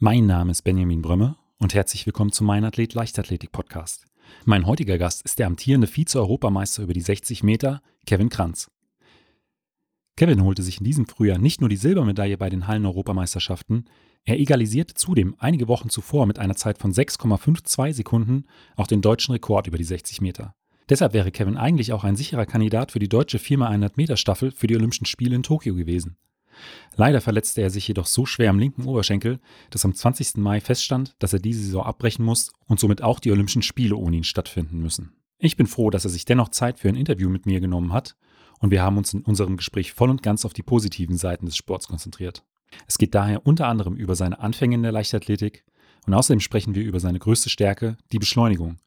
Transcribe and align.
Mein 0.00 0.26
Name 0.26 0.52
ist 0.52 0.62
Benjamin 0.62 1.02
Brömme 1.02 1.34
und 1.58 1.74
herzlich 1.74 2.06
willkommen 2.06 2.30
zum 2.30 2.46
Mein 2.46 2.64
Athlet 2.64 2.94
Leichtathletik 2.94 3.50
Podcast. 3.50 4.06
Mein 4.44 4.64
heutiger 4.64 4.96
Gast 4.96 5.22
ist 5.22 5.40
der 5.40 5.48
amtierende 5.48 5.88
Vize-Europameister 5.88 6.84
über 6.84 6.92
die 6.92 7.00
60 7.00 7.42
Meter, 7.42 7.82
Kevin 8.06 8.28
Kranz. 8.28 8.70
Kevin 10.16 10.44
holte 10.44 10.62
sich 10.62 10.78
in 10.78 10.84
diesem 10.84 11.08
Frühjahr 11.08 11.38
nicht 11.38 11.60
nur 11.60 11.68
die 11.68 11.74
Silbermedaille 11.74 12.38
bei 12.38 12.48
den 12.48 12.68
Hallen-Europameisterschaften, 12.68 13.86
er 14.24 14.38
egalisierte 14.38 14.94
zudem 14.94 15.34
einige 15.40 15.66
Wochen 15.66 15.88
zuvor 15.88 16.26
mit 16.26 16.38
einer 16.38 16.54
Zeit 16.54 16.78
von 16.78 16.92
6,52 16.92 17.94
Sekunden 17.94 18.44
auch 18.76 18.86
den 18.86 19.02
deutschen 19.02 19.32
Rekord 19.32 19.66
über 19.66 19.78
die 19.78 19.84
60 19.84 20.20
Meter. 20.20 20.54
Deshalb 20.88 21.12
wäre 21.12 21.32
Kevin 21.32 21.56
eigentlich 21.56 21.92
auch 21.92 22.04
ein 22.04 22.14
sicherer 22.14 22.46
Kandidat 22.46 22.92
für 22.92 23.00
die 23.00 23.08
deutsche 23.08 23.38
4x100 23.38 23.94
Meter 23.96 24.16
Staffel 24.16 24.52
für 24.52 24.68
die 24.68 24.76
Olympischen 24.76 25.06
Spiele 25.06 25.34
in 25.34 25.42
Tokio 25.42 25.74
gewesen. 25.74 26.18
Leider 26.96 27.20
verletzte 27.20 27.62
er 27.62 27.70
sich 27.70 27.86
jedoch 27.86 28.06
so 28.06 28.26
schwer 28.26 28.50
am 28.50 28.58
linken 28.58 28.84
Oberschenkel, 28.84 29.40
dass 29.70 29.84
am 29.84 29.94
20. 29.94 30.36
Mai 30.36 30.60
feststand, 30.60 31.14
dass 31.18 31.32
er 31.32 31.38
diese 31.38 31.62
Saison 31.62 31.84
abbrechen 31.84 32.24
muss 32.24 32.52
und 32.66 32.80
somit 32.80 33.02
auch 33.02 33.20
die 33.20 33.30
Olympischen 33.30 33.62
Spiele 33.62 33.96
ohne 33.96 34.16
ihn 34.16 34.24
stattfinden 34.24 34.80
müssen. 34.80 35.12
Ich 35.38 35.56
bin 35.56 35.66
froh, 35.66 35.90
dass 35.90 36.04
er 36.04 36.10
sich 36.10 36.24
dennoch 36.24 36.48
Zeit 36.48 36.80
für 36.80 36.88
ein 36.88 36.96
Interview 36.96 37.28
mit 37.28 37.46
mir 37.46 37.60
genommen 37.60 37.92
hat 37.92 38.16
und 38.58 38.70
wir 38.70 38.82
haben 38.82 38.96
uns 38.96 39.14
in 39.14 39.22
unserem 39.22 39.56
Gespräch 39.56 39.92
voll 39.92 40.10
und 40.10 40.22
ganz 40.22 40.44
auf 40.44 40.52
die 40.52 40.62
positiven 40.62 41.16
Seiten 41.16 41.46
des 41.46 41.56
Sports 41.56 41.88
konzentriert. 41.88 42.44
Es 42.86 42.98
geht 42.98 43.14
daher 43.14 43.46
unter 43.46 43.66
anderem 43.66 43.96
über 43.96 44.14
seine 44.14 44.40
Anfänge 44.40 44.74
in 44.74 44.82
der 44.82 44.92
Leichtathletik 44.92 45.64
und 46.06 46.14
außerdem 46.14 46.40
sprechen 46.40 46.74
wir 46.74 46.82
über 46.82 47.00
seine 47.00 47.18
größte 47.18 47.50
Stärke, 47.50 47.96
die 48.12 48.18
Beschleunigung, 48.18 48.78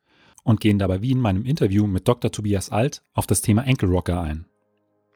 und 0.44 0.60
gehen 0.60 0.80
dabei 0.80 1.02
wie 1.02 1.12
in 1.12 1.20
meinem 1.20 1.46
Interview 1.46 1.88
mit 1.88 2.08
Dr. 2.08 2.32
Tobias 2.32 2.70
Alt 2.70 3.04
auf 3.14 3.28
das 3.28 3.42
Thema 3.42 3.64
Ankle 3.64 3.90
Rocker 3.90 4.22
ein. 4.22 4.46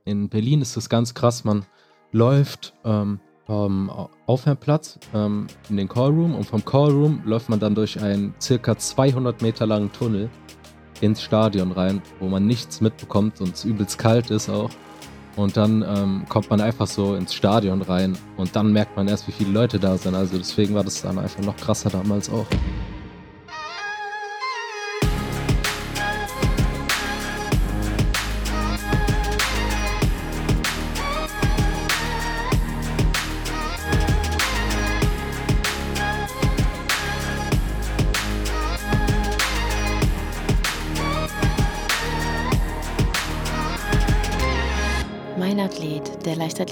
In 0.06 0.30
Berlin 0.30 0.62
ist 0.62 0.78
es 0.78 0.88
ganz 0.88 1.14
krass, 1.16 1.44
man 1.44 1.66
läuft 2.12 2.74
ähm, 2.84 3.20
vom 3.46 3.92
Aufwärmplatz 4.26 5.00
ähm, 5.14 5.48
in 5.70 5.78
den 5.78 5.88
Callroom 5.88 6.36
und 6.36 6.46
vom 6.46 6.66
Callroom 6.66 7.22
läuft 7.26 7.50
man 7.50 7.60
dann 7.60 7.76
durch 7.76 8.02
einen 8.02 8.34
circa 8.42 8.78
200 8.78 9.42
Meter 9.42 9.68
langen 9.68 9.92
Tunnel 9.92 10.30
ins 11.02 11.22
Stadion 11.22 11.72
rein, 11.72 12.02
wo 12.20 12.28
man 12.28 12.48
nichts 12.48 12.82
mitbekommt 12.82 13.42
und 13.42 13.54
es 13.54 13.66
übelst 13.66 13.98
kalt 13.98 14.32
ist 14.32 14.50
auch. 14.50 14.72
Und 15.36 15.58
dann 15.58 15.84
ähm, 15.86 16.26
kommt 16.30 16.50
man 16.50 16.62
einfach 16.62 16.88
so 16.88 17.16
ins 17.16 17.34
Stadion 17.34 17.82
rein 17.82 18.18
und 18.38 18.56
dann 18.56 18.72
merkt 18.72 18.96
man 18.96 19.08
erst, 19.08 19.28
wie 19.28 19.34
viele 19.34 19.52
Leute 19.52 19.80
da 19.80 19.98
sind. 19.98 20.16
Also 20.16 20.38
deswegen 20.38 20.74
war 20.74 20.84
das 20.84 21.02
dann 21.02 21.20
einfach 21.20 21.44
noch 21.44 21.58
krasser 21.58 21.90
damals 21.90 22.30
auch. 22.30 22.46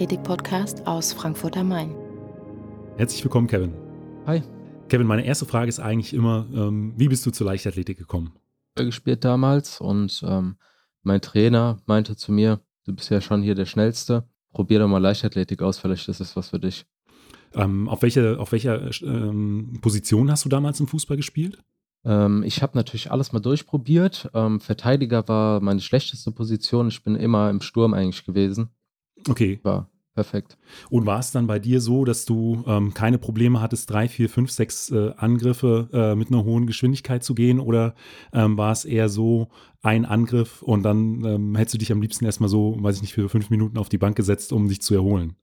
Leichtathletik-Podcast 0.04 0.86
aus 0.86 1.14
Frankfurt 1.14 1.56
am 1.56 1.70
Main. 1.70 1.96
Herzlich 2.98 3.23
willkommen, 3.23 3.48
Kevin. 3.48 3.73
Hi. 4.26 4.44
Kevin, 4.90 5.08
meine 5.08 5.26
erste 5.26 5.45
Frage 5.45 5.70
ist 5.70 5.80
eigentlich 5.80 6.14
immer, 6.14 6.45
ähm, 6.54 6.94
wie 6.98 7.08
bist 7.08 7.26
du 7.26 7.32
zur 7.32 7.48
Leichtathletik 7.48 8.00
gekommen? 8.00 8.34
Ich 8.78 8.84
gespielt 8.84 9.23
damals 9.23 9.80
und 9.80 10.22
ähm, 10.28 10.58
mein 11.04 11.22
Trainer 11.22 11.82
meinte 11.86 12.18
zu 12.18 12.34
mir, 12.34 12.60
du 12.86 12.94
bist 12.94 13.12
ja 13.12 13.22
schon 13.22 13.44
hier 13.44 13.56
der 13.56 13.66
Schnellste, 13.66 14.28
probier 14.52 14.80
doch 14.80 14.90
mal 14.90 14.98
Leichtathletik 14.98 15.62
aus, 15.62 15.80
vielleicht 15.80 16.10
ist 16.10 16.20
es 16.20 16.36
was 16.36 16.50
für 16.50 16.60
dich. 16.60 16.86
Ähm, 17.54 17.88
auf, 17.88 18.02
welche, 18.02 18.38
auf 18.40 18.52
welcher 18.52 18.92
ähm, 19.04 19.80
Position 19.82 20.30
hast 20.30 20.44
du 20.44 20.50
damals 20.50 20.82
im 20.82 20.88
Fußball 20.88 21.16
gespielt? 21.16 21.64
Ähm, 22.04 22.44
ich 22.44 22.62
habe 22.62 22.78
natürlich 22.78 23.10
alles 23.10 23.32
mal 23.32 23.40
durchprobiert. 23.40 24.30
Ähm, 24.34 24.60
Verteidiger 24.60 25.26
war 25.30 25.62
meine 25.62 25.80
schlechteste 25.80 26.32
Position. 26.32 26.89
Ich 26.89 27.02
bin 27.04 27.16
immer 27.16 27.50
im 27.50 27.61
Sturm 27.61 27.94
eigentlich 27.94 28.26
gewesen. 28.26 28.67
Okay. 29.30 29.61
War 29.64 29.89
perfekt. 30.14 30.58
Und 30.90 31.06
war 31.06 31.20
es 31.20 31.32
dann 31.32 31.48
bei 31.48 31.60
dir 31.60 31.82
so, 31.82 32.06
dass 32.06 32.26
du 32.26 32.64
ähm, 32.68 32.94
keine 32.94 33.18
Probleme 33.18 33.62
hattest, 33.62 33.90
drei, 33.90 34.08
vier, 34.08 34.30
fünf, 34.30 34.52
sechs 34.52 34.90
äh, 34.92 35.12
Angriffe 35.18 35.90
äh, 35.92 36.16
mit 36.16 36.30
einer 36.30 36.44
hohen 36.44 36.68
Geschwindigkeit 36.68 37.24
zu 37.24 37.36
gehen? 37.36 37.60
Oder 37.60 37.96
ähm, 38.32 38.58
war 38.58 38.72
es 38.72 38.86
eher 38.86 39.10
so 39.10 39.50
ein 39.82 40.06
Angriff 40.06 40.62
und 40.62 40.84
dann 40.84 41.24
ähm, 41.26 41.56
hättest 41.56 41.76
du 41.76 41.78
dich 41.80 41.92
am 41.92 42.02
liebsten 42.02 42.26
erstmal 42.26 42.50
so, 42.50 42.78
weiß 42.80 42.98
ich 42.98 43.02
nicht, 43.02 43.14
für 43.14 43.30
fünf 43.30 43.50
Minuten 43.50 43.78
auf 43.78 43.90
die 43.90 43.98
Bank 43.98 44.16
gesetzt, 44.16 44.54
um 44.54 44.68
dich 44.68 44.82
zu 44.82 44.94
erholen? 44.94 45.36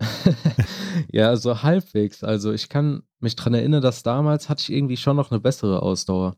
ja, 1.12 1.36
so 1.36 1.62
halbwegs. 1.62 2.24
Also 2.24 2.52
ich 2.52 2.68
kann 2.68 3.02
mich 3.20 3.36
daran 3.36 3.54
erinnern, 3.54 3.82
dass 3.82 4.02
damals 4.02 4.48
hatte 4.48 4.62
ich 4.62 4.72
irgendwie 4.72 4.96
schon 4.96 5.16
noch 5.16 5.30
eine 5.30 5.40
bessere 5.40 5.82
Ausdauer. 5.82 6.36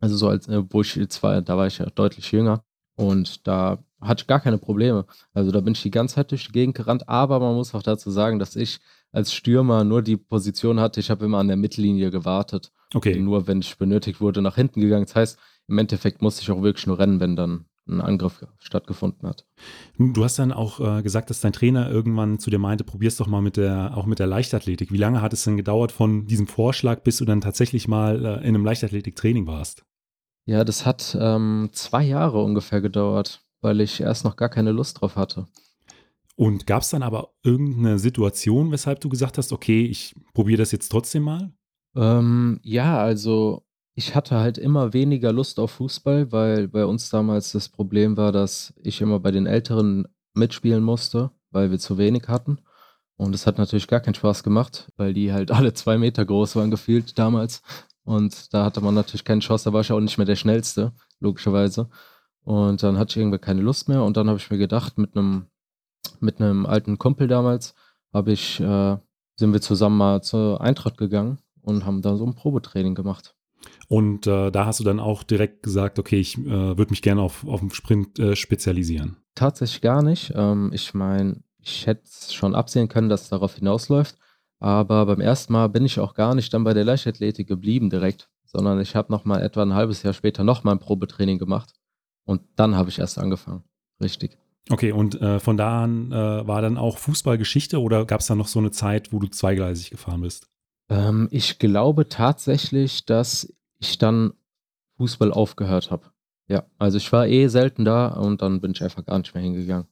Also 0.00 0.16
so 0.16 0.28
als, 0.28 0.48
äh, 0.48 0.62
wo 0.70 0.80
ich 0.80 0.98
zwar, 1.10 1.42
da 1.42 1.56
war 1.56 1.66
ich 1.66 1.78
ja 1.78 1.86
deutlich 1.86 2.32
jünger 2.32 2.64
und 2.96 3.46
da 3.46 3.84
hatte 4.00 4.22
ich 4.22 4.26
gar 4.26 4.40
keine 4.40 4.58
Probleme. 4.58 5.06
Also 5.32 5.50
da 5.50 5.60
bin 5.60 5.74
ich 5.74 5.82
die 5.82 5.90
ganze 5.90 6.16
Zeit 6.16 6.30
durch 6.30 6.46
die 6.46 6.52
Gegend 6.52 6.76
gerannt, 6.76 7.08
aber 7.08 7.40
man 7.40 7.54
muss 7.54 7.74
auch 7.74 7.82
dazu 7.82 8.10
sagen, 8.10 8.38
dass 8.38 8.56
ich 8.56 8.80
als 9.12 9.32
Stürmer 9.32 9.84
nur 9.84 10.02
die 10.02 10.16
Position 10.16 10.80
hatte, 10.80 11.00
ich 11.00 11.10
habe 11.10 11.24
immer 11.24 11.38
an 11.38 11.48
der 11.48 11.56
Mittellinie 11.56 12.10
gewartet. 12.10 12.72
Okay. 12.94 13.18
Nur 13.18 13.46
wenn 13.46 13.60
ich 13.60 13.76
benötigt 13.78 14.20
wurde, 14.20 14.42
nach 14.42 14.56
hinten 14.56 14.80
gegangen. 14.80 15.04
Das 15.04 15.16
heißt, 15.16 15.38
im 15.68 15.78
Endeffekt 15.78 16.22
musste 16.22 16.42
ich 16.42 16.50
auch 16.50 16.62
wirklich 16.62 16.86
nur 16.86 16.98
rennen, 16.98 17.20
wenn 17.20 17.36
dann 17.36 17.66
ein 17.88 18.00
Angriff 18.00 18.46
stattgefunden 18.58 19.28
hat. 19.28 19.46
Du 19.98 20.22
hast 20.22 20.38
dann 20.38 20.52
auch 20.52 20.80
äh, 20.80 21.02
gesagt, 21.02 21.30
dass 21.30 21.40
dein 21.40 21.52
Trainer 21.52 21.90
irgendwann 21.90 22.38
zu 22.38 22.50
dir 22.50 22.58
meinte, 22.58 22.84
probier's 22.84 23.16
doch 23.16 23.26
mal 23.26 23.40
mit 23.40 23.56
der, 23.56 23.96
auch 23.96 24.06
mit 24.06 24.18
der 24.18 24.26
Leichtathletik. 24.26 24.92
Wie 24.92 24.98
lange 24.98 25.22
hat 25.22 25.32
es 25.32 25.44
denn 25.44 25.56
gedauert 25.56 25.90
von 25.90 26.26
diesem 26.26 26.46
Vorschlag, 26.46 27.02
bis 27.02 27.16
du 27.18 27.24
dann 27.24 27.40
tatsächlich 27.40 27.88
mal 27.88 28.24
äh, 28.24 28.34
in 28.38 28.54
einem 28.54 28.64
Leichtathletiktraining 28.64 29.46
warst? 29.46 29.84
Ja, 30.46 30.64
das 30.64 30.86
hat 30.86 31.16
ähm, 31.20 31.70
zwei 31.72 32.04
Jahre 32.04 32.42
ungefähr 32.42 32.80
gedauert 32.80 33.44
weil 33.60 33.80
ich 33.80 34.00
erst 34.00 34.24
noch 34.24 34.36
gar 34.36 34.48
keine 34.48 34.72
Lust 34.72 35.00
drauf 35.00 35.16
hatte. 35.16 35.46
Und 36.36 36.66
gab 36.66 36.82
es 36.82 36.90
dann 36.90 37.02
aber 37.02 37.34
irgendeine 37.42 37.98
Situation, 37.98 38.70
weshalb 38.70 39.00
du 39.00 39.08
gesagt 39.08 39.36
hast, 39.36 39.52
okay, 39.52 39.84
ich 39.84 40.14
probiere 40.32 40.58
das 40.58 40.72
jetzt 40.72 40.88
trotzdem 40.88 41.24
mal? 41.24 41.52
Ähm, 41.94 42.60
ja, 42.62 42.98
also 42.98 43.64
ich 43.94 44.14
hatte 44.14 44.38
halt 44.38 44.56
immer 44.56 44.94
weniger 44.94 45.32
Lust 45.32 45.58
auf 45.60 45.72
Fußball, 45.72 46.32
weil 46.32 46.68
bei 46.68 46.86
uns 46.86 47.10
damals 47.10 47.52
das 47.52 47.68
Problem 47.68 48.16
war, 48.16 48.32
dass 48.32 48.72
ich 48.82 49.00
immer 49.00 49.20
bei 49.20 49.30
den 49.30 49.46
Älteren 49.46 50.06
mitspielen 50.32 50.82
musste, 50.82 51.30
weil 51.50 51.70
wir 51.70 51.78
zu 51.78 51.98
wenig 51.98 52.28
hatten. 52.28 52.60
Und 53.16 53.34
es 53.34 53.46
hat 53.46 53.58
natürlich 53.58 53.88
gar 53.88 54.00
keinen 54.00 54.14
Spaß 54.14 54.42
gemacht, 54.42 54.90
weil 54.96 55.12
die 55.12 55.32
halt 55.32 55.50
alle 55.50 55.74
zwei 55.74 55.98
Meter 55.98 56.24
groß 56.24 56.56
waren 56.56 56.70
gefühlt 56.70 57.18
damals. 57.18 57.62
Und 58.02 58.54
da 58.54 58.64
hatte 58.64 58.80
man 58.80 58.94
natürlich 58.94 59.24
keine 59.24 59.40
Chance, 59.42 59.64
da 59.66 59.72
war 59.74 59.82
ich 59.82 59.92
auch 59.92 60.00
nicht 60.00 60.16
mehr 60.16 60.24
der 60.24 60.36
Schnellste, 60.36 60.92
logischerweise. 61.20 61.90
Und 62.44 62.82
dann 62.82 62.98
hatte 62.98 63.10
ich 63.10 63.16
irgendwie 63.18 63.38
keine 63.38 63.60
Lust 63.60 63.88
mehr 63.88 64.02
und 64.02 64.16
dann 64.16 64.28
habe 64.28 64.38
ich 64.38 64.50
mir 64.50 64.58
gedacht, 64.58 64.98
mit 64.98 65.16
einem 65.16 65.46
mit 66.20 66.40
einem 66.40 66.66
alten 66.66 66.98
Kumpel 66.98 67.28
damals 67.28 67.74
habe 68.12 68.32
ich 68.32 68.60
äh, 68.60 68.96
sind 69.36 69.52
wir 69.52 69.60
zusammen 69.60 69.98
mal 69.98 70.22
zur 70.22 70.60
Eintracht 70.60 70.96
gegangen 70.96 71.38
und 71.62 71.84
haben 71.84 72.02
da 72.02 72.16
so 72.16 72.26
ein 72.26 72.34
Probetraining 72.34 72.94
gemacht. 72.94 73.34
Und 73.88 74.26
äh, 74.26 74.50
da 74.50 74.66
hast 74.66 74.80
du 74.80 74.84
dann 74.84 75.00
auch 75.00 75.22
direkt 75.22 75.62
gesagt, 75.62 75.98
okay, 75.98 76.20
ich 76.20 76.38
äh, 76.38 76.78
würde 76.78 76.90
mich 76.90 77.02
gerne 77.02 77.20
auf, 77.20 77.46
auf 77.46 77.60
den 77.60 77.70
Sprint 77.70 78.18
äh, 78.18 78.36
spezialisieren. 78.36 79.16
Tatsächlich 79.34 79.80
gar 79.80 80.02
nicht. 80.02 80.32
Ähm, 80.34 80.70
ich 80.72 80.94
meine, 80.94 81.42
ich 81.58 81.86
hätte 81.86 82.08
schon 82.32 82.54
absehen 82.54 82.88
können, 82.88 83.08
dass 83.08 83.22
es 83.22 83.28
darauf 83.28 83.56
hinausläuft. 83.56 84.16
Aber 84.58 85.06
beim 85.06 85.20
ersten 85.20 85.52
Mal 85.52 85.68
bin 85.68 85.84
ich 85.86 85.98
auch 85.98 86.14
gar 86.14 86.34
nicht 86.34 86.52
dann 86.52 86.64
bei 86.64 86.74
der 86.74 86.84
Leichtathletik 86.84 87.48
geblieben 87.48 87.90
direkt, 87.90 88.28
sondern 88.44 88.80
ich 88.80 88.94
habe 88.94 89.10
noch 89.10 89.24
mal 89.24 89.42
etwa 89.42 89.62
ein 89.62 89.74
halbes 89.74 90.02
Jahr 90.02 90.12
später 90.12 90.44
noch 90.44 90.64
mal 90.64 90.72
ein 90.72 90.78
Probetraining 90.78 91.38
gemacht. 91.38 91.72
Und 92.24 92.42
dann 92.56 92.76
habe 92.76 92.90
ich 92.90 92.98
erst 92.98 93.18
angefangen. 93.18 93.64
Richtig. 94.00 94.38
Okay, 94.68 94.92
und 94.92 95.20
äh, 95.20 95.40
von 95.40 95.56
da 95.56 95.82
an 95.82 96.12
äh, 96.12 96.46
war 96.46 96.62
dann 96.62 96.76
auch 96.76 96.98
Fußballgeschichte 96.98 97.80
oder 97.80 98.04
gab 98.04 98.20
es 98.20 98.26
da 98.26 98.34
noch 98.34 98.46
so 98.46 98.58
eine 98.58 98.70
Zeit, 98.70 99.12
wo 99.12 99.18
du 99.18 99.26
zweigleisig 99.26 99.90
gefahren 99.90 100.20
bist? 100.20 100.48
Ähm, 100.88 101.28
ich 101.30 101.58
glaube 101.58 102.08
tatsächlich, 102.08 103.04
dass 103.04 103.52
ich 103.78 103.98
dann 103.98 104.34
Fußball 104.98 105.32
aufgehört 105.32 105.90
habe. 105.90 106.10
Ja, 106.46 106.64
also 106.78 106.98
ich 106.98 107.10
war 107.12 107.26
eh 107.26 107.48
selten 107.48 107.84
da 107.84 108.08
und 108.08 108.42
dann 108.42 108.60
bin 108.60 108.72
ich 108.72 108.82
einfach 108.82 109.04
gar 109.04 109.18
nicht 109.18 109.34
mehr 109.34 109.42
hingegangen. 109.42 109.86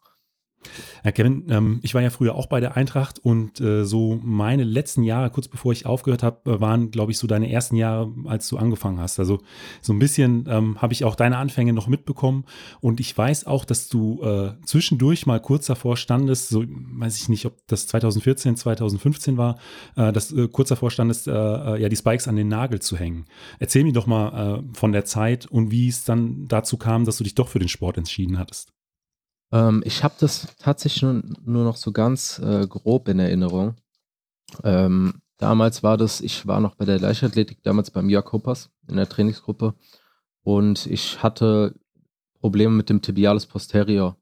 Herr 1.03 1.13
Kevin, 1.13 1.47
ähm, 1.49 1.81
ich 1.83 1.95
war 1.95 2.03
ja 2.03 2.11
früher 2.11 2.35
auch 2.35 2.47
bei 2.47 2.61
der 2.61 2.77
Eintracht 2.77 3.19
und 3.19 3.61
äh, 3.61 3.85
so 3.85 4.19
meine 4.23 4.65
letzten 4.65 5.03
Jahre, 5.03 5.31
kurz 5.31 5.49
bevor 5.49 5.73
ich 5.73 5.87
aufgehört 5.87 6.23
habe, 6.23 6.51
äh, 6.51 6.61
waren, 6.61 6.91
glaube 6.91 7.13
ich, 7.13 7.19
so 7.19 7.27
deine 7.27 7.51
ersten 7.51 7.77
Jahre, 7.77 8.13
als 8.27 8.49
du 8.49 8.57
angefangen 8.57 8.99
hast. 8.99 9.19
Also 9.19 9.39
so 9.81 9.93
ein 9.93 9.99
bisschen 9.99 10.47
ähm, 10.49 10.81
habe 10.83 10.93
ich 10.93 11.05
auch 11.05 11.15
deine 11.15 11.39
Anfänge 11.39 11.73
noch 11.73 11.87
mitbekommen 11.87 12.45
und 12.81 13.01
ich 13.01 13.17
weiß 13.17 13.47
auch, 13.47 13.65
dass 13.65 13.89
du 13.89 14.23
äh, 14.23 14.53
zwischendurch 14.65 15.27
mal 15.27 15.41
kurz 15.41 15.67
davor 15.67 15.97
standest, 15.97 16.49
so 16.49 16.65
weiß 16.67 17.17
ich 17.17 17.29
nicht, 17.29 17.47
ob 17.47 17.55
das 17.69 17.87
2014, 17.87 18.57
2015 18.57 19.37
war, 19.37 19.59
äh, 19.97 20.13
dass 20.13 20.33
äh, 20.33 20.49
kurz 20.49 20.71
davor 20.71 20.91
standest, 20.91 21.29
äh, 21.29 21.33
ja 21.33 21.89
die 21.89 21.97
Spikes 21.97 22.29
an 22.29 22.37
den 22.37 22.49
Nagel 22.49 22.81
zu 22.81 22.97
hängen. 22.97 23.27
Erzähl 23.59 23.85
mir 23.85 23.93
doch 23.93 24.07
mal 24.07 24.63
von 24.73 24.93
der 24.93 25.05
Zeit 25.05 25.47
und 25.47 25.71
wie 25.71 25.89
es 25.89 26.05
dann 26.05 26.47
dazu 26.49 26.77
kam, 26.77 27.05
dass 27.05 27.19
du 27.19 27.25
dich 27.25 27.35
doch 27.35 27.49
für 27.49 27.59
den 27.59 27.69
Sport 27.69 27.99
entschieden 27.99 28.39
hattest. 28.39 28.73
Ähm, 29.53 29.83
ich 29.85 30.05
habe 30.05 30.15
das 30.21 30.49
tatsächlich 30.59 31.03
nur, 31.03 31.23
nur 31.45 31.65
noch 31.65 31.77
so 31.77 31.93
ganz 31.93 32.39
äh, 32.39 32.67
grob 32.67 33.09
in 33.09 33.19
Erinnerung. 33.19 33.77
Ähm, 34.65 35.21
Damals 35.39 35.85
war 35.85 35.97
das, 35.97 36.21
ich 36.21 36.47
war 36.49 36.61
noch 36.61 36.75
bei 36.75 36.85
der 36.85 36.99
Leichtathletik, 36.99 37.62
damals 37.62 37.93
beim 37.93 38.11
Jörg 38.11 38.31
Hoppers 38.33 38.71
in 38.89 38.97
der 38.97 39.09
Trainingsgruppe 39.09 39.75
und 40.43 40.87
ich 40.87 41.23
hatte 41.23 41.77
Probleme 42.41 42.75
mit 42.75 42.91
dem 42.91 43.03
Tibialis 43.03 43.47
posterior, 43.47 44.17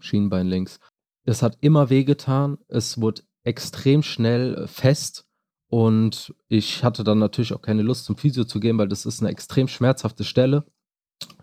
Schienbein 0.00 0.48
links. 0.48 0.80
Es 1.24 1.42
hat 1.42 1.58
immer 1.60 1.90
wehgetan, 1.90 2.56
es 2.68 2.98
wurde 2.98 3.22
extrem 3.44 4.02
schnell 4.02 4.66
fest 4.68 5.26
und 5.68 6.34
ich 6.48 6.82
hatte 6.82 7.04
dann 7.04 7.18
natürlich 7.18 7.52
auch 7.52 7.60
keine 7.60 7.82
Lust 7.82 8.06
zum 8.06 8.16
Physio 8.16 8.44
zu 8.44 8.58
gehen, 8.58 8.78
weil 8.78 8.88
das 8.88 9.04
ist 9.04 9.20
eine 9.20 9.30
extrem 9.30 9.68
schmerzhafte 9.68 10.24
Stelle, 10.24 10.64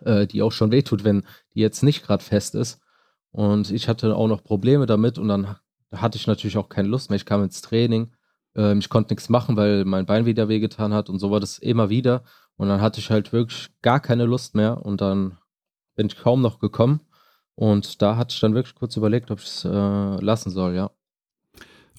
äh, 0.03 0.25
die 0.25 0.41
auch 0.41 0.51
schon 0.51 0.71
wehtut, 0.71 1.03
wenn 1.03 1.21
die 1.53 1.59
jetzt 1.59 1.83
nicht 1.83 2.03
gerade 2.03 2.23
fest 2.23 2.56
ist. 2.56 2.81
Und 3.35 3.69
ich 3.69 3.89
hatte 3.89 4.15
auch 4.15 4.29
noch 4.29 4.45
Probleme 4.45 4.85
damit 4.85 5.17
und 5.17 5.27
dann 5.27 5.57
hatte 5.91 6.17
ich 6.17 6.25
natürlich 6.25 6.55
auch 6.55 6.69
keine 6.69 6.87
Lust 6.87 7.09
mehr. 7.09 7.17
Ich 7.17 7.25
kam 7.25 7.43
ins 7.43 7.61
Training, 7.61 8.13
ähm, 8.55 8.79
ich 8.79 8.87
konnte 8.87 9.13
nichts 9.13 9.27
machen, 9.27 9.57
weil 9.57 9.83
mein 9.83 10.05
Bein 10.05 10.25
wieder 10.25 10.47
wehgetan 10.47 10.93
hat 10.93 11.09
und 11.09 11.19
so 11.19 11.31
war 11.31 11.41
das 11.41 11.57
immer 11.57 11.89
wieder. 11.89 12.23
Und 12.55 12.69
dann 12.69 12.79
hatte 12.79 13.01
ich 13.01 13.09
halt 13.09 13.33
wirklich 13.33 13.71
gar 13.81 13.99
keine 13.99 14.23
Lust 14.23 14.55
mehr 14.55 14.85
und 14.85 15.01
dann 15.01 15.37
bin 15.97 16.07
ich 16.07 16.17
kaum 16.17 16.41
noch 16.41 16.59
gekommen. 16.59 17.01
Und 17.55 18.01
da 18.01 18.15
hatte 18.15 18.33
ich 18.33 18.39
dann 18.39 18.55
wirklich 18.55 18.73
kurz 18.73 18.95
überlegt, 18.95 19.29
ob 19.31 19.39
ich 19.39 19.47
es 19.47 19.65
äh, 19.65 19.69
lassen 19.69 20.49
soll, 20.49 20.73
ja. 20.73 20.91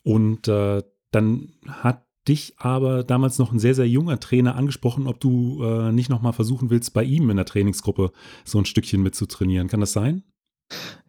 Und 0.05 0.49
äh, 0.49 0.83
dann 1.11 1.53
hat 1.67 2.07
dich 2.27 2.55
aber 2.57 3.05
damals 3.05 3.39
noch 3.39 3.53
ein 3.53 3.59
sehr, 3.59 3.75
sehr 3.75 3.89
junger 3.89 4.19
Trainer 4.21 4.57
angesprochen, 4.57 5.07
ob 5.07 5.21
du 5.21 5.63
äh, 5.63 5.93
nicht 5.93 6.09
nochmal 6.09 6.33
versuchen 6.33 6.71
willst, 6.71 6.95
bei 6.95 7.05
ihm 7.05 7.29
in 7.29 7.37
der 7.37 7.45
Trainingsgruppe 7.45 8.11
so 8.47 8.59
ein 8.59 8.65
Stückchen 8.65 9.03
mitzutrainieren. 9.03 9.69
Kann 9.69 9.81
das 9.81 9.93
sein? 9.93 10.25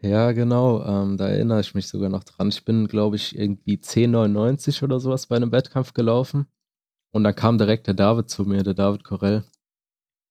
Ja, 0.02 0.32
genau. 0.32 0.84
Ähm, 0.84 1.18
da 1.18 1.28
erinnere 1.28 1.62
ich 1.62 1.74
mich 1.74 1.88
sogar 1.88 2.10
noch 2.10 2.24
dran. 2.24 2.50
Ich 2.50 2.64
bin, 2.66 2.88
glaube 2.88 3.16
ich, 3.16 3.38
irgendwie 3.38 3.78
10,99 3.78 4.84
oder 4.84 5.00
sowas 5.00 5.28
bei 5.28 5.36
einem 5.36 5.52
Wettkampf 5.52 5.94
gelaufen. 5.94 6.48
Und 7.12 7.24
dann 7.24 7.36
kam 7.36 7.58
direkt 7.58 7.88
der 7.88 7.94
David 7.96 8.30
zu 8.30 8.44
mir, 8.46 8.64
der 8.64 8.76
David 8.76 9.04
Corell, 9.04 9.44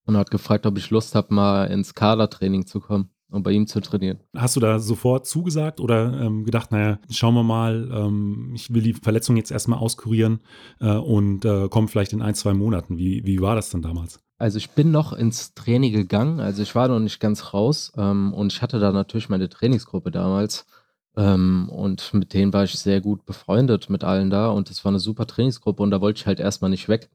und 0.06 0.16
hat 0.16 0.30
gefragt, 0.30 0.66
ob 0.66 0.78
ich 0.78 0.90
Lust 0.90 1.14
habe, 1.14 1.34
mal 1.34 1.66
ins 1.66 1.94
Kadertraining 1.94 2.66
zu 2.66 2.80
kommen 2.80 3.10
um 3.30 3.42
bei 3.42 3.52
ihm 3.52 3.66
zu 3.66 3.80
trainieren. 3.80 4.20
Hast 4.34 4.56
du 4.56 4.60
da 4.60 4.78
sofort 4.78 5.26
zugesagt 5.26 5.80
oder 5.80 6.20
ähm, 6.20 6.44
gedacht, 6.44 6.72
naja, 6.72 6.98
schauen 7.10 7.34
wir 7.34 7.42
mal, 7.42 7.90
ähm, 7.92 8.52
ich 8.54 8.72
will 8.72 8.82
die 8.82 8.94
Verletzung 8.94 9.36
jetzt 9.36 9.50
erstmal 9.50 9.78
auskurieren 9.78 10.40
äh, 10.80 10.94
und 10.94 11.44
äh, 11.44 11.68
komme 11.68 11.88
vielleicht 11.88 12.12
in 12.12 12.22
ein, 12.22 12.34
zwei 12.34 12.54
Monaten. 12.54 12.96
Wie, 12.98 13.24
wie 13.24 13.40
war 13.40 13.54
das 13.54 13.70
dann 13.70 13.82
damals? 13.82 14.20
Also 14.38 14.58
ich 14.58 14.70
bin 14.70 14.90
noch 14.90 15.12
ins 15.12 15.54
Training 15.54 15.92
gegangen, 15.92 16.40
also 16.40 16.62
ich 16.62 16.74
war 16.74 16.88
noch 16.88 17.00
nicht 17.00 17.20
ganz 17.20 17.54
raus 17.54 17.92
ähm, 17.96 18.34
und 18.34 18.52
ich 18.52 18.60
hatte 18.60 18.78
da 18.78 18.92
natürlich 18.92 19.30
meine 19.30 19.48
Trainingsgruppe 19.48 20.10
damals 20.10 20.66
ähm, 21.16 21.70
und 21.70 22.12
mit 22.12 22.34
denen 22.34 22.52
war 22.52 22.64
ich 22.64 22.78
sehr 22.78 23.00
gut 23.00 23.24
befreundet, 23.24 23.88
mit 23.88 24.04
allen 24.04 24.28
da 24.28 24.50
und 24.50 24.70
es 24.70 24.84
war 24.84 24.90
eine 24.90 24.98
super 24.98 25.26
Trainingsgruppe 25.26 25.82
und 25.82 25.90
da 25.90 26.02
wollte 26.02 26.20
ich 26.20 26.26
halt 26.26 26.40
erstmal 26.40 26.70
nicht 26.70 26.88
weg. 26.88 27.10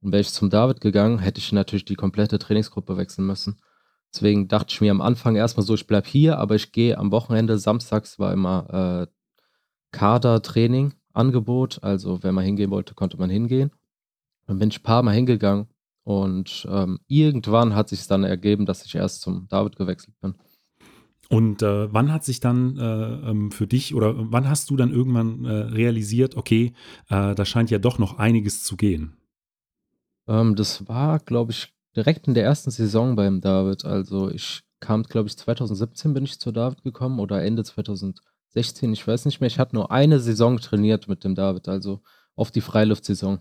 Und 0.00 0.12
wäre 0.12 0.20
ich 0.20 0.30
zum 0.30 0.50
David 0.50 0.80
gegangen, 0.80 1.20
hätte 1.20 1.38
ich 1.38 1.52
natürlich 1.52 1.84
die 1.84 1.94
komplette 1.94 2.38
Trainingsgruppe 2.38 2.96
wechseln 2.96 3.26
müssen. 3.26 3.56
Deswegen 4.14 4.46
dachte 4.46 4.66
ich 4.70 4.80
mir 4.80 4.92
am 4.92 5.00
Anfang 5.00 5.34
erstmal 5.34 5.66
so, 5.66 5.74
ich 5.74 5.88
bleibe 5.88 6.08
hier, 6.08 6.38
aber 6.38 6.54
ich 6.54 6.70
gehe 6.70 6.96
am 6.96 7.10
Wochenende, 7.10 7.58
samstags 7.58 8.20
war 8.20 8.32
immer 8.32 9.08
äh, 9.08 9.12
Kadertraining, 9.90 10.94
Angebot. 11.12 11.82
Also 11.82 12.22
wenn 12.22 12.32
man 12.32 12.44
hingehen 12.44 12.70
wollte, 12.70 12.94
konnte 12.94 13.16
man 13.16 13.28
hingehen. 13.28 13.72
Dann 14.46 14.60
bin 14.60 14.68
ich 14.68 14.78
ein 14.78 14.82
paar 14.84 15.02
Mal 15.02 15.16
hingegangen 15.16 15.66
und 16.04 16.64
ähm, 16.70 17.00
irgendwann 17.08 17.74
hat 17.74 17.88
sich 17.88 18.06
dann 18.06 18.22
ergeben, 18.22 18.66
dass 18.66 18.86
ich 18.86 18.94
erst 18.94 19.20
zum 19.20 19.48
David 19.48 19.74
gewechselt 19.74 20.14
bin. 20.20 20.36
Und 21.28 21.62
äh, 21.62 21.92
wann 21.92 22.12
hat 22.12 22.24
sich 22.24 22.38
dann 22.38 22.78
äh, 22.78 23.30
ähm, 23.30 23.50
für 23.50 23.66
dich 23.66 23.96
oder 23.96 24.14
wann 24.16 24.48
hast 24.48 24.70
du 24.70 24.76
dann 24.76 24.92
irgendwann 24.92 25.44
äh, 25.44 25.50
realisiert, 25.50 26.36
okay, 26.36 26.72
äh, 27.08 27.34
da 27.34 27.44
scheint 27.44 27.72
ja 27.72 27.80
doch 27.80 27.98
noch 27.98 28.18
einiges 28.18 28.62
zu 28.62 28.76
gehen? 28.76 29.16
Ähm, 30.28 30.54
das 30.54 30.86
war, 30.86 31.18
glaube 31.18 31.50
ich, 31.50 31.73
direkt 31.96 32.28
in 32.28 32.34
der 32.34 32.44
ersten 32.44 32.70
Saison 32.70 33.16
beim 33.16 33.40
David. 33.40 33.84
Also 33.84 34.30
ich 34.30 34.62
kam, 34.80 35.02
glaube 35.04 35.28
ich, 35.28 35.36
2017 35.36 36.14
bin 36.14 36.24
ich 36.24 36.38
zu 36.38 36.52
David 36.52 36.82
gekommen 36.82 37.18
oder 37.20 37.42
Ende 37.42 37.64
2016, 37.64 38.92
ich 38.92 39.06
weiß 39.06 39.24
nicht 39.24 39.40
mehr. 39.40 39.46
Ich 39.46 39.58
hatte 39.58 39.74
nur 39.74 39.90
eine 39.90 40.20
Saison 40.20 40.58
trainiert 40.58 41.08
mit 41.08 41.24
dem 41.24 41.34
David, 41.34 41.68
also 41.68 42.00
auf 42.36 42.50
die 42.50 42.60
Freiluftsaison. 42.60 43.40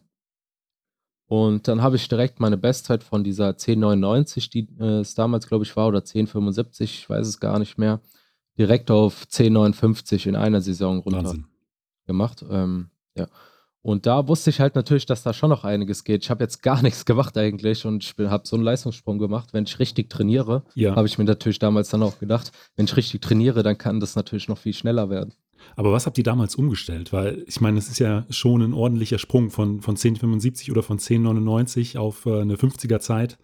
Und 1.27 1.67
dann 1.67 1.81
habe 1.81 1.95
ich 1.95 2.07
direkt 2.07 2.39
meine 2.39 2.57
Bestzeit 2.57 3.03
von 3.03 3.23
dieser 3.23 3.51
10,99, 3.51 4.51
die 4.51 4.67
äh, 4.79 4.99
es 4.99 5.15
damals, 5.15 5.47
glaube 5.47 5.63
ich, 5.63 5.75
war, 5.75 5.87
oder 5.87 5.99
10,75, 5.99 6.83
ich 6.83 7.09
weiß 7.09 7.27
es 7.27 7.39
gar 7.39 7.59
nicht 7.59 7.77
mehr, 7.77 8.01
direkt 8.57 8.91
auf 8.91 9.25
10,59 9.25 10.27
in 10.27 10.35
einer 10.35 10.61
Saison 10.61 10.99
runter 10.99 11.23
Wahnsinn. 11.23 11.45
gemacht. 12.05 12.45
Ähm, 12.49 12.89
ja. 13.15 13.27
Und 13.83 14.05
da 14.05 14.29
wusste 14.29 14.49
ich 14.49 14.61
halt 14.61 14.75
natürlich, 14.75 15.05
dass 15.05 15.23
da 15.23 15.33
schon 15.33 15.49
noch 15.49 15.65
einiges 15.65 16.05
geht. 16.05 16.23
Ich 16.23 16.29
habe 16.29 16.43
jetzt 16.43 16.63
gar 16.63 16.81
nichts 16.81 17.05
gemacht 17.05 17.37
eigentlich 17.37 17.85
und 17.85 18.03
ich 18.03 18.15
habe 18.27 18.47
so 18.47 18.55
einen 18.55 18.63
Leistungssprung 18.63 19.19
gemacht. 19.19 19.49
Wenn 19.51 19.65
ich 19.65 19.77
richtig 19.77 20.09
trainiere, 20.09 20.63
ja. 20.73 20.95
habe 20.95 21.05
ich 21.05 21.17
mir 21.17 21.25
natürlich 21.25 21.59
damals 21.59 21.89
dann 21.89 22.01
auch 22.01 22.17
gedacht, 22.17 22.51
wenn 22.77 22.85
ich 22.85 22.97
richtig 22.97 23.21
trainiere, 23.21 23.61
dann 23.61 23.77
kann 23.77 23.99
das 23.99 24.15
natürlich 24.15 24.47
noch 24.47 24.57
viel 24.57 24.73
schneller 24.73 25.09
werden. 25.09 25.33
Aber 25.75 25.91
was 25.91 26.05
habt 26.05 26.17
ihr 26.17 26.23
damals 26.23 26.55
umgestellt? 26.55 27.13
Weil 27.13 27.43
ich 27.45 27.61
meine, 27.61 27.77
es 27.77 27.89
ist 27.89 27.99
ja 27.99 28.25
schon 28.29 28.61
ein 28.61 28.73
ordentlicher 28.73 29.17
Sprung 29.17 29.49
von, 29.49 29.81
von 29.81 29.95
10,75 29.95 30.71
oder 30.71 30.83
von 30.83 30.97
10,99 30.97 31.97
auf 31.97 32.25
äh, 32.25 32.41
eine 32.41 32.55
50er 32.55 32.99
Zeit. 32.99 33.37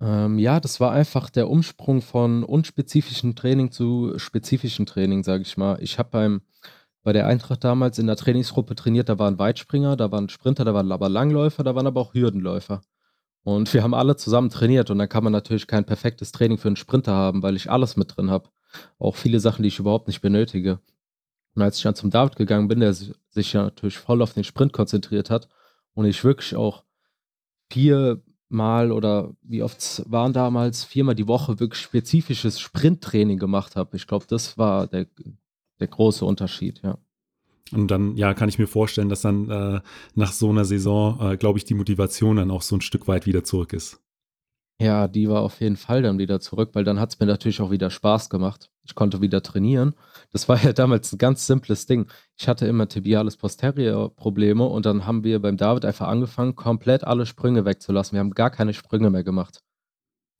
Ähm, 0.00 0.38
ja, 0.38 0.60
das 0.60 0.80
war 0.80 0.92
einfach 0.92 1.30
der 1.30 1.48
Umsprung 1.48 2.02
von 2.02 2.44
unspezifischen 2.44 3.34
Training 3.34 3.70
zu 3.70 4.14
spezifischen 4.18 4.84
Training, 4.84 5.22
sage 5.22 5.42
ich 5.42 5.56
mal. 5.56 5.78
Ich 5.80 5.98
habe 5.98 6.10
beim 6.10 6.42
bei 7.02 7.12
der 7.12 7.26
Eintracht 7.26 7.64
damals 7.64 7.98
in 7.98 8.06
der 8.06 8.16
Trainingsgruppe 8.16 8.74
trainiert, 8.74 9.08
da 9.08 9.18
waren 9.18 9.38
Weitspringer, 9.38 9.96
da 9.96 10.12
waren 10.12 10.28
Sprinter, 10.28 10.64
da 10.64 10.74
waren 10.74 10.92
aber 10.92 11.08
Langläufer, 11.08 11.64
da 11.64 11.74
waren 11.74 11.86
aber 11.86 12.00
auch 12.00 12.14
Hürdenläufer. 12.14 12.82
Und 13.44 13.72
wir 13.74 13.82
haben 13.82 13.94
alle 13.94 14.16
zusammen 14.16 14.50
trainiert 14.50 14.90
und 14.90 14.98
dann 14.98 15.08
kann 15.08 15.24
man 15.24 15.32
natürlich 15.32 15.66
kein 15.66 15.84
perfektes 15.84 16.30
Training 16.30 16.58
für 16.58 16.68
einen 16.68 16.76
Sprinter 16.76 17.12
haben, 17.12 17.42
weil 17.42 17.56
ich 17.56 17.70
alles 17.70 17.96
mit 17.96 18.16
drin 18.16 18.30
habe. 18.30 18.50
Auch 18.98 19.16
viele 19.16 19.40
Sachen, 19.40 19.62
die 19.62 19.68
ich 19.68 19.80
überhaupt 19.80 20.06
nicht 20.06 20.20
benötige. 20.20 20.78
Und 21.54 21.62
als 21.62 21.76
ich 21.76 21.82
dann 21.82 21.96
zum 21.96 22.10
David 22.10 22.36
gegangen 22.36 22.68
bin, 22.68 22.80
der 22.80 22.94
sich 22.94 23.52
ja 23.52 23.64
natürlich 23.64 23.98
voll 23.98 24.22
auf 24.22 24.32
den 24.32 24.44
Sprint 24.44 24.72
konzentriert 24.72 25.28
hat 25.28 25.48
und 25.94 26.06
ich 26.06 26.22
wirklich 26.22 26.54
auch 26.54 26.84
viermal 27.68 28.92
oder 28.92 29.34
wie 29.42 29.62
oft 29.62 30.02
waren 30.10 30.32
damals, 30.32 30.84
viermal 30.84 31.16
die 31.16 31.26
Woche 31.28 31.58
wirklich 31.58 31.82
spezifisches 31.82 32.60
Sprinttraining 32.60 33.38
gemacht 33.38 33.76
habe. 33.76 33.96
Ich 33.96 34.06
glaube, 34.06 34.26
das 34.28 34.56
war 34.56 34.86
der 34.86 35.06
der 35.82 35.88
große 35.88 36.24
Unterschied, 36.24 36.80
ja. 36.82 36.98
Und 37.72 37.90
dann, 37.90 38.16
ja, 38.16 38.34
kann 38.34 38.48
ich 38.48 38.58
mir 38.58 38.66
vorstellen, 38.66 39.08
dass 39.08 39.22
dann 39.22 39.48
äh, 39.50 39.80
nach 40.14 40.32
so 40.32 40.50
einer 40.50 40.64
Saison, 40.64 41.32
äh, 41.32 41.36
glaube 41.36 41.58
ich, 41.58 41.64
die 41.64 41.74
Motivation 41.74 42.36
dann 42.36 42.50
auch 42.50 42.62
so 42.62 42.76
ein 42.76 42.80
Stück 42.82 43.08
weit 43.08 43.26
wieder 43.26 43.44
zurück 43.44 43.72
ist. 43.72 44.02
Ja, 44.78 45.06
die 45.06 45.28
war 45.28 45.42
auf 45.42 45.60
jeden 45.60 45.76
Fall 45.76 46.02
dann 46.02 46.18
wieder 46.18 46.40
zurück, 46.40 46.70
weil 46.72 46.84
dann 46.84 46.98
hat 46.98 47.12
es 47.12 47.20
mir 47.20 47.26
natürlich 47.26 47.60
auch 47.60 47.70
wieder 47.70 47.88
Spaß 47.88 48.30
gemacht. 48.30 48.70
Ich 48.84 48.94
konnte 48.94 49.20
wieder 49.20 49.42
trainieren. 49.42 49.94
Das 50.32 50.48
war 50.48 50.60
ja 50.62 50.72
damals 50.72 51.12
ein 51.12 51.18
ganz 51.18 51.46
simples 51.46 51.86
Ding. 51.86 52.10
Ich 52.36 52.48
hatte 52.48 52.66
immer 52.66 52.88
tibiales 52.88 53.36
posterior 53.36 54.14
Probleme 54.14 54.66
und 54.66 54.84
dann 54.84 55.06
haben 55.06 55.24
wir 55.24 55.40
beim 55.40 55.56
David 55.56 55.84
einfach 55.84 56.08
angefangen, 56.08 56.56
komplett 56.56 57.04
alle 57.04 57.26
Sprünge 57.26 57.64
wegzulassen. 57.64 58.16
Wir 58.16 58.20
haben 58.20 58.32
gar 58.32 58.50
keine 58.50 58.74
Sprünge 58.74 59.10
mehr 59.10 59.22
gemacht. 59.22 59.62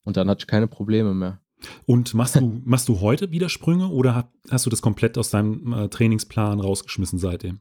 Und 0.04 0.16
dann 0.16 0.28
hatte 0.28 0.40
ich 0.40 0.48
keine 0.48 0.66
Probleme 0.66 1.14
mehr. 1.14 1.41
Und 1.86 2.14
machst 2.14 2.36
du, 2.36 2.60
machst 2.64 2.88
du 2.88 3.00
heute 3.00 3.30
wieder 3.30 3.48
Sprünge 3.48 3.88
oder 3.88 4.30
hast 4.50 4.66
du 4.66 4.70
das 4.70 4.82
komplett 4.82 5.18
aus 5.18 5.30
deinem 5.30 5.72
äh, 5.72 5.88
Trainingsplan 5.88 6.60
rausgeschmissen 6.60 7.18
seitdem? 7.18 7.60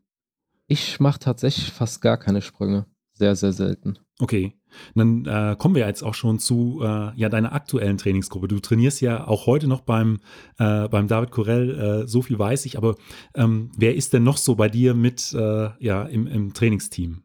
Ich 0.67 0.99
mache 0.99 1.19
tatsächlich 1.19 1.71
fast 1.71 2.01
gar 2.01 2.17
keine 2.17 2.41
Sprünge. 2.41 2.85
Sehr, 3.13 3.35
sehr 3.35 3.53
selten. 3.53 3.99
Okay. 4.19 4.53
Dann 4.95 5.25
äh, 5.25 5.55
kommen 5.59 5.75
wir 5.75 5.85
jetzt 5.85 6.01
auch 6.01 6.13
schon 6.13 6.39
zu 6.39 6.79
äh, 6.81 7.11
ja, 7.15 7.29
deiner 7.29 7.51
aktuellen 7.51 7.97
Trainingsgruppe. 7.97 8.47
Du 8.47 8.59
trainierst 8.59 9.01
ja 9.01 9.27
auch 9.27 9.45
heute 9.45 9.67
noch 9.67 9.81
beim, 9.81 10.19
äh, 10.57 10.87
beim 10.87 11.07
David 11.07 11.31
Corell, 11.31 12.03
äh, 12.03 12.07
so 12.07 12.21
viel 12.21 12.39
weiß 12.39 12.65
ich, 12.65 12.77
aber 12.77 12.95
ähm, 13.35 13.71
wer 13.75 13.95
ist 13.95 14.13
denn 14.13 14.23
noch 14.23 14.37
so 14.37 14.55
bei 14.55 14.69
dir 14.69 14.93
mit 14.93 15.33
äh, 15.33 15.69
ja, 15.79 16.03
im, 16.03 16.25
im 16.25 16.53
Trainingsteam? 16.53 17.23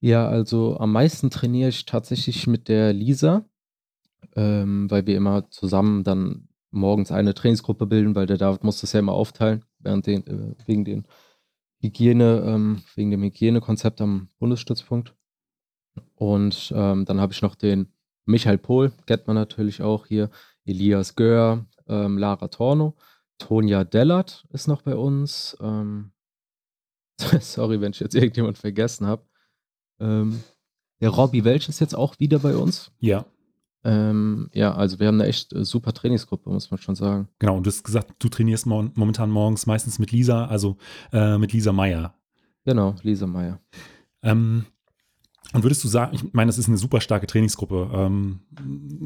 Ja, 0.00 0.28
also 0.28 0.78
am 0.78 0.92
meisten 0.92 1.30
trainiere 1.30 1.70
ich 1.70 1.86
tatsächlich 1.86 2.46
mit 2.46 2.68
der 2.68 2.92
Lisa 2.92 3.44
ähm, 4.36 4.90
weil 4.90 5.06
wir 5.06 5.16
immer 5.16 5.50
zusammen 5.50 6.04
dann 6.04 6.48
morgens 6.70 7.10
eine 7.10 7.34
Trainingsgruppe 7.34 7.86
bilden, 7.86 8.14
weil 8.14 8.26
der 8.26 8.38
David 8.38 8.64
muss 8.64 8.80
das 8.80 8.92
ja 8.92 9.00
immer 9.00 9.12
aufteilen, 9.12 9.64
während 9.78 10.06
den, 10.06 10.26
äh, 10.26 10.54
wegen 10.66 10.84
den 10.84 11.06
Hygiene, 11.80 12.42
ähm, 12.46 12.82
wegen 12.94 13.10
dem 13.10 13.22
Hygienekonzept 13.22 14.00
am 14.00 14.28
Bundesstützpunkt. 14.38 15.14
Und 16.14 16.72
ähm, 16.76 17.04
dann 17.04 17.20
habe 17.20 17.32
ich 17.32 17.42
noch 17.42 17.54
den 17.54 17.92
Michael 18.24 18.58
Pohl, 18.58 18.92
kennt 19.06 19.26
man 19.26 19.36
natürlich 19.36 19.82
auch 19.82 20.06
hier, 20.06 20.30
Elias 20.64 21.14
Gör, 21.14 21.66
ähm, 21.86 22.18
Lara 22.18 22.48
Torno, 22.48 22.94
Tonja 23.38 23.84
Dellert 23.84 24.46
ist 24.50 24.68
noch 24.68 24.82
bei 24.82 24.96
uns. 24.96 25.56
Ähm, 25.60 26.12
sorry, 27.40 27.80
wenn 27.80 27.92
ich 27.92 28.00
jetzt 28.00 28.14
irgendjemand 28.14 28.58
vergessen 28.58 29.06
habe. 29.06 29.24
Ähm, 30.00 30.42
der 31.00 31.10
Robby 31.10 31.44
Welch 31.44 31.68
ist 31.68 31.80
jetzt 31.80 31.94
auch 31.94 32.18
wieder 32.18 32.40
bei 32.40 32.56
uns. 32.56 32.90
Ja. 32.98 33.24
Ähm, 33.84 34.50
ja, 34.52 34.74
also 34.74 34.98
wir 34.98 35.06
haben 35.06 35.20
eine 35.20 35.28
echt 35.28 35.52
äh, 35.52 35.64
super 35.64 35.92
Trainingsgruppe, 35.92 36.50
muss 36.50 36.70
man 36.70 36.80
schon 36.80 36.94
sagen. 36.94 37.28
Genau, 37.38 37.56
und 37.56 37.64
du 37.64 37.68
hast 37.68 37.84
gesagt, 37.84 38.14
du 38.18 38.28
trainierst 38.28 38.66
mo 38.66 38.90
momentan 38.94 39.30
morgens 39.30 39.66
meistens 39.66 39.98
mit 39.98 40.12
Lisa, 40.12 40.46
also 40.46 40.76
äh, 41.12 41.38
mit 41.38 41.52
Lisa 41.52 41.72
Meyer. 41.72 42.14
Genau, 42.64 42.96
Lisa 43.02 43.26
Meyer. 43.26 43.60
Ähm, 44.22 44.66
und 45.54 45.62
würdest 45.62 45.82
du 45.82 45.88
sagen, 45.88 46.14
ich 46.14 46.34
meine, 46.34 46.50
das 46.50 46.58
ist 46.58 46.68
eine 46.68 46.76
super 46.76 47.00
starke 47.00 47.26
Trainingsgruppe. 47.26 47.90
Ähm, 47.94 48.40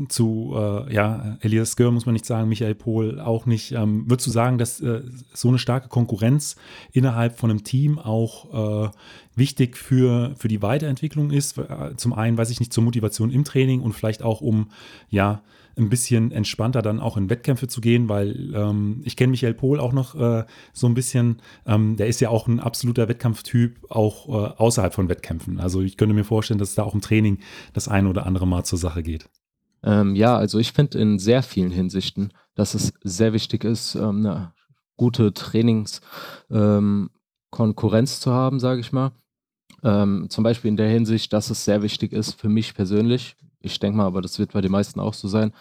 zu 0.09 0.53
äh, 0.57 0.93
ja, 0.93 1.37
Elias 1.41 1.77
Gör 1.77 1.93
muss 1.93 2.05
man 2.05 2.15
nicht 2.15 2.27
sagen, 2.27 2.49
Michael 2.49 2.75
Pohl 2.75 3.21
auch 3.21 3.47
nicht. 3.47 3.71
Ähm, 3.73 4.11
würdest 4.11 4.27
du 4.27 4.33
sagen, 4.33 4.59
dass 4.59 4.81
äh, 4.81 5.03
so 5.33 5.49
eine 5.49 5.59
starke 5.59 5.89
Konkurrenz 5.89 6.57
innerhalb 6.91 7.39
von 7.39 7.51
einem 7.51 7.63
Team 7.63 8.01
auch 8.01 8.87
äh, 8.87 8.91
wichtig 9.37 9.77
für, 9.77 10.35
für 10.37 10.49
die 10.49 10.63
Weiterentwicklung 10.63 11.31
ist? 11.31 11.59
Äh, 11.59 11.95
zum 11.97 12.13
einen, 12.13 12.37
weiß 12.37 12.51
ich 12.51 12.59
nicht, 12.59 12.73
zur 12.73 12.83
Motivation 12.83 13.31
im 13.31 13.45
Training 13.45 13.81
und 13.81 13.93
vielleicht 13.93 14.25
auch 14.25 14.41
um 14.41 14.71
ja 15.11 15.43
ein 15.77 15.89
bisschen 15.89 16.33
entspannter 16.33 16.83
dann 16.83 17.01
auch 17.01 17.17
in 17.17 17.31
Wettkämpfe 17.31 17.69
zu 17.69 17.81
gehen, 17.81 18.09
weil 18.09 18.55
ähm, 18.55 19.01
ich 19.05 19.17
kenne 19.17 19.31
Michael 19.31 19.55
Pohl 19.55 19.81
auch 19.81 19.93
noch 19.93 20.15
äh, 20.15 20.45
so 20.73 20.87
ein 20.87 20.95
bisschen. 20.95 21.41
Ähm, 21.67 21.97
der 21.97 22.09
ist 22.09 22.21
ja 22.21 22.29
auch 22.29 22.47
ein 22.47 22.61
absoluter 22.61 23.09
Wettkampftyp, 23.09 23.91
auch 23.91 24.29
äh, 24.29 24.55
außerhalb 24.57 24.95
von 24.95 25.09
Wettkämpfen. 25.09 25.61
Also 25.61 25.81
ich 25.81 25.97
könnte 25.97 26.15
mir 26.15 26.25
vorstellen, 26.25 26.59
dass 26.59 26.75
da 26.75 26.83
auch 26.83 26.95
im 26.95 27.01
Training 27.01 27.39
das 27.73 27.89
eine 27.89 28.09
oder 28.09 28.27
andere 28.27 28.47
Mal 28.47 28.65
zur 28.65 28.79
Sache 28.79 29.03
geht. 29.03 29.29
Ähm, 29.83 30.15
ja, 30.15 30.37
also 30.37 30.59
ich 30.59 30.73
finde 30.73 30.99
in 30.99 31.19
sehr 31.19 31.43
vielen 31.43 31.71
Hinsichten, 31.71 32.33
dass 32.55 32.75
es 32.75 32.93
sehr 33.03 33.33
wichtig 33.33 33.65
ist, 33.65 33.95
ähm, 33.95 34.27
eine 34.27 34.53
gute 34.97 35.33
Trainingskonkurrenz 35.33 37.11
ähm, 38.17 38.21
zu 38.21 38.33
haben, 38.33 38.61
sage 38.61 38.81
ich 38.81 38.93
mal. 38.93 39.13
Ähm, 39.83 40.27
zum 40.29 40.45
Beispiel 40.45 40.69
in 40.69 40.77
der 40.77 40.89
Hinsicht, 40.89 41.33
dass 41.33 41.51
es 41.51 41.65
sehr 41.65 41.83
wichtig 41.83 42.13
ist 42.13 42.35
für 42.35 42.49
mich 42.49 42.75
persönlich, 42.75 43.37
ich 43.63 43.79
denke 43.79 43.97
mal, 43.97 44.07
aber 44.07 44.23
das 44.23 44.39
wird 44.39 44.53
bei 44.53 44.61
den 44.61 44.73
meisten 44.73 45.01
auch 45.01 45.15
so 45.15 45.29
sein, 45.29 45.53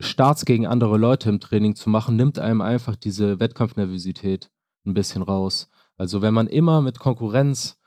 Starts 0.00 0.44
gegen 0.44 0.66
andere 0.66 0.98
Leute 0.98 1.28
im 1.28 1.40
Training 1.40 1.76
zu 1.76 1.88
machen, 1.88 2.16
nimmt 2.16 2.38
einem 2.38 2.60
einfach 2.60 2.96
diese 2.96 3.38
Wettkampfnervosität 3.40 4.50
ein 4.84 4.94
bisschen 4.94 5.22
raus. 5.22 5.68
Also 5.96 6.22
wenn 6.22 6.34
man 6.34 6.48
immer 6.48 6.80
mit 6.80 6.98
Konkurrenz 6.98 7.78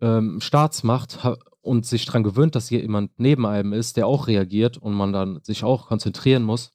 ähm, 0.00 0.40
Starts 0.40 0.82
macht 0.82 1.18
und 1.60 1.86
sich 1.86 2.04
daran 2.04 2.22
gewöhnt, 2.22 2.54
dass 2.54 2.68
hier 2.68 2.80
jemand 2.80 3.18
neben 3.18 3.46
einem 3.46 3.72
ist, 3.72 3.96
der 3.96 4.06
auch 4.06 4.28
reagiert 4.28 4.78
und 4.78 4.94
man 4.94 5.12
dann 5.12 5.40
sich 5.42 5.64
auch 5.64 5.88
konzentrieren 5.88 6.44
muss, 6.44 6.72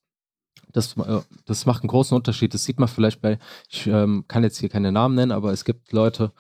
das, 0.72 0.98
äh, 0.98 1.22
das 1.46 1.66
macht 1.66 1.84
einen 1.84 1.90
großen 1.90 2.16
Unterschied. 2.16 2.54
Das 2.54 2.64
sieht 2.64 2.80
man 2.80 2.90
vielleicht 2.90 3.22
bei, 3.22 3.40
ich 3.70 3.88
ähm, 3.88 4.26
kann 4.28 4.44
jetzt 4.44 4.58
hier 4.58 4.70
keine 4.70 4.92
Namen 4.92 5.16
nennen, 5.16 5.32
aber 5.32 5.52
es 5.52 5.66
gibt 5.66 5.92
Leute, 5.92 6.34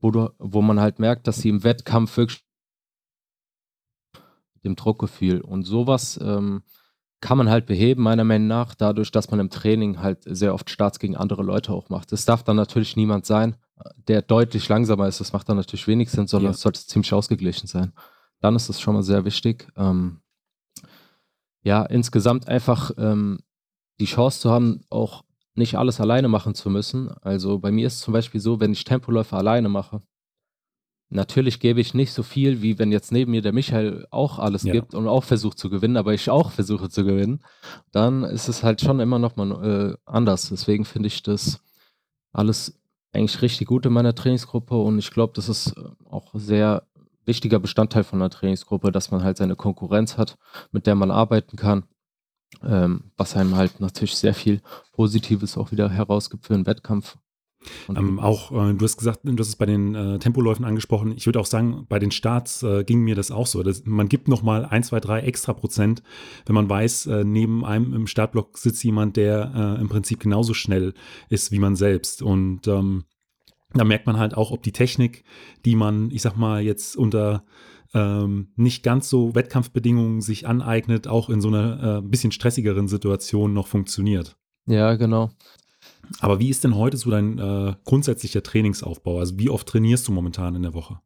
wo, 0.00 0.10
du, 0.10 0.30
wo 0.38 0.62
man 0.62 0.80
halt 0.80 0.98
merkt, 0.98 1.26
dass 1.26 1.38
sie 1.38 1.48
im 1.48 1.64
Wettkampf 1.64 2.16
wirklich 2.16 2.44
dem 4.64 4.76
Druckgefühl. 4.76 5.40
Und 5.40 5.64
sowas 5.64 6.18
ähm, 6.22 6.62
kann 7.20 7.38
man 7.38 7.50
halt 7.50 7.66
beheben, 7.66 8.02
meiner 8.02 8.24
Meinung 8.24 8.48
nach, 8.48 8.74
dadurch, 8.74 9.10
dass 9.10 9.30
man 9.30 9.40
im 9.40 9.50
Training 9.50 10.00
halt 10.00 10.22
sehr 10.24 10.54
oft 10.54 10.70
Starts 10.70 10.98
gegen 10.98 11.16
andere 11.16 11.42
Leute 11.42 11.72
auch 11.72 11.88
macht. 11.88 12.12
Es 12.12 12.24
darf 12.24 12.42
dann 12.44 12.56
natürlich 12.56 12.96
niemand 12.96 13.26
sein, 13.26 13.56
der 14.06 14.22
deutlich 14.22 14.68
langsamer 14.68 15.08
ist. 15.08 15.20
Das 15.20 15.32
macht 15.32 15.48
dann 15.48 15.56
natürlich 15.56 15.86
wenig 15.88 16.10
Sinn, 16.10 16.26
sondern 16.26 16.52
ja. 16.52 16.54
es 16.54 16.60
sollte 16.60 16.80
ziemlich 16.80 17.12
ausgeglichen 17.12 17.66
sein. 17.66 17.92
Dann 18.40 18.54
ist 18.54 18.68
das 18.68 18.80
schon 18.80 18.94
mal 18.94 19.02
sehr 19.02 19.24
wichtig. 19.24 19.68
Ähm, 19.76 20.20
ja, 21.62 21.82
insgesamt 21.84 22.46
einfach 22.48 22.92
ähm, 22.98 23.40
die 23.98 24.06
Chance 24.06 24.40
zu 24.40 24.50
haben, 24.50 24.82
auch 24.90 25.24
nicht 25.54 25.76
alles 25.76 26.00
alleine 26.00 26.28
machen 26.28 26.54
zu 26.54 26.70
müssen. 26.70 27.10
Also 27.20 27.58
bei 27.58 27.72
mir 27.72 27.88
ist 27.88 27.94
es 27.94 28.00
zum 28.00 28.12
Beispiel 28.12 28.40
so, 28.40 28.60
wenn 28.60 28.72
ich 28.72 28.84
Tempoläufe 28.84 29.36
alleine 29.36 29.68
mache, 29.68 30.02
Natürlich 31.10 31.58
gebe 31.58 31.80
ich 31.80 31.94
nicht 31.94 32.12
so 32.12 32.22
viel, 32.22 32.60
wie 32.60 32.78
wenn 32.78 32.92
jetzt 32.92 33.12
neben 33.12 33.30
mir 33.30 33.40
der 33.40 33.54
Michael 33.54 34.06
auch 34.10 34.38
alles 34.38 34.64
ja. 34.64 34.72
gibt 34.74 34.94
und 34.94 35.08
auch 35.08 35.24
versucht 35.24 35.58
zu 35.58 35.70
gewinnen, 35.70 35.96
aber 35.96 36.12
ich 36.12 36.28
auch 36.28 36.50
versuche 36.50 36.90
zu 36.90 37.04
gewinnen. 37.04 37.40
Dann 37.92 38.24
ist 38.24 38.48
es 38.48 38.62
halt 38.62 38.82
schon 38.82 39.00
immer 39.00 39.18
noch 39.18 39.36
mal 39.36 39.94
äh, 39.94 39.96
anders. 40.04 40.50
Deswegen 40.50 40.84
finde 40.84 41.06
ich 41.06 41.22
das 41.22 41.60
alles 42.32 42.78
eigentlich 43.12 43.40
richtig 43.40 43.68
gut 43.68 43.86
in 43.86 43.92
meiner 43.94 44.14
Trainingsgruppe 44.14 44.76
und 44.76 44.98
ich 44.98 45.10
glaube, 45.10 45.32
das 45.34 45.48
ist 45.48 45.76
äh, 45.78 45.82
auch 46.10 46.30
sehr 46.34 46.86
wichtiger 47.24 47.58
Bestandteil 47.58 48.04
von 48.04 48.20
einer 48.20 48.30
Trainingsgruppe, 48.30 48.92
dass 48.92 49.10
man 49.10 49.22
halt 49.22 49.38
seine 49.38 49.56
Konkurrenz 49.56 50.18
hat, 50.18 50.36
mit 50.72 50.86
der 50.86 50.94
man 50.94 51.10
arbeiten 51.10 51.56
kann. 51.56 51.84
Ähm, 52.62 53.12
was 53.16 53.36
einem 53.36 53.56
halt 53.56 53.80
natürlich 53.80 54.16
sehr 54.16 54.34
viel 54.34 54.62
Positives 54.92 55.56
auch 55.56 55.70
wieder 55.70 55.90
herausgibt 55.90 56.46
für 56.46 56.54
einen 56.54 56.66
Wettkampf 56.66 57.18
ähm, 57.88 58.18
auch, 58.18 58.52
äh, 58.52 58.74
du 58.74 58.84
hast 58.84 58.96
gesagt, 58.96 59.20
du 59.22 59.36
hast 59.38 59.48
es 59.48 59.56
bei 59.56 59.66
den 59.66 59.94
äh, 59.94 60.18
Tempoläufen 60.18 60.64
angesprochen. 60.64 61.14
Ich 61.16 61.26
würde 61.26 61.40
auch 61.40 61.46
sagen, 61.46 61.86
bei 61.88 61.98
den 61.98 62.10
Starts 62.10 62.62
äh, 62.62 62.84
ging 62.84 63.00
mir 63.00 63.14
das 63.14 63.30
auch 63.30 63.46
so. 63.46 63.62
Das, 63.62 63.84
man 63.84 64.08
gibt 64.08 64.28
nochmal 64.28 64.64
ein, 64.64 64.82
zwei, 64.82 65.00
drei 65.00 65.20
extra 65.20 65.52
Prozent, 65.52 66.02
wenn 66.46 66.54
man 66.54 66.68
weiß, 66.68 67.06
äh, 67.06 67.24
neben 67.24 67.64
einem 67.64 67.94
im 67.94 68.06
Startblock 68.06 68.58
sitzt 68.58 68.82
jemand, 68.84 69.16
der 69.16 69.76
äh, 69.78 69.80
im 69.80 69.88
Prinzip 69.88 70.20
genauso 70.20 70.54
schnell 70.54 70.94
ist 71.28 71.52
wie 71.52 71.58
man 71.58 71.76
selbst. 71.76 72.22
Und 72.22 72.66
ähm, 72.68 73.04
da 73.74 73.84
merkt 73.84 74.06
man 74.06 74.18
halt 74.18 74.34
auch, 74.34 74.50
ob 74.50 74.62
die 74.62 74.72
Technik, 74.72 75.24
die 75.64 75.76
man, 75.76 76.10
ich 76.10 76.22
sag 76.22 76.36
mal, 76.36 76.62
jetzt 76.62 76.96
unter 76.96 77.44
ähm, 77.94 78.48
nicht 78.56 78.82
ganz 78.82 79.08
so 79.08 79.34
Wettkampfbedingungen 79.34 80.20
sich 80.20 80.46
aneignet, 80.46 81.08
auch 81.08 81.30
in 81.30 81.40
so 81.40 81.48
einer 81.48 81.98
äh, 81.98 82.02
bisschen 82.02 82.32
stressigeren 82.32 82.88
Situation 82.88 83.52
noch 83.52 83.66
funktioniert. 83.66 84.36
Ja, 84.66 84.94
genau. 84.96 85.30
Aber 86.20 86.38
wie 86.40 86.48
ist 86.48 86.64
denn 86.64 86.74
heute 86.74 86.96
so 86.96 87.10
dein 87.10 87.38
äh, 87.38 87.74
grundsätzlicher 87.84 88.42
Trainingsaufbau? 88.42 89.18
Also 89.18 89.38
wie 89.38 89.50
oft 89.50 89.68
trainierst 89.68 90.08
du 90.08 90.12
momentan 90.12 90.54
in 90.54 90.62
der 90.62 90.74
Woche? 90.74 91.00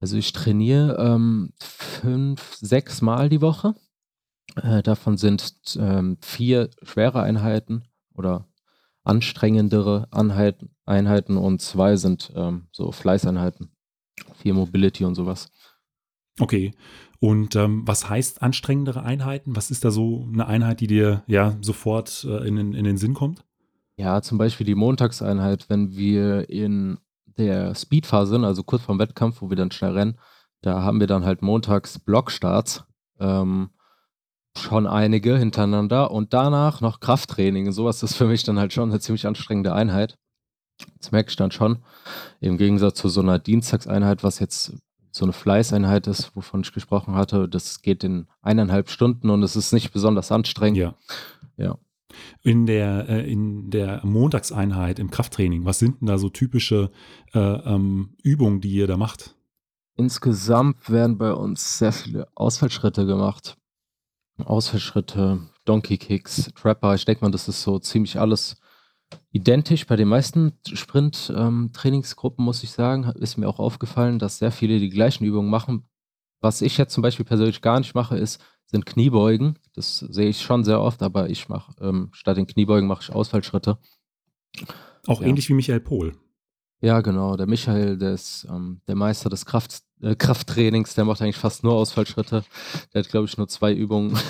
Also 0.00 0.16
ich 0.16 0.32
trainiere 0.32 0.96
ähm, 0.98 1.52
fünf, 1.58 2.54
sechs 2.54 3.02
Mal 3.02 3.28
die 3.28 3.40
Woche. 3.40 3.74
Äh, 4.56 4.82
davon 4.82 5.16
sind 5.16 5.54
ähm, 5.78 6.16
vier 6.20 6.70
schwere 6.82 7.22
Einheiten 7.22 7.84
oder 8.14 8.48
anstrengendere 9.04 10.08
Einheiten, 10.10 10.74
Einheiten 10.86 11.36
und 11.36 11.60
zwei 11.60 11.96
sind 11.96 12.32
ähm, 12.34 12.68
so 12.72 12.92
Fleißeinheiten. 12.92 13.70
Vier 14.36 14.54
Mobility 14.54 15.04
und 15.04 15.14
sowas. 15.14 15.50
Okay. 16.38 16.72
Und 17.20 17.54
ähm, 17.54 17.82
was 17.86 18.08
heißt 18.08 18.42
anstrengendere 18.42 19.02
Einheiten? 19.02 19.54
Was 19.54 19.70
ist 19.70 19.84
da 19.84 19.90
so 19.90 20.26
eine 20.32 20.46
Einheit, 20.46 20.80
die 20.80 20.86
dir 20.86 21.22
ja 21.26 21.56
sofort 21.60 22.24
äh, 22.24 22.48
in, 22.48 22.56
in 22.56 22.84
den 22.84 22.96
Sinn 22.96 23.12
kommt? 23.12 23.44
Ja, 24.00 24.22
zum 24.22 24.38
Beispiel 24.38 24.64
die 24.64 24.74
Montagseinheit, 24.74 25.68
wenn 25.68 25.94
wir 25.94 26.48
in 26.48 26.98
der 27.26 27.74
Speedphase 27.74 28.30
sind, 28.32 28.44
also 28.44 28.62
kurz 28.62 28.82
vorm 28.82 28.98
Wettkampf, 28.98 29.42
wo 29.42 29.50
wir 29.50 29.58
dann 29.58 29.70
schnell 29.70 29.92
rennen, 29.92 30.18
da 30.62 30.82
haben 30.82 31.00
wir 31.00 31.06
dann 31.06 31.26
halt 31.26 31.42
montags 31.42 31.98
Blockstarts. 31.98 32.84
Ähm, 33.18 33.68
schon 34.56 34.86
einige 34.86 35.36
hintereinander 35.36 36.10
und 36.12 36.32
danach 36.32 36.80
noch 36.80 37.00
Krafttraining. 37.00 37.70
sowas 37.72 38.02
ist 38.02 38.16
für 38.16 38.24
mich 38.24 38.42
dann 38.42 38.58
halt 38.58 38.72
schon 38.72 38.88
eine 38.88 39.00
ziemlich 39.00 39.26
anstrengende 39.26 39.74
Einheit. 39.74 40.16
Das 40.98 41.12
merke 41.12 41.28
ich 41.28 41.36
dann 41.36 41.50
schon. 41.50 41.84
Im 42.40 42.56
Gegensatz 42.56 42.98
zu 42.98 43.10
so 43.10 43.20
einer 43.20 43.38
Dienstagseinheit, 43.38 44.24
was 44.24 44.38
jetzt 44.38 44.72
so 45.10 45.26
eine 45.26 45.34
Fleißeinheit 45.34 46.06
ist, 46.06 46.34
wovon 46.34 46.62
ich 46.62 46.72
gesprochen 46.72 47.16
hatte, 47.16 47.50
das 47.50 47.82
geht 47.82 48.02
in 48.02 48.28
eineinhalb 48.40 48.88
Stunden 48.88 49.28
und 49.28 49.42
es 49.42 49.56
ist 49.56 49.74
nicht 49.74 49.92
besonders 49.92 50.32
anstrengend. 50.32 50.78
Ja. 50.78 50.94
Ja. 51.58 51.76
In 52.42 52.66
der, 52.66 53.08
äh, 53.08 53.30
in 53.30 53.70
der 53.70 54.04
Montagseinheit 54.04 54.98
im 54.98 55.10
Krafttraining, 55.10 55.64
was 55.64 55.78
sind 55.78 56.00
denn 56.00 56.06
da 56.06 56.18
so 56.18 56.28
typische 56.28 56.90
äh, 57.32 57.38
ähm, 57.38 58.16
Übungen, 58.22 58.60
die 58.60 58.70
ihr 58.70 58.86
da 58.86 58.96
macht? 58.96 59.36
Insgesamt 59.96 60.88
werden 60.90 61.18
bei 61.18 61.32
uns 61.32 61.78
sehr 61.78 61.92
viele 61.92 62.28
Ausfallschritte 62.34 63.06
gemacht. 63.06 63.56
Ausfallschritte, 64.38 65.40
Donkey 65.64 65.98
Kicks, 65.98 66.50
Trapper. 66.54 66.94
Ich 66.94 67.04
denke 67.04 67.24
mal, 67.24 67.30
das 67.30 67.48
ist 67.48 67.62
so 67.62 67.78
ziemlich 67.78 68.18
alles 68.18 68.56
identisch. 69.32 69.86
Bei 69.86 69.96
den 69.96 70.08
meisten 70.08 70.52
Sprint-Trainingsgruppen, 70.66 72.42
ähm, 72.42 72.44
muss 72.44 72.62
ich 72.62 72.70
sagen, 72.70 73.04
ist 73.16 73.36
mir 73.36 73.48
auch 73.48 73.58
aufgefallen, 73.58 74.18
dass 74.18 74.38
sehr 74.38 74.52
viele 74.52 74.78
die 74.78 74.88
gleichen 74.88 75.24
Übungen 75.24 75.50
machen. 75.50 75.84
Was 76.40 76.62
ich 76.62 76.78
jetzt 76.78 76.94
zum 76.94 77.02
Beispiel 77.02 77.26
persönlich 77.26 77.60
gar 77.60 77.78
nicht 77.78 77.94
mache, 77.94 78.16
ist 78.16 78.42
sind 78.70 78.86
Kniebeugen. 78.86 79.58
Das 79.74 79.98
sehe 79.98 80.28
ich 80.28 80.40
schon 80.40 80.64
sehr 80.64 80.80
oft, 80.80 81.02
aber 81.02 81.28
ich 81.28 81.48
mache 81.48 81.74
ähm, 81.80 82.10
statt 82.12 82.36
den 82.36 82.46
Kniebeugen 82.46 82.88
mache 82.88 83.02
ich 83.02 83.12
Ausfallschritte. 83.14 83.78
Auch 85.06 85.20
ja. 85.20 85.26
ähnlich 85.26 85.48
wie 85.48 85.54
Michael 85.54 85.80
Pohl. 85.80 86.14
Ja, 86.80 87.00
genau. 87.00 87.36
Der 87.36 87.46
Michael, 87.46 87.98
der 87.98 88.14
ist 88.14 88.46
ähm, 88.48 88.80
der 88.86 88.94
Meister 88.94 89.28
des 89.28 89.44
Kraft, 89.44 89.82
äh, 90.00 90.14
Krafttrainings, 90.14 90.94
der 90.94 91.04
macht 91.04 91.20
eigentlich 91.20 91.36
fast 91.36 91.62
nur 91.62 91.74
Ausfallschritte. 91.74 92.44
Der 92.94 93.02
hat, 93.02 93.10
glaube 93.10 93.26
ich, 93.26 93.36
nur 93.36 93.48
zwei 93.48 93.74
Übungen. 93.74 94.16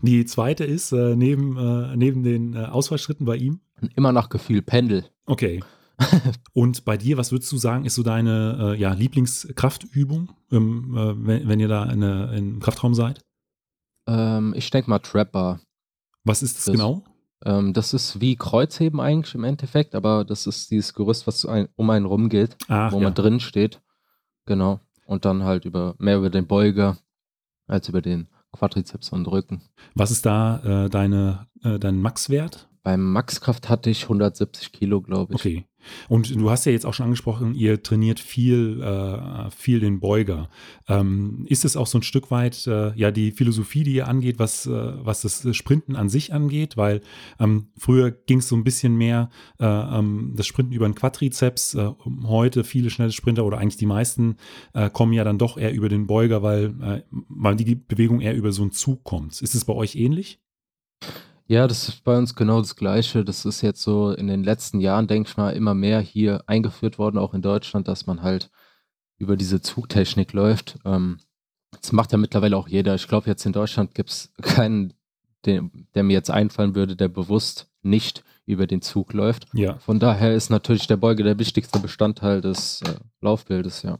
Die 0.00 0.24
zweite 0.24 0.64
ist 0.64 0.92
äh, 0.92 1.14
neben, 1.16 1.56
äh, 1.58 1.96
neben 1.96 2.22
den 2.22 2.54
äh, 2.54 2.64
Ausfallschritten 2.64 3.26
bei 3.26 3.36
ihm? 3.36 3.60
Immer 3.94 4.10
nach 4.10 4.30
Gefühl, 4.30 4.62
Pendel. 4.62 5.04
Okay. 5.26 5.62
Und 6.52 6.84
bei 6.84 6.96
dir, 6.96 7.16
was 7.16 7.32
würdest 7.32 7.50
du 7.52 7.56
sagen, 7.56 7.84
ist 7.84 7.94
so 7.94 8.02
deine 8.02 8.74
äh, 8.74 8.80
ja, 8.80 8.92
Lieblingskraftübung, 8.92 10.30
ähm, 10.50 10.94
äh, 10.96 11.26
wenn, 11.26 11.48
wenn, 11.48 11.60
ihr 11.60 11.68
da 11.68 11.84
in, 11.84 12.02
im 12.02 12.60
Kraftraum 12.60 12.94
seid? 12.94 13.24
Ähm, 14.06 14.54
ich 14.56 14.70
denke 14.70 14.90
mal 14.90 14.98
Trapper. 14.98 15.60
Was 16.24 16.42
ist 16.42 16.56
das, 16.58 16.64
das 16.64 16.72
genau? 16.72 17.02
Ähm, 17.44 17.72
das 17.72 17.94
ist 17.94 18.20
wie 18.20 18.36
Kreuzheben 18.36 19.00
eigentlich 19.00 19.34
im 19.34 19.44
Endeffekt, 19.44 19.94
aber 19.94 20.24
das 20.24 20.46
ist 20.46 20.70
dieses 20.70 20.94
Gerüst, 20.94 21.26
was 21.26 21.44
ein, 21.46 21.68
um 21.76 21.88
einen 21.90 22.06
rum 22.06 22.28
geht, 22.28 22.56
Ach, 22.68 22.92
wo 22.92 22.98
ja. 22.98 23.04
man 23.04 23.14
drin 23.14 23.40
steht. 23.40 23.80
Genau. 24.46 24.80
Und 25.06 25.24
dann 25.24 25.44
halt 25.44 25.64
über 25.64 25.94
mehr 25.98 26.18
über 26.18 26.30
den 26.30 26.46
Beuger 26.46 26.98
als 27.66 27.88
über 27.88 28.00
den 28.00 28.28
Quadrizeps 28.52 29.10
und 29.10 29.26
Rücken. 29.26 29.62
Was 29.94 30.10
ist 30.10 30.26
da 30.26 30.84
äh, 30.84 30.90
deine, 30.90 31.46
äh, 31.62 31.78
dein 31.78 32.00
Maxwert? 32.00 32.68
Beim 32.82 33.12
Maxkraft 33.12 33.68
hatte 33.68 33.90
ich 33.90 34.04
170 34.04 34.72
Kilo, 34.72 35.00
glaube 35.00 35.34
ich. 35.34 35.40
Okay. 35.40 35.66
Und 36.08 36.34
du 36.34 36.50
hast 36.50 36.64
ja 36.66 36.72
jetzt 36.72 36.86
auch 36.86 36.94
schon 36.94 37.04
angesprochen, 37.04 37.54
ihr 37.54 37.82
trainiert 37.82 38.20
viel, 38.20 38.82
äh, 38.82 39.50
viel 39.50 39.80
den 39.80 40.00
Beuger. 40.00 40.48
Ähm, 40.88 41.44
ist 41.48 41.64
es 41.64 41.76
auch 41.76 41.86
so 41.86 41.98
ein 41.98 42.02
Stück 42.02 42.30
weit 42.30 42.66
äh, 42.66 42.92
ja 42.94 43.10
die 43.10 43.32
Philosophie, 43.32 43.84
die 43.84 43.94
ihr 43.94 44.08
angeht, 44.08 44.38
was, 44.38 44.66
äh, 44.66 44.70
was 44.70 45.22
das 45.22 45.46
Sprinten 45.56 45.96
an 45.96 46.08
sich 46.08 46.32
angeht? 46.32 46.76
Weil 46.76 47.00
ähm, 47.38 47.68
früher 47.76 48.10
ging 48.10 48.38
es 48.38 48.48
so 48.48 48.56
ein 48.56 48.64
bisschen 48.64 48.96
mehr 48.96 49.30
äh, 49.58 49.66
ähm, 49.66 50.34
das 50.36 50.46
Sprinten 50.46 50.72
über 50.72 50.88
den 50.88 50.94
Quadrizeps. 50.94 51.74
Äh, 51.74 51.90
heute 52.24 52.64
viele 52.64 52.90
schnelle 52.90 53.12
Sprinter 53.12 53.44
oder 53.44 53.58
eigentlich 53.58 53.76
die 53.76 53.86
meisten 53.86 54.36
äh, 54.74 54.90
kommen 54.90 55.12
ja 55.12 55.24
dann 55.24 55.38
doch 55.38 55.58
eher 55.58 55.72
über 55.72 55.88
den 55.88 56.06
Beuger, 56.06 56.42
weil, 56.42 57.02
weil 57.10 57.56
die 57.56 57.74
Bewegung 57.74 58.20
eher 58.20 58.34
über 58.34 58.52
so 58.52 58.62
einen 58.62 58.72
Zug 58.72 59.04
kommt. 59.04 59.40
Ist 59.40 59.54
es 59.54 59.64
bei 59.64 59.72
euch 59.72 59.96
ähnlich? 59.96 60.40
Ja, 61.48 61.68
das 61.68 61.88
ist 61.88 62.02
bei 62.02 62.16
uns 62.16 62.34
genau 62.34 62.60
das 62.60 62.74
Gleiche. 62.74 63.24
Das 63.24 63.44
ist 63.44 63.60
jetzt 63.62 63.82
so 63.82 64.10
in 64.10 64.26
den 64.26 64.42
letzten 64.42 64.80
Jahren, 64.80 65.06
denke 65.06 65.30
ich 65.30 65.36
mal, 65.36 65.50
immer 65.50 65.74
mehr 65.74 66.00
hier 66.00 66.42
eingeführt 66.46 66.98
worden, 66.98 67.18
auch 67.18 67.34
in 67.34 67.42
Deutschland, 67.42 67.86
dass 67.86 68.06
man 68.06 68.22
halt 68.22 68.50
über 69.18 69.36
diese 69.36 69.60
Zugtechnik 69.60 70.32
läuft. 70.32 70.78
Ähm, 70.84 71.18
das 71.80 71.92
macht 71.92 72.12
ja 72.12 72.18
mittlerweile 72.18 72.56
auch 72.56 72.68
jeder. 72.68 72.94
Ich 72.94 73.06
glaube, 73.06 73.28
jetzt 73.28 73.46
in 73.46 73.52
Deutschland 73.52 73.94
gibt 73.94 74.10
es 74.10 74.32
keinen, 74.42 74.94
der, 75.44 75.62
der 75.94 76.02
mir 76.02 76.14
jetzt 76.14 76.30
einfallen 76.30 76.74
würde, 76.74 76.96
der 76.96 77.08
bewusst 77.08 77.68
nicht 77.82 78.24
über 78.44 78.66
den 78.66 78.82
Zug 78.82 79.12
läuft. 79.12 79.46
Ja. 79.52 79.78
Von 79.78 79.98
daher 79.98 80.34
ist 80.34 80.50
natürlich 80.50 80.86
der 80.86 80.96
Beuge 80.96 81.22
der 81.22 81.38
wichtigste 81.38 81.78
Bestandteil 81.78 82.40
des 82.40 82.82
äh, 82.82 82.94
Laufbildes, 83.20 83.82
ja. 83.82 83.98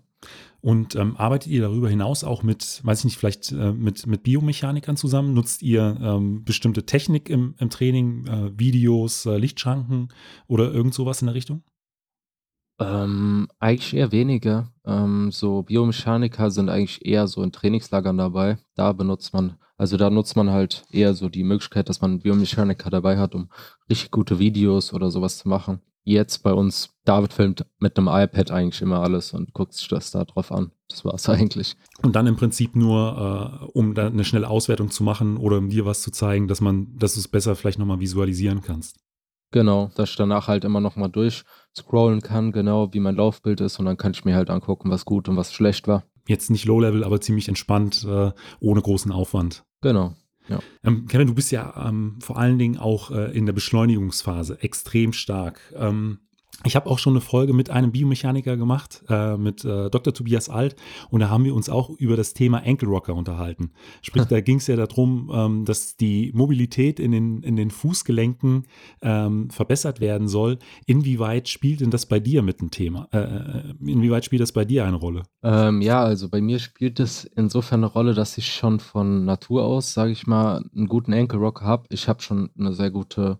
Und 0.61 0.97
ähm, 0.97 1.17
arbeitet 1.17 1.51
ihr 1.53 1.63
darüber 1.63 1.89
hinaus 1.89 2.25
auch 2.25 2.43
mit, 2.43 2.81
weiß 2.83 3.01
ich 3.01 3.05
nicht, 3.07 3.19
vielleicht 3.19 3.53
äh, 3.53 3.73
mit, 3.73 4.07
mit 4.07 4.23
Biomechanikern 4.23 4.97
zusammen? 4.97 5.35
Nutzt 5.35 5.63
ihr 5.63 5.97
ähm, 6.01 6.45
bestimmte 6.45 6.87
Technik 6.87 7.29
im, 7.29 7.55
im 7.59 7.71
Training, 7.71 8.27
äh, 8.27 8.59
Videos, 8.59 9.27
äh, 9.27 9.37
Lichtschranken 9.37 10.09
oder 10.47 10.73
irgend 10.73 10.95
sowas 10.95 11.23
in 11.23 11.27
der 11.27 11.35
Richtung? 11.35 11.63
Ähm, 12.79 13.49
eigentlich 13.59 13.95
eher 13.95 14.13
weniger. 14.13 14.73
Ähm, 14.85 15.31
so 15.31 15.63
Biomechaniker 15.63 16.51
sind 16.51 16.69
eigentlich 16.69 17.07
eher 17.07 17.27
so 17.27 17.43
in 17.43 17.53
Trainingslagern 17.53 18.19
dabei. 18.19 18.59
Da 18.75 18.93
benutzt 18.93 19.33
man, 19.33 19.57
also 19.79 19.97
da 19.97 20.11
nutzt 20.11 20.37
man 20.37 20.51
halt 20.51 20.85
eher 20.91 21.15
so 21.15 21.29
die 21.29 21.45
Möglichkeit, 21.45 21.89
dass 21.89 22.01
man 22.01 22.21
Biomechaniker 22.21 22.91
dabei 22.91 23.19
hat, 23.19 23.35
um 23.35 23.51
richtig 23.89 24.11
gute 24.11 24.39
Videos 24.39 24.93
oder 24.93 25.11
sowas 25.11 25.39
zu 25.39 25.49
machen 25.49 25.81
jetzt 26.07 26.43
bei 26.43 26.53
uns, 26.53 26.91
David 27.05 27.33
filmt 27.33 27.67
mit 27.79 27.99
einem 27.99 28.09
iPad 28.09 28.51
eigentlich 28.51 28.81
immer 28.81 29.01
alles 29.01 29.33
und 29.33 29.53
guckt 29.53 29.75
sich 29.75 29.89
das 29.89 30.11
da 30.11 30.25
drauf 30.25 30.53
an. 30.53 30.71
Das 30.89 31.05
war 31.05 31.15
es 31.15 31.29
eigentlich. 31.29 31.77
Und 32.03 32.17
dann 32.17 32.27
im 32.27 32.37
Prinzip 32.37 32.77
nur, 32.77 33.61
äh, 33.63 33.65
um 33.73 33.95
da 33.95 34.07
eine 34.07 34.25
schnelle 34.25 34.49
Auswertung 34.49 34.91
zu 34.91 35.03
machen 35.03 35.37
oder 35.37 35.59
um 35.59 35.69
dir 35.69 35.85
was 35.85 36.03
zu 36.03 36.11
zeigen, 36.11 36.49
dass 36.49 36.61
man, 36.61 36.97
dass 36.97 37.15
du 37.15 37.21
es 37.21 37.29
besser 37.29 37.57
vielleicht 37.57 37.79
nochmal 37.79 38.01
visualisieren 38.01 38.63
kannst. 38.63 38.99
Genau, 39.53 39.91
dass 39.95 40.11
ich 40.11 40.17
danach 40.17 40.49
halt 40.49 40.65
immer 40.65 40.81
nochmal 40.81 41.09
durchscrollen 41.09 42.21
kann, 42.21 42.53
genau 42.53 42.93
wie 42.93 43.01
mein 43.01 43.17
Laufbild 43.17 43.61
ist 43.61 43.79
und 43.79 43.87
dann 43.87 43.97
kann 43.97 44.13
ich 44.13 44.25
mir 44.25 44.35
halt 44.35 44.51
angucken, 44.51 44.91
was 44.91 45.05
gut 45.05 45.29
und 45.29 45.37
was 45.37 45.53
schlecht 45.53 45.87
war. 45.87 46.05
Jetzt 46.29 46.51
nicht 46.51 46.65
Low-Level, 46.65 47.05
aber 47.05 47.21
ziemlich 47.21 47.49
entspannt, 47.49 48.05
äh, 48.09 48.33
ohne 48.59 48.83
großen 48.83 49.13
Aufwand. 49.13 49.65
Genau. 49.81 50.15
Ja. 50.49 50.61
Ähm, 50.85 51.07
Kevin, 51.07 51.27
du 51.27 51.35
bist 51.35 51.51
ja 51.51 51.89
ähm, 51.89 52.19
vor 52.21 52.39
allen 52.39 52.59
Dingen 52.59 52.79
auch 52.79 53.11
äh, 53.11 53.37
in 53.37 53.47
der 53.47 53.53
Beschleunigungsphase 53.53 54.59
extrem 54.63 55.13
stark. 55.13 55.61
Ähm, 55.75 56.21
ich 56.65 56.75
habe 56.75 56.89
auch 56.89 56.99
schon 56.99 57.13
eine 57.13 57.21
Folge 57.21 57.53
mit 57.53 57.71
einem 57.71 57.93
Biomechaniker 57.93 58.57
gemacht, 58.57 59.05
äh, 59.09 59.37
mit 59.37 59.65
äh, 59.65 59.91
Dr. 59.91 60.15
Tobias 60.15 60.49
Alt, 60.49 60.75
und 61.11 61.21
da 61.21 61.29
haben 61.29 61.45
wir 61.45 61.55
uns 61.55 61.69
auch 61.69 61.91
über 61.91 62.17
das 62.17 62.33
Thema 62.35 62.63
Ankle 62.65 62.89
Rocker 62.89 63.15
unterhalten. 63.15 63.71
Sprich, 64.03 64.25
da 64.25 64.41
ging 64.41 64.57
es 64.57 64.67
ja 64.67 64.77
darum, 64.77 65.31
ähm, 65.33 65.65
dass 65.65 65.97
die 65.97 66.33
Mobilität 66.35 66.99
in 66.99 67.13
den, 67.13 67.43
in 67.43 67.57
den 67.57 67.71
Fußgelenken 67.71 68.67
ähm, 69.03 69.51
verbessert 69.51 70.01
werden 70.01 70.29
soll. 70.29 70.59
Inwieweit 70.87 71.49
spielt 71.49 71.81
denn 71.81 71.91
das 71.91 72.07
bei 72.07 72.21
dir 72.21 72.43
mit 72.43 72.61
dem 72.61 72.71
Thema? 72.71 73.09
Äh, 73.13 73.19
äh 73.19 73.63
inwieweit 73.81 74.25
spielt 74.25 74.43
das 74.43 74.53
bei 74.53 74.65
dir 74.65 74.85
eine 74.85 74.97
Rolle? 74.97 75.25
Ähm, 75.43 75.83
ja, 75.83 76.03
also 76.03 76.29
bei 76.29 76.41
mir 76.41 76.59
spielt 76.59 77.01
es 77.01 77.25
insofern 77.25 77.81
eine 77.81 77.93
Rolle, 77.93 78.15
dass 78.15 78.39
ich 78.39 78.53
schon 78.53 78.81
von 78.81 79.25
Natur 79.25 79.65
aus, 79.65 79.93
sage 79.93 80.13
ich 80.13 80.27
mal, 80.27 80.65
einen 80.75 80.89
guten 80.89 81.13
Ankle 81.13 81.39
Rocker 81.39 81.65
habe. 81.65 81.85
Ich 81.91 82.09
habe 82.09 82.23
schon 82.23 82.51
eine 82.59 82.73
sehr 82.73 82.91
gute 82.91 83.39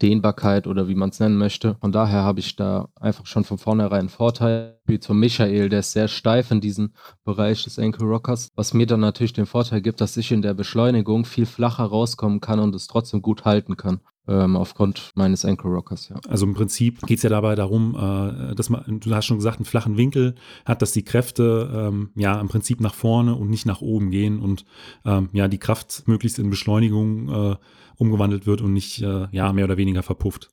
Dehnbarkeit 0.00 0.66
oder 0.66 0.88
wie 0.88 0.94
man 0.94 1.10
es 1.10 1.20
nennen 1.20 1.36
möchte. 1.36 1.76
Von 1.80 1.92
daher 1.92 2.22
habe 2.22 2.40
ich 2.40 2.56
da 2.56 2.88
einfach 2.98 3.26
schon 3.26 3.44
von 3.44 3.58
vornherein 3.58 4.06
einen 4.06 4.08
Vorteil. 4.08 4.78
Wie 4.86 5.00
zum 5.00 5.18
Michael, 5.18 5.68
der 5.68 5.80
ist 5.80 5.92
sehr 5.92 6.08
steif 6.08 6.50
in 6.50 6.60
diesem 6.60 6.92
Bereich 7.24 7.64
des 7.64 7.78
Ankle 7.78 8.06
Rockers, 8.06 8.50
was 8.54 8.74
mir 8.74 8.86
dann 8.86 9.00
natürlich 9.00 9.32
den 9.32 9.46
Vorteil 9.46 9.80
gibt, 9.80 10.00
dass 10.00 10.16
ich 10.16 10.30
in 10.30 10.42
der 10.42 10.54
Beschleunigung 10.54 11.24
viel 11.24 11.46
flacher 11.46 11.84
rauskommen 11.84 12.40
kann 12.40 12.60
und 12.60 12.74
es 12.74 12.86
trotzdem 12.86 13.22
gut 13.22 13.44
halten 13.44 13.76
kann. 13.76 14.00
Ähm, 14.28 14.56
aufgrund 14.56 15.12
meines 15.14 15.44
Ankle 15.44 15.70
Rockers, 15.70 16.08
ja. 16.08 16.16
Also 16.28 16.46
im 16.46 16.54
Prinzip 16.54 17.00
geht 17.06 17.18
es 17.18 17.22
ja 17.22 17.30
dabei 17.30 17.54
darum, 17.54 17.94
äh, 17.94 18.56
dass 18.56 18.70
man, 18.70 18.98
du 18.98 19.14
hast 19.14 19.26
schon 19.26 19.36
gesagt, 19.36 19.58
einen 19.58 19.64
flachen 19.64 19.96
Winkel 19.96 20.34
hat, 20.64 20.82
dass 20.82 20.90
die 20.90 21.04
Kräfte 21.04 21.70
ähm, 21.72 22.10
ja 22.16 22.40
im 22.40 22.48
Prinzip 22.48 22.80
nach 22.80 22.94
vorne 22.94 23.36
und 23.36 23.50
nicht 23.50 23.66
nach 23.66 23.82
oben 23.82 24.10
gehen 24.10 24.40
und 24.40 24.64
ähm, 25.04 25.28
ja 25.32 25.46
die 25.46 25.58
Kraft 25.58 26.08
möglichst 26.08 26.40
in 26.40 26.50
Beschleunigung 26.50 27.28
äh, 27.28 27.56
umgewandelt 27.98 28.46
wird 28.46 28.62
und 28.62 28.72
nicht 28.72 29.00
äh, 29.00 29.28
ja 29.30 29.52
mehr 29.52 29.64
oder 29.64 29.76
weniger 29.76 30.02
verpufft. 30.02 30.50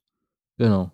Genau. 0.58 0.92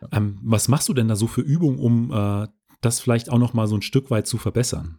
Ja. 0.00 0.08
Ähm, 0.10 0.40
was 0.42 0.66
machst 0.66 0.88
du 0.88 0.94
denn 0.94 1.06
da 1.06 1.14
so 1.14 1.28
für 1.28 1.42
Übungen, 1.42 1.78
um 1.78 2.12
äh, 2.12 2.48
das 2.80 2.98
vielleicht 2.98 3.30
auch 3.30 3.38
noch 3.38 3.54
mal 3.54 3.68
so 3.68 3.76
ein 3.76 3.82
Stück 3.82 4.10
weit 4.10 4.26
zu 4.26 4.36
verbessern? 4.36 4.98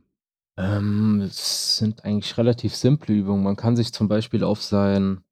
Ähm, 0.57 1.21
es 1.21 1.77
sind 1.77 2.05
eigentlich 2.05 2.37
relativ 2.37 2.75
simple 2.75 3.13
Übungen. 3.13 3.43
Man 3.43 3.55
kann 3.55 3.75
sich 3.75 3.91
zum 3.91 4.07
Beispiel 4.07 4.43
auf 4.43 4.61
sein, 4.61 5.23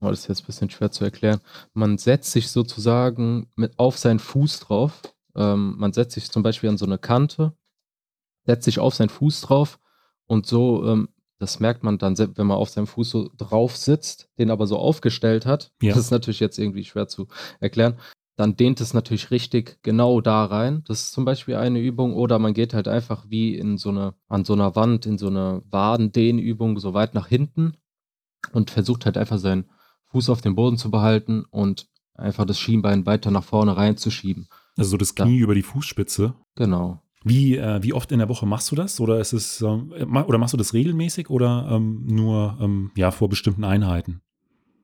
oh, 0.00 0.08
das 0.08 0.20
ist 0.20 0.28
jetzt 0.28 0.42
ein 0.42 0.46
bisschen 0.46 0.70
schwer 0.70 0.90
zu 0.90 1.04
erklären, 1.04 1.40
man 1.72 1.98
setzt 1.98 2.32
sich 2.32 2.50
sozusagen 2.50 3.50
mit 3.56 3.78
auf 3.78 3.98
seinen 3.98 4.18
Fuß 4.18 4.60
drauf. 4.60 5.00
Ähm, 5.36 5.76
man 5.78 5.92
setzt 5.92 6.14
sich 6.14 6.30
zum 6.30 6.42
Beispiel 6.42 6.68
an 6.68 6.78
so 6.78 6.86
eine 6.86 6.98
Kante, 6.98 7.52
setzt 8.46 8.64
sich 8.64 8.78
auf 8.78 8.94
seinen 8.94 9.10
Fuß 9.10 9.42
drauf 9.42 9.78
und 10.26 10.46
so 10.46 10.84
ähm, 10.86 11.08
das 11.38 11.60
merkt 11.60 11.84
man 11.84 11.98
dann, 11.98 12.18
wenn 12.18 12.46
man 12.46 12.56
auf 12.56 12.70
seinem 12.70 12.88
Fuß 12.88 13.10
so 13.10 13.30
drauf 13.36 13.76
sitzt, 13.76 14.28
den 14.38 14.50
aber 14.50 14.66
so 14.66 14.76
aufgestellt 14.76 15.46
hat. 15.46 15.72
Ja. 15.82 15.94
Das 15.94 16.04
ist 16.04 16.10
natürlich 16.10 16.40
jetzt 16.40 16.58
irgendwie 16.58 16.84
schwer 16.84 17.06
zu 17.06 17.28
erklären. 17.60 17.98
Dann 18.36 18.56
dehnt 18.56 18.80
es 18.80 18.94
natürlich 18.94 19.30
richtig 19.30 19.78
genau 19.82 20.20
da 20.20 20.44
rein. 20.44 20.82
Das 20.86 21.02
ist 21.02 21.12
zum 21.12 21.24
Beispiel 21.24 21.56
eine 21.56 21.80
Übung. 21.80 22.14
Oder 22.14 22.38
man 22.38 22.54
geht 22.54 22.74
halt 22.74 22.88
einfach 22.88 23.24
wie 23.28 23.56
in 23.56 23.78
so 23.78 23.90
eine, 23.90 24.14
an 24.28 24.44
so 24.44 24.52
einer 24.52 24.76
Wand, 24.76 25.06
in 25.06 25.18
so 25.18 25.28
eine 25.28 25.62
Wadendehnübung 25.70 26.78
so 26.78 26.94
weit 26.94 27.14
nach 27.14 27.28
hinten 27.28 27.76
und 28.52 28.70
versucht 28.70 29.06
halt 29.06 29.16
einfach 29.16 29.38
seinen 29.38 29.70
Fuß 30.10 30.30
auf 30.30 30.40
dem 30.40 30.54
Boden 30.54 30.76
zu 30.76 30.90
behalten 30.90 31.44
und 31.50 31.88
einfach 32.14 32.44
das 32.44 32.58
Schienbein 32.58 33.06
weiter 33.06 33.30
nach 33.30 33.44
vorne 33.44 33.76
reinzuschieben. 33.76 34.48
Also 34.76 34.90
so 34.90 34.96
das 34.96 35.14
Knie 35.14 35.38
ja. 35.38 35.44
über 35.44 35.54
die 35.54 35.62
Fußspitze. 35.62 36.34
Genau. 36.54 37.02
Wie, 37.24 37.56
äh, 37.56 37.82
wie 37.82 37.92
oft 37.92 38.10
in 38.12 38.18
der 38.18 38.28
Woche 38.28 38.46
machst 38.46 38.70
du 38.70 38.76
das? 38.76 39.00
Oder 39.00 39.20
ist 39.20 39.32
es, 39.32 39.60
äh, 39.60 39.66
oder 39.66 40.38
machst 40.38 40.54
du 40.54 40.58
das 40.58 40.72
regelmäßig 40.72 41.30
oder 41.30 41.68
ähm, 41.70 42.04
nur 42.06 42.56
ähm, 42.60 42.90
ja, 42.96 43.10
vor 43.10 43.28
bestimmten 43.28 43.64
Einheiten? 43.64 44.20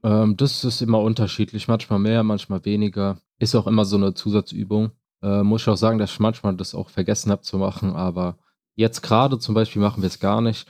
Ähm, 0.02 0.36
das 0.36 0.64
ist 0.64 0.82
immer 0.82 1.00
unterschiedlich, 1.00 1.68
manchmal 1.68 1.98
mehr, 1.98 2.22
manchmal 2.22 2.64
weniger. 2.64 3.18
Ist 3.38 3.54
auch 3.54 3.66
immer 3.66 3.84
so 3.84 3.96
eine 3.96 4.14
Zusatzübung. 4.14 4.92
Äh, 5.22 5.42
muss 5.42 5.62
ich 5.62 5.68
auch 5.68 5.76
sagen, 5.76 5.98
dass 5.98 6.12
ich 6.12 6.20
manchmal 6.20 6.56
das 6.56 6.74
auch 6.74 6.90
vergessen 6.90 7.30
habe 7.30 7.42
zu 7.42 7.56
machen, 7.56 7.96
aber 7.96 8.36
jetzt 8.76 9.00
gerade 9.00 9.38
zum 9.38 9.54
Beispiel 9.54 9.80
machen 9.80 10.02
wir 10.02 10.08
es 10.08 10.20
gar 10.20 10.40
nicht. 10.40 10.68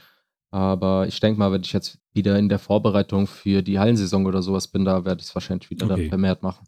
Aber 0.51 1.07
ich 1.07 1.19
denke 1.19 1.37
mal, 1.37 1.51
wenn 1.51 1.63
ich 1.63 1.73
jetzt 1.73 1.99
wieder 2.15 2.37
in 2.39 2.49
der 2.49 2.59
Vorbereitung 2.59 3.27
für 3.27 3.61
die 3.61 3.79
Hallensaison 3.79 4.25
oder 4.25 4.41
sowas 4.41 4.67
bin, 4.67 4.85
da 4.85 5.05
werde 5.05 5.21
ich 5.21 5.27
es 5.27 5.35
wahrscheinlich 5.35 5.69
wieder 5.69 5.85
okay. 5.85 6.01
dann 6.01 6.09
vermehrt 6.09 6.43
machen. 6.43 6.65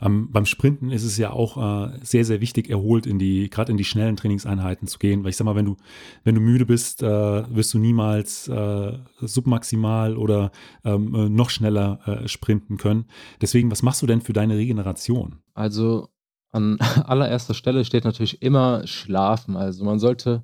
Ähm, 0.00 0.30
beim 0.30 0.46
Sprinten 0.46 0.90
ist 0.90 1.04
es 1.04 1.16
ja 1.16 1.30
auch 1.30 1.56
äh, 1.56 1.98
sehr, 2.02 2.24
sehr 2.24 2.40
wichtig, 2.40 2.70
erholt 2.70 3.06
in 3.06 3.18
die, 3.18 3.50
gerade 3.50 3.70
in 3.70 3.78
die 3.78 3.84
schnellen 3.84 4.16
Trainingseinheiten 4.16 4.88
zu 4.88 4.98
gehen. 4.98 5.22
Weil 5.22 5.30
ich 5.30 5.36
sag 5.36 5.44
mal, 5.44 5.56
wenn 5.56 5.64
du, 5.64 5.76
wenn 6.24 6.34
du 6.34 6.40
müde 6.40 6.66
bist, 6.66 7.02
äh, 7.02 7.06
wirst 7.06 7.74
du 7.74 7.78
niemals 7.78 8.48
äh, 8.48 8.98
submaximal 9.20 10.16
oder 10.16 10.50
ähm, 10.84 11.14
äh, 11.14 11.28
noch 11.28 11.50
schneller 11.50 12.00
äh, 12.06 12.28
sprinten 12.28 12.76
können. 12.76 13.06
Deswegen, 13.40 13.70
was 13.70 13.82
machst 13.82 14.02
du 14.02 14.06
denn 14.06 14.20
für 14.20 14.32
deine 14.32 14.56
Regeneration? 14.56 15.36
Also 15.54 16.08
an 16.52 16.78
allererster 17.04 17.54
Stelle 17.54 17.84
steht 17.84 18.04
natürlich 18.04 18.42
immer 18.42 18.86
Schlafen. 18.86 19.56
Also 19.56 19.84
man 19.84 19.98
sollte 19.98 20.42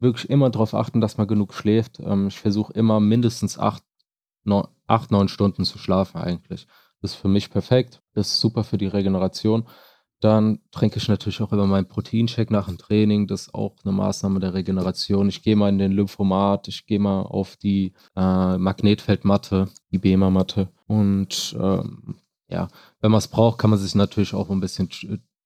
wirklich 0.00 0.30
immer 0.30 0.50
darauf 0.50 0.74
achten, 0.74 1.00
dass 1.00 1.18
man 1.18 1.26
genug 1.26 1.54
schläft. 1.54 2.00
Ähm, 2.00 2.28
ich 2.28 2.38
versuche 2.38 2.72
immer 2.72 3.00
mindestens 3.00 3.58
acht, 3.58 3.82
neun, 4.44 4.68
acht, 4.86 5.10
neun 5.10 5.28
Stunden 5.28 5.64
zu 5.64 5.78
schlafen 5.78 6.18
eigentlich. 6.18 6.66
Das 7.00 7.12
ist 7.12 7.16
für 7.16 7.28
mich 7.28 7.50
perfekt. 7.50 8.00
Das 8.14 8.28
ist 8.28 8.40
super 8.40 8.64
für 8.64 8.78
die 8.78 8.86
Regeneration. 8.86 9.68
Dann 10.20 10.58
trinke 10.72 10.98
ich 10.98 11.06
natürlich 11.06 11.40
auch 11.40 11.52
immer 11.52 11.66
meinen 11.66 11.86
Proteincheck 11.86 12.50
nach 12.50 12.66
dem 12.66 12.76
Training. 12.76 13.28
Das 13.28 13.42
ist 13.42 13.54
auch 13.54 13.76
eine 13.84 13.92
Maßnahme 13.92 14.40
der 14.40 14.54
Regeneration. 14.54 15.28
Ich 15.28 15.42
gehe 15.42 15.54
mal 15.54 15.68
in 15.68 15.78
den 15.78 15.92
Lymphomat, 15.92 16.66
ich 16.66 16.86
gehe 16.86 16.98
mal 16.98 17.22
auf 17.22 17.56
die 17.56 17.92
äh, 18.16 18.58
Magnetfeldmatte, 18.58 19.68
die 19.92 19.98
BEMA-Matte. 19.98 20.70
Und 20.86 21.56
ähm, 21.60 22.16
ja, 22.48 22.68
wenn 23.00 23.12
man 23.12 23.18
es 23.18 23.28
braucht, 23.28 23.58
kann 23.58 23.70
man 23.70 23.78
sich 23.78 23.94
natürlich 23.94 24.34
auch 24.34 24.50
ein 24.50 24.60
bisschen 24.60 24.88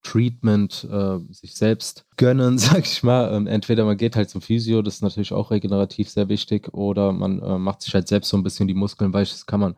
Treatment 0.03 0.87
äh, 0.91 1.19
sich 1.33 1.55
selbst 1.55 2.05
gönnen, 2.17 2.59
sag 2.59 2.85
ich 2.85 3.03
mal. 3.03 3.33
Ähm, 3.33 3.47
entweder 3.47 3.85
man 3.85 3.97
geht 3.97 4.17
halt 4.17 4.31
zum 4.31 4.43
Physio, 4.43 4.83
das 4.83 4.97
ist 4.97 5.03
natürlich 5.03 5.33
auch 5.33 5.51
regenerativ 5.51 6.09
sehr 6.11 6.29
wichtig, 6.29 6.73
oder 6.75 7.13
man 7.13 7.41
äh, 7.41 7.59
macht 7.59 7.83
sich 7.83 7.95
halt 7.95 8.09
selbst 8.09 8.29
so 8.29 8.37
ein 8.37 8.43
bisschen 8.43 8.69
die 8.69 8.75
Muskeln 8.75 9.13
weich. 9.13 9.31
Das 9.31 9.47
kann 9.47 9.61
man 9.61 9.77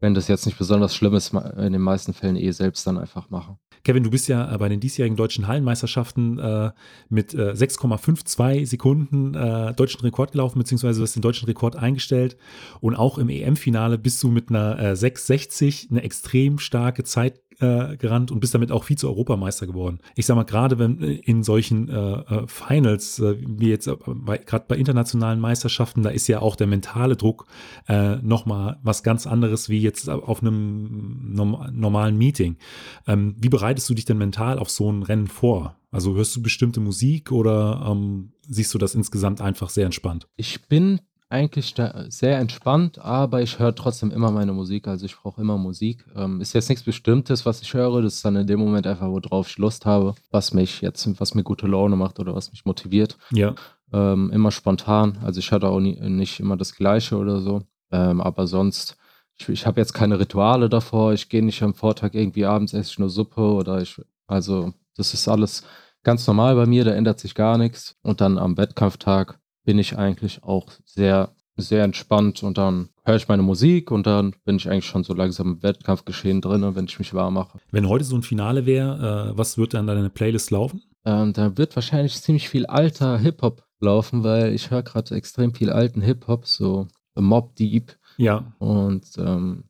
wenn 0.00 0.14
das 0.14 0.28
jetzt 0.28 0.46
nicht 0.46 0.58
besonders 0.58 0.94
schlimm 0.94 1.14
ist, 1.14 1.32
in 1.32 1.72
den 1.72 1.82
meisten 1.82 2.14
Fällen 2.14 2.36
eh 2.36 2.50
selbst 2.50 2.86
dann 2.86 2.98
einfach 2.98 3.30
machen. 3.30 3.58
Kevin, 3.84 4.02
du 4.02 4.10
bist 4.10 4.28
ja 4.28 4.52
äh, 4.52 4.58
bei 4.58 4.68
den 4.68 4.80
diesjährigen 4.80 5.16
deutschen 5.16 5.46
Hallenmeisterschaften 5.46 6.38
äh, 6.38 6.70
mit 7.08 7.34
äh, 7.34 7.52
6,52 7.52 8.66
Sekunden 8.66 9.34
äh, 9.34 9.72
deutschen 9.74 10.00
Rekord 10.00 10.32
gelaufen, 10.32 10.58
beziehungsweise 10.58 10.98
du 10.98 11.04
hast 11.04 11.14
den 11.14 11.22
deutschen 11.22 11.46
Rekord 11.46 11.76
eingestellt. 11.76 12.36
Und 12.80 12.94
auch 12.96 13.18
im 13.18 13.28
EM-Finale 13.28 13.98
bist 13.98 14.22
du 14.22 14.28
mit 14.28 14.50
einer 14.50 14.78
äh, 14.78 14.92
6,60 14.92 15.90
eine 15.90 16.02
extrem 16.02 16.58
starke 16.58 17.04
Zeit 17.04 17.40
äh, 17.60 17.96
gerannt 17.96 18.30
und 18.30 18.40
bist 18.40 18.54
damit 18.54 18.72
auch 18.72 18.84
Vize-Europameister 18.84 19.66
geworden. 19.66 20.00
Ich 20.16 20.26
sag 20.26 20.36
mal, 20.36 20.44
gerade 20.44 20.78
wenn 20.78 21.00
äh, 21.02 21.12
in 21.14 21.42
solchen 21.42 21.88
äh, 21.88 22.12
äh, 22.12 22.46
Finals, 22.46 23.18
äh, 23.18 23.36
wie 23.40 23.68
jetzt 23.68 23.86
gerade 23.86 24.64
bei 24.66 24.76
internationalen 24.76 25.40
Meisterschaften, 25.40 26.02
da 26.02 26.10
ist 26.10 26.26
ja 26.26 26.40
auch 26.40 26.56
der 26.56 26.66
mentale 26.66 27.16
Druck 27.16 27.46
äh, 27.88 28.16
nochmal 28.16 28.78
was 28.82 29.02
ganz 29.02 29.26
anderes 29.26 29.68
wie 29.68 29.80
jetzt 29.80 30.08
auf 30.08 30.42
einem 30.42 31.34
normalen 31.34 32.16
Meeting. 32.16 32.56
Ähm, 33.06 33.36
wie 33.38 33.48
bereitest 33.48 33.88
du 33.90 33.94
dich 33.94 34.04
denn 34.04 34.18
mental 34.18 34.58
auf 34.58 34.70
so 34.70 34.90
ein 34.90 35.02
Rennen 35.02 35.26
vor? 35.26 35.76
Also 35.90 36.14
hörst 36.14 36.36
du 36.36 36.42
bestimmte 36.42 36.80
Musik 36.80 37.32
oder 37.32 37.84
ähm, 37.90 38.32
siehst 38.46 38.72
du 38.72 38.78
das 38.78 38.94
insgesamt 38.94 39.40
einfach 39.40 39.70
sehr 39.70 39.86
entspannt? 39.86 40.28
Ich 40.36 40.68
bin 40.68 41.00
eigentlich 41.30 41.74
sehr 42.08 42.38
entspannt, 42.38 42.98
aber 42.98 43.40
ich 43.40 43.58
höre 43.60 43.74
trotzdem 43.74 44.10
immer 44.10 44.32
meine 44.32 44.52
Musik. 44.52 44.88
Also 44.88 45.06
ich 45.06 45.16
brauche 45.16 45.40
immer 45.40 45.56
Musik. 45.56 46.04
Ähm, 46.16 46.40
ist 46.40 46.52
jetzt 46.52 46.68
nichts 46.68 46.84
Bestimmtes, 46.84 47.46
was 47.46 47.62
ich 47.62 47.72
höre. 47.72 48.02
Das 48.02 48.14
ist 48.14 48.24
dann 48.24 48.34
in 48.34 48.48
dem 48.48 48.58
Moment 48.58 48.86
einfach, 48.86 49.08
worauf 49.08 49.48
ich 49.48 49.56
Lust 49.56 49.86
habe, 49.86 50.14
was 50.32 50.52
mich 50.52 50.80
jetzt, 50.80 51.08
was 51.20 51.34
mir 51.34 51.44
gute 51.44 51.68
Laune 51.68 51.94
macht 51.94 52.18
oder 52.18 52.34
was 52.34 52.50
mich 52.50 52.64
motiviert. 52.64 53.16
Ja. 53.32 53.54
Ähm, 53.92 54.30
immer 54.32 54.50
spontan. 54.50 55.18
Also 55.22 55.38
ich 55.38 55.52
höre 55.52 55.64
auch 55.64 55.78
nie, 55.78 55.98
nicht 56.00 56.40
immer 56.40 56.56
das 56.56 56.74
Gleiche 56.74 57.16
oder 57.16 57.40
so. 57.40 57.62
Ähm, 57.92 58.20
aber 58.20 58.48
sonst, 58.48 58.96
ich, 59.38 59.48
ich 59.48 59.66
habe 59.66 59.80
jetzt 59.80 59.92
keine 59.92 60.18
Rituale 60.18 60.68
davor. 60.68 61.12
Ich 61.12 61.28
gehe 61.28 61.44
nicht 61.44 61.62
am 61.62 61.74
Vortag 61.74 62.12
irgendwie 62.12 62.44
abends 62.44 62.74
esse 62.74 62.90
ich 62.90 62.98
nur 62.98 63.10
Suppe 63.10 63.40
oder 63.40 63.80
ich, 63.80 64.00
also 64.26 64.72
das 64.96 65.14
ist 65.14 65.28
alles 65.28 65.64
ganz 66.02 66.26
normal 66.26 66.56
bei 66.56 66.66
mir. 66.66 66.84
Da 66.84 66.90
ändert 66.90 67.20
sich 67.20 67.36
gar 67.36 67.56
nichts. 67.56 67.96
Und 68.02 68.20
dann 68.20 68.36
am 68.36 68.56
Wettkampftag 68.56 69.39
bin 69.64 69.78
ich 69.78 69.96
eigentlich 69.96 70.42
auch 70.42 70.66
sehr, 70.84 71.34
sehr 71.56 71.84
entspannt 71.84 72.42
und 72.42 72.58
dann 72.58 72.88
höre 73.04 73.16
ich 73.16 73.28
meine 73.28 73.42
Musik 73.42 73.90
und 73.90 74.06
dann 74.06 74.34
bin 74.44 74.56
ich 74.56 74.68
eigentlich 74.68 74.86
schon 74.86 75.04
so 75.04 75.14
langsam 75.14 75.54
im 75.54 75.62
Wettkampfgeschehen 75.62 76.40
drin, 76.40 76.74
wenn 76.74 76.86
ich 76.86 76.98
mich 76.98 77.14
warm 77.14 77.34
mache. 77.34 77.58
Wenn 77.70 77.88
heute 77.88 78.04
so 78.04 78.16
ein 78.16 78.22
Finale 78.22 78.66
wäre, 78.66 79.32
äh, 79.32 79.38
was 79.38 79.58
wird 79.58 79.74
dann 79.74 79.86
deine 79.86 80.10
Playlist 80.10 80.50
laufen? 80.50 80.82
Ähm, 81.04 81.32
da 81.32 81.56
wird 81.56 81.76
wahrscheinlich 81.76 82.20
ziemlich 82.20 82.48
viel 82.48 82.66
alter 82.66 83.18
Hip-Hop 83.18 83.64
laufen, 83.80 84.22
weil 84.24 84.52
ich 84.54 84.70
höre 84.70 84.82
gerade 84.82 85.14
extrem 85.14 85.54
viel 85.54 85.70
alten 85.70 86.02
Hip-Hop, 86.02 86.46
so 86.46 86.88
Mob 87.14 87.54
Deep 87.56 87.96
ja. 88.16 88.52
und 88.58 89.06
ähm, 89.18 89.64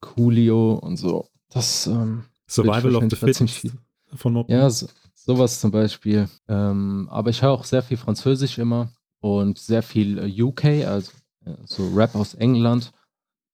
Coolio 0.00 0.74
und 0.74 0.96
so. 0.96 1.26
Das 1.50 1.86
ähm, 1.86 2.24
Survival 2.48 2.96
of 2.96 3.04
the 3.10 3.16
Fittest 3.16 3.76
von 4.14 4.32
Mob 4.32 4.48
Ja, 4.50 4.70
so, 4.70 4.86
sowas 5.14 5.60
zum 5.60 5.70
Beispiel. 5.70 6.28
Ähm, 6.48 7.08
aber 7.10 7.30
ich 7.30 7.42
höre 7.42 7.50
auch 7.50 7.64
sehr 7.64 7.82
viel 7.82 7.96
Französisch 7.96 8.58
immer 8.58 8.92
und 9.20 9.58
sehr 9.58 9.82
viel 9.82 10.18
äh, 10.18 10.42
UK, 10.42 10.86
also 10.86 11.12
äh, 11.44 11.54
so 11.64 11.88
Rap 11.94 12.14
aus 12.14 12.34
England. 12.34 12.92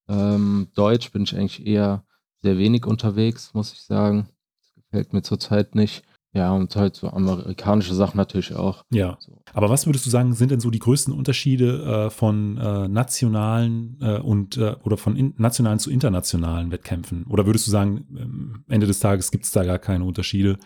Ähm, 0.08 0.68
Deutsch 0.74 1.10
bin 1.12 1.24
ich 1.24 1.36
eigentlich 1.36 1.66
eher 1.66 2.04
sehr 2.42 2.58
wenig 2.58 2.86
unterwegs, 2.86 3.54
muss 3.54 3.72
ich 3.72 3.82
sagen. 3.82 4.28
Das 4.58 4.74
gefällt 4.74 5.12
mir 5.12 5.22
zurzeit 5.22 5.74
nicht. 5.74 6.04
Ja, 6.36 6.52
und 6.52 6.76
halt 6.76 6.96
so 6.96 7.08
amerikanische 7.08 7.94
Sachen 7.94 8.18
natürlich 8.18 8.54
auch. 8.54 8.84
Ja. 8.90 9.16
Aber 9.54 9.70
was 9.70 9.86
würdest 9.86 10.04
du 10.04 10.10
sagen, 10.10 10.34
sind 10.34 10.50
denn 10.50 10.60
so 10.60 10.68
die 10.68 10.80
größten 10.80 11.14
Unterschiede 11.14 12.08
äh, 12.08 12.10
von 12.10 12.58
äh, 12.58 12.88
nationalen 12.88 13.96
äh, 14.02 14.18
und 14.18 14.58
äh, 14.58 14.76
oder 14.82 14.98
von 14.98 15.16
in, 15.16 15.32
nationalen 15.38 15.78
zu 15.78 15.90
internationalen 15.90 16.70
Wettkämpfen? 16.70 17.24
Oder 17.24 17.46
würdest 17.46 17.66
du 17.66 17.70
sagen, 17.70 18.64
Ende 18.68 18.86
des 18.86 19.00
Tages 19.00 19.30
gibt 19.30 19.46
es 19.46 19.50
da 19.50 19.64
gar 19.64 19.78
keine 19.78 20.04
Unterschiede? 20.04 20.58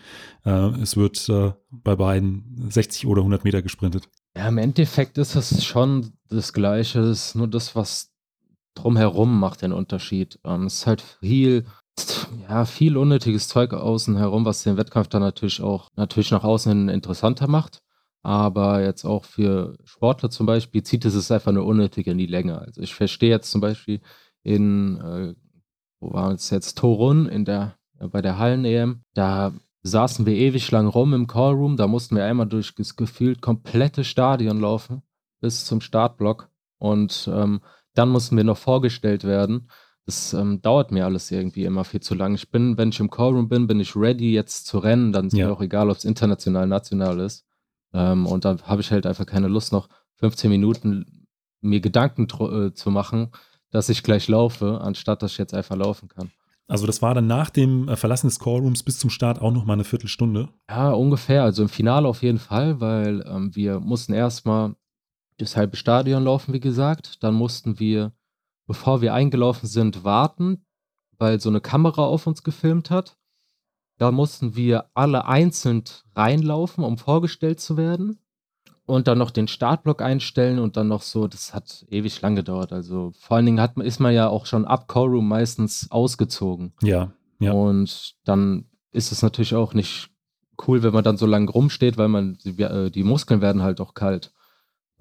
Äh, 0.43 0.81
es 0.81 0.97
wird 0.97 1.29
äh, 1.29 1.53
bei 1.69 1.95
beiden 1.95 2.69
60 2.69 3.07
oder 3.07 3.21
100 3.21 3.45
Meter 3.45 3.61
gesprintet. 3.61 4.09
Ja, 4.35 4.49
im 4.49 4.57
Endeffekt 4.57 5.17
ist 5.17 5.35
es 5.35 5.63
schon 5.63 6.11
das 6.27 6.51
Gleiche. 6.51 6.99
Es 6.99 7.27
ist 7.27 7.35
nur 7.35 7.47
das, 7.47 7.77
was 7.77 8.11
drumherum 8.75 9.39
macht 9.39 9.61
den 9.61 9.71
Unterschied. 9.71 10.37
Ähm, 10.43 10.65
es 10.65 10.79
ist 10.79 10.87
halt 10.87 11.01
viel, 11.01 11.65
ja, 12.49 12.65
viel 12.65 12.97
unnötiges 12.97 13.47
Zeug 13.47 13.73
außen 13.73 14.17
herum, 14.17 14.45
was 14.45 14.63
den 14.63 14.77
Wettkampf 14.77 15.07
dann 15.07 15.21
natürlich 15.21 15.61
auch 15.61 15.89
natürlich 15.95 16.31
nach 16.31 16.43
außen 16.43 16.71
hin 16.71 16.89
interessanter 16.89 17.47
macht. 17.47 17.81
Aber 18.23 18.83
jetzt 18.83 19.03
auch 19.03 19.25
für 19.25 19.77
Sportler 19.83 20.29
zum 20.29 20.45
Beispiel 20.45 20.83
zieht 20.83 21.05
es 21.05 21.15
es 21.15 21.31
einfach 21.31 21.51
nur 21.51 21.65
unnötig 21.65 22.07
in 22.07 22.17
die 22.17 22.27
Länge. 22.27 22.59
Also 22.59 22.81
ich 22.81 22.93
verstehe 22.93 23.31
jetzt 23.31 23.49
zum 23.49 23.61
Beispiel 23.61 24.01
in, 24.43 24.99
äh, 24.99 25.33
wo 25.99 26.13
war 26.13 26.31
es 26.31 26.49
jetzt, 26.49 26.77
Torun 26.77 27.27
in 27.27 27.45
der, 27.45 27.75
äh, 27.99 28.07
bei 28.07 28.21
der 28.21 28.37
Hallen-EM, 28.37 29.01
da 29.15 29.53
saßen 29.83 30.25
wir 30.25 30.35
ewig 30.35 30.69
lang 30.71 30.87
rum 30.87 31.13
im 31.13 31.27
Callroom. 31.27 31.77
Da 31.77 31.87
mussten 31.87 32.15
wir 32.15 32.25
einmal 32.25 32.47
durch 32.47 32.75
das 32.75 32.95
gefühlt 32.95 33.41
komplette 33.41 34.03
Stadion 34.03 34.59
laufen 34.59 35.01
bis 35.39 35.65
zum 35.65 35.81
Startblock. 35.81 36.49
Und 36.77 37.29
ähm, 37.31 37.61
dann 37.93 38.09
mussten 38.09 38.37
wir 38.37 38.43
noch 38.43 38.57
vorgestellt 38.57 39.23
werden. 39.23 39.69
Das 40.05 40.33
ähm, 40.33 40.61
dauert 40.61 40.91
mir 40.91 41.05
alles 41.05 41.29
irgendwie 41.31 41.65
immer 41.65 41.83
viel 41.83 41.99
zu 41.99 42.15
lang. 42.15 42.33
Ich 42.33 42.49
bin, 42.49 42.77
wenn 42.77 42.89
ich 42.89 42.99
im 42.99 43.09
Callroom 43.09 43.49
bin, 43.49 43.67
bin 43.67 43.79
ich 43.79 43.95
ready 43.95 44.33
jetzt 44.33 44.65
zu 44.65 44.79
rennen. 44.79 45.11
Dann 45.11 45.27
ist 45.27 45.33
ja. 45.33 45.47
mir 45.47 45.53
auch 45.53 45.61
egal, 45.61 45.89
ob 45.89 45.97
es 45.97 46.05
international, 46.05 46.67
national 46.67 47.19
ist. 47.19 47.45
Ähm, 47.93 48.25
und 48.25 48.45
dann 48.45 48.61
habe 48.63 48.81
ich 48.81 48.91
halt 48.91 49.05
einfach 49.05 49.25
keine 49.25 49.47
Lust, 49.47 49.71
noch 49.71 49.89
15 50.15 50.49
Minuten 50.49 51.27
mir 51.61 51.79
Gedanken 51.79 52.23
äh, 52.23 52.73
zu 52.73 52.89
machen, 52.89 53.31
dass 53.69 53.89
ich 53.89 54.03
gleich 54.03 54.27
laufe, 54.27 54.81
anstatt 54.81 55.21
dass 55.21 55.33
ich 55.33 55.37
jetzt 55.37 55.53
einfach 55.53 55.75
laufen 55.75 56.07
kann. 56.07 56.31
Also 56.67 56.87
das 56.87 57.01
war 57.01 57.13
dann 57.13 57.27
nach 57.27 57.49
dem 57.49 57.89
äh, 57.89 57.95
Verlassen 57.95 58.27
des 58.27 58.39
Callrooms 58.39 58.83
bis 58.83 58.97
zum 58.97 59.09
Start 59.09 59.41
auch 59.41 59.51
noch 59.51 59.65
mal 59.65 59.73
eine 59.73 59.83
Viertelstunde? 59.83 60.49
Ja, 60.69 60.91
ungefähr. 60.91 61.43
Also 61.43 61.63
im 61.63 61.69
Finale 61.69 62.07
auf 62.07 62.23
jeden 62.23 62.39
Fall, 62.39 62.79
weil 62.79 63.25
ähm, 63.27 63.53
wir 63.55 63.79
mussten 63.79 64.13
erstmal 64.13 64.75
das 65.37 65.57
halbe 65.57 65.75
Stadion 65.75 66.23
laufen, 66.23 66.53
wie 66.53 66.59
gesagt. 66.59 67.23
Dann 67.23 67.33
mussten 67.33 67.79
wir, 67.79 68.13
bevor 68.71 69.01
wir 69.01 69.13
eingelaufen 69.13 69.67
sind, 69.67 70.05
warten, 70.05 70.63
weil 71.17 71.41
so 71.41 71.49
eine 71.49 71.59
Kamera 71.59 72.05
auf 72.05 72.25
uns 72.25 72.41
gefilmt 72.41 72.89
hat. 72.89 73.17
Da 73.97 74.11
mussten 74.11 74.55
wir 74.55 74.85
alle 74.93 75.25
einzeln 75.25 75.83
reinlaufen, 76.15 76.85
um 76.85 76.97
vorgestellt 76.97 77.59
zu 77.59 77.75
werden 77.75 78.19
und 78.85 79.09
dann 79.09 79.17
noch 79.17 79.31
den 79.31 79.49
Startblock 79.49 80.01
einstellen 80.01 80.57
und 80.57 80.77
dann 80.77 80.87
noch 80.87 81.01
so, 81.01 81.27
das 81.27 81.53
hat 81.53 81.85
ewig 81.89 82.21
lang 82.21 82.37
gedauert. 82.37 82.71
Also 82.71 83.11
vor 83.19 83.35
allen 83.35 83.45
Dingen 83.45 83.59
hat, 83.59 83.75
ist 83.75 83.99
man 83.99 84.13
ja 84.13 84.29
auch 84.29 84.45
schon 84.45 84.63
ab 84.63 84.87
Callroom 84.87 85.27
meistens 85.27 85.91
ausgezogen. 85.91 86.71
Ja, 86.81 87.11
ja. 87.39 87.51
Und 87.51 88.15
dann 88.23 88.69
ist 88.93 89.11
es 89.11 89.21
natürlich 89.21 89.53
auch 89.53 89.73
nicht 89.73 90.11
cool, 90.65 90.81
wenn 90.81 90.93
man 90.93 91.03
dann 91.03 91.17
so 91.17 91.25
lange 91.25 91.51
rumsteht, 91.51 91.97
weil 91.97 92.07
man, 92.07 92.37
die, 92.45 92.57
äh, 92.61 92.89
die 92.89 93.03
Muskeln 93.03 93.41
werden 93.41 93.63
halt 93.63 93.81
auch 93.81 93.95
kalt. 93.95 94.31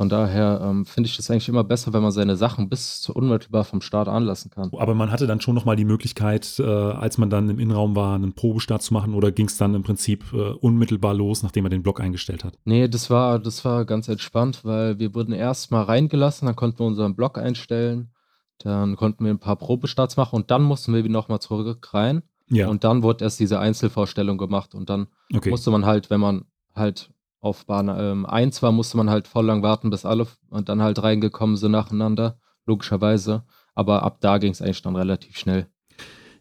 Von 0.01 0.09
daher 0.09 0.63
ähm, 0.65 0.87
finde 0.87 1.11
ich 1.11 1.19
es 1.19 1.31
eigentlich 1.31 1.51
immer 1.51 1.63
besser, 1.63 1.93
wenn 1.93 2.01
man 2.01 2.11
seine 2.11 2.35
Sachen 2.35 2.71
bis 2.71 3.03
zu 3.03 3.13
unmittelbar 3.13 3.65
vom 3.65 3.83
Start 3.83 4.09
anlassen 4.09 4.51
kann. 4.51 4.71
Aber 4.79 4.95
man 4.95 5.11
hatte 5.11 5.27
dann 5.27 5.43
schon 5.43 5.55
nochmal 5.55 5.77
die 5.77 5.85
Möglichkeit, 5.85 6.59
äh, 6.59 6.63
als 6.63 7.19
man 7.19 7.29
dann 7.29 7.51
im 7.51 7.59
Innenraum 7.59 7.95
war, 7.95 8.15
einen 8.15 8.33
Probestart 8.33 8.81
zu 8.81 8.95
machen 8.95 9.13
oder 9.13 9.31
ging 9.31 9.45
es 9.45 9.59
dann 9.59 9.75
im 9.75 9.83
Prinzip 9.83 10.33
äh, 10.33 10.53
unmittelbar 10.53 11.13
los, 11.13 11.43
nachdem 11.43 11.65
man 11.65 11.71
den 11.71 11.83
Block 11.83 12.01
eingestellt 12.01 12.45
hat? 12.45 12.55
Nee, 12.65 12.89
das 12.89 13.11
war, 13.11 13.39
das 13.39 13.63
war 13.67 13.85
ganz 13.85 14.09
entspannt, 14.09 14.65
weil 14.65 14.99
wir 14.99 15.15
wurden 15.15 15.35
erst 15.35 15.71
mal 15.71 15.83
reingelassen, 15.83 16.47
dann 16.47 16.57
konnten 16.57 16.79
wir 16.79 16.87
unseren 16.87 17.15
Block 17.15 17.37
einstellen, 17.37 18.09
dann 18.57 18.97
konnten 18.97 19.27
wir 19.27 19.31
ein 19.31 19.39
paar 19.39 19.57
Probestarts 19.57 20.17
machen 20.17 20.35
und 20.37 20.51
dann 20.51 20.63
mussten 20.63 20.95
wir 20.95 21.07
nochmal 21.11 21.41
zurück 21.41 21.93
rein. 21.93 22.23
Ja. 22.49 22.69
Und 22.69 22.85
dann 22.85 23.03
wurde 23.03 23.25
erst 23.25 23.39
diese 23.39 23.59
Einzelvorstellung 23.59 24.39
gemacht 24.39 24.75
und 24.75 24.89
dann 24.89 25.09
okay. 25.35 25.51
musste 25.51 25.71
man 25.71 25.85
halt, 25.85 26.09
wenn 26.09 26.21
man 26.21 26.47
halt 26.75 27.11
auf 27.41 27.67
Bahn 27.67 27.89
ähm, 27.89 28.27
1 28.27 28.63
war, 28.63 28.73
musste 28.73 28.97
man 28.97 29.11
halt 29.11 29.27
voll 29.27 29.47
lang 29.47 29.63
warten, 29.63 29.91
bis 29.91 30.05
alle 30.05 30.27
und 30.51 30.69
dann 30.69 30.83
halt 30.83 31.03
reingekommen 31.03 31.57
sind 31.57 31.73
nacheinander, 31.73 32.39
logischerweise. 32.67 33.45
Aber 33.75 34.03
ab 34.03 34.19
da 34.21 34.39
ging 34.39 34.53
es 34.53 34.61
eigentlich 34.61 34.83
dann 34.83 34.97
relativ 34.97 35.39
schnell. 35.39 35.69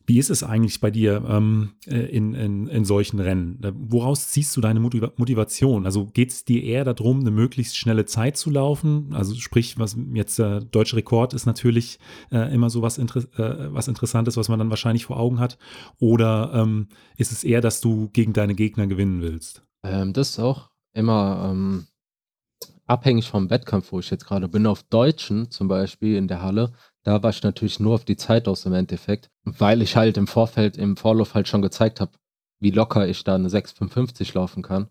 Wie 0.10 0.18
ist 0.18 0.32
es 0.32 0.42
eigentlich 0.42 0.82
bei 0.82 0.90
dir 0.90 1.24
ähm, 1.30 1.74
äh, 1.86 2.00
in, 2.00 2.34
in, 2.34 2.66
in 2.66 2.84
solchen 2.84 3.20
Rennen? 3.20 3.62
Äh, 3.64 3.74
woraus 3.76 4.30
ziehst 4.30 4.58
du 4.58 4.62
deine 4.62 4.80
Motivation? 4.80 5.86
Also 5.86 6.08
geht 6.08 6.32
es 6.32 6.44
dir 6.46 6.64
eher 6.64 6.84
darum, 6.84 7.20
eine 7.20 7.30
möglichst 7.30 7.78
schnelle 7.78 8.06
Zeit 8.06 8.36
zu 8.36 8.50
laufen? 8.50 9.14
Also 9.14 9.36
sprich, 9.36 9.78
was 9.78 9.96
jetzt 10.16 10.40
der 10.40 10.58
äh, 10.58 10.66
deutsche 10.66 10.96
Rekord 10.96 11.36
ist 11.36 11.46
natürlich 11.46 12.00
äh, 12.32 12.52
immer 12.52 12.72
so 12.72 12.82
was, 12.82 12.98
Inter 12.98 13.20
äh, 13.38 13.72
was 13.72 13.88
Interessantes, 13.88 14.36
was 14.36 14.50
man 14.50 14.58
dann 14.58 14.72
wahrscheinlich 14.72 15.06
vor 15.06 15.20
Augen 15.20 15.40
hat. 15.40 15.60
Oder 16.00 16.54
ähm, 16.56 16.88
ist 17.18 17.32
es 17.32 17.44
eher, 17.44 17.62
dass 17.62 17.80
du 17.80 18.10
gegen 18.10 18.34
deine 18.34 18.56
Gegner 18.56 18.88
gewinnen 18.88 19.22
willst? 19.22 19.64
Ähm, 19.84 20.14
das 20.14 20.32
ist 20.32 20.40
auch 20.40 20.69
immer 20.94 21.50
ähm, 21.52 21.88
abhängig 22.86 23.30
vom 23.30 23.50
Wettkampf, 23.50 23.92
wo 23.92 24.00
ich 24.00 24.10
jetzt 24.10 24.26
gerade 24.26 24.48
bin. 24.48 24.66
Auf 24.66 24.84
Deutschen 24.84 25.52
zum 25.52 25.68
Beispiel 25.68 26.16
in 26.16 26.28
der 26.28 26.42
Halle, 26.42 26.74
da 27.04 27.22
war 27.24 27.30
ich 27.30 27.44
natürlich 27.44 27.80
nur 27.80 27.96
auf 27.96 28.06
die 28.06 28.18
Zeit 28.18 28.48
aus 28.48 28.66
im 28.66 28.74
Endeffekt, 28.74 29.30
weil 29.44 29.82
ich 29.82 29.96
halt 29.96 30.18
im 30.18 30.28
Vorfeld, 30.28 30.78
im 30.78 30.98
Vorlauf 30.98 31.34
halt 31.36 31.48
schon 31.48 31.62
gezeigt 31.62 32.02
habe, 32.02 32.12
wie 32.60 32.72
locker 32.72 33.08
ich 33.08 33.24
da 33.24 33.36
eine 33.36 33.48
6,55 33.50 34.34
laufen 34.36 34.64
kann. 34.64 34.88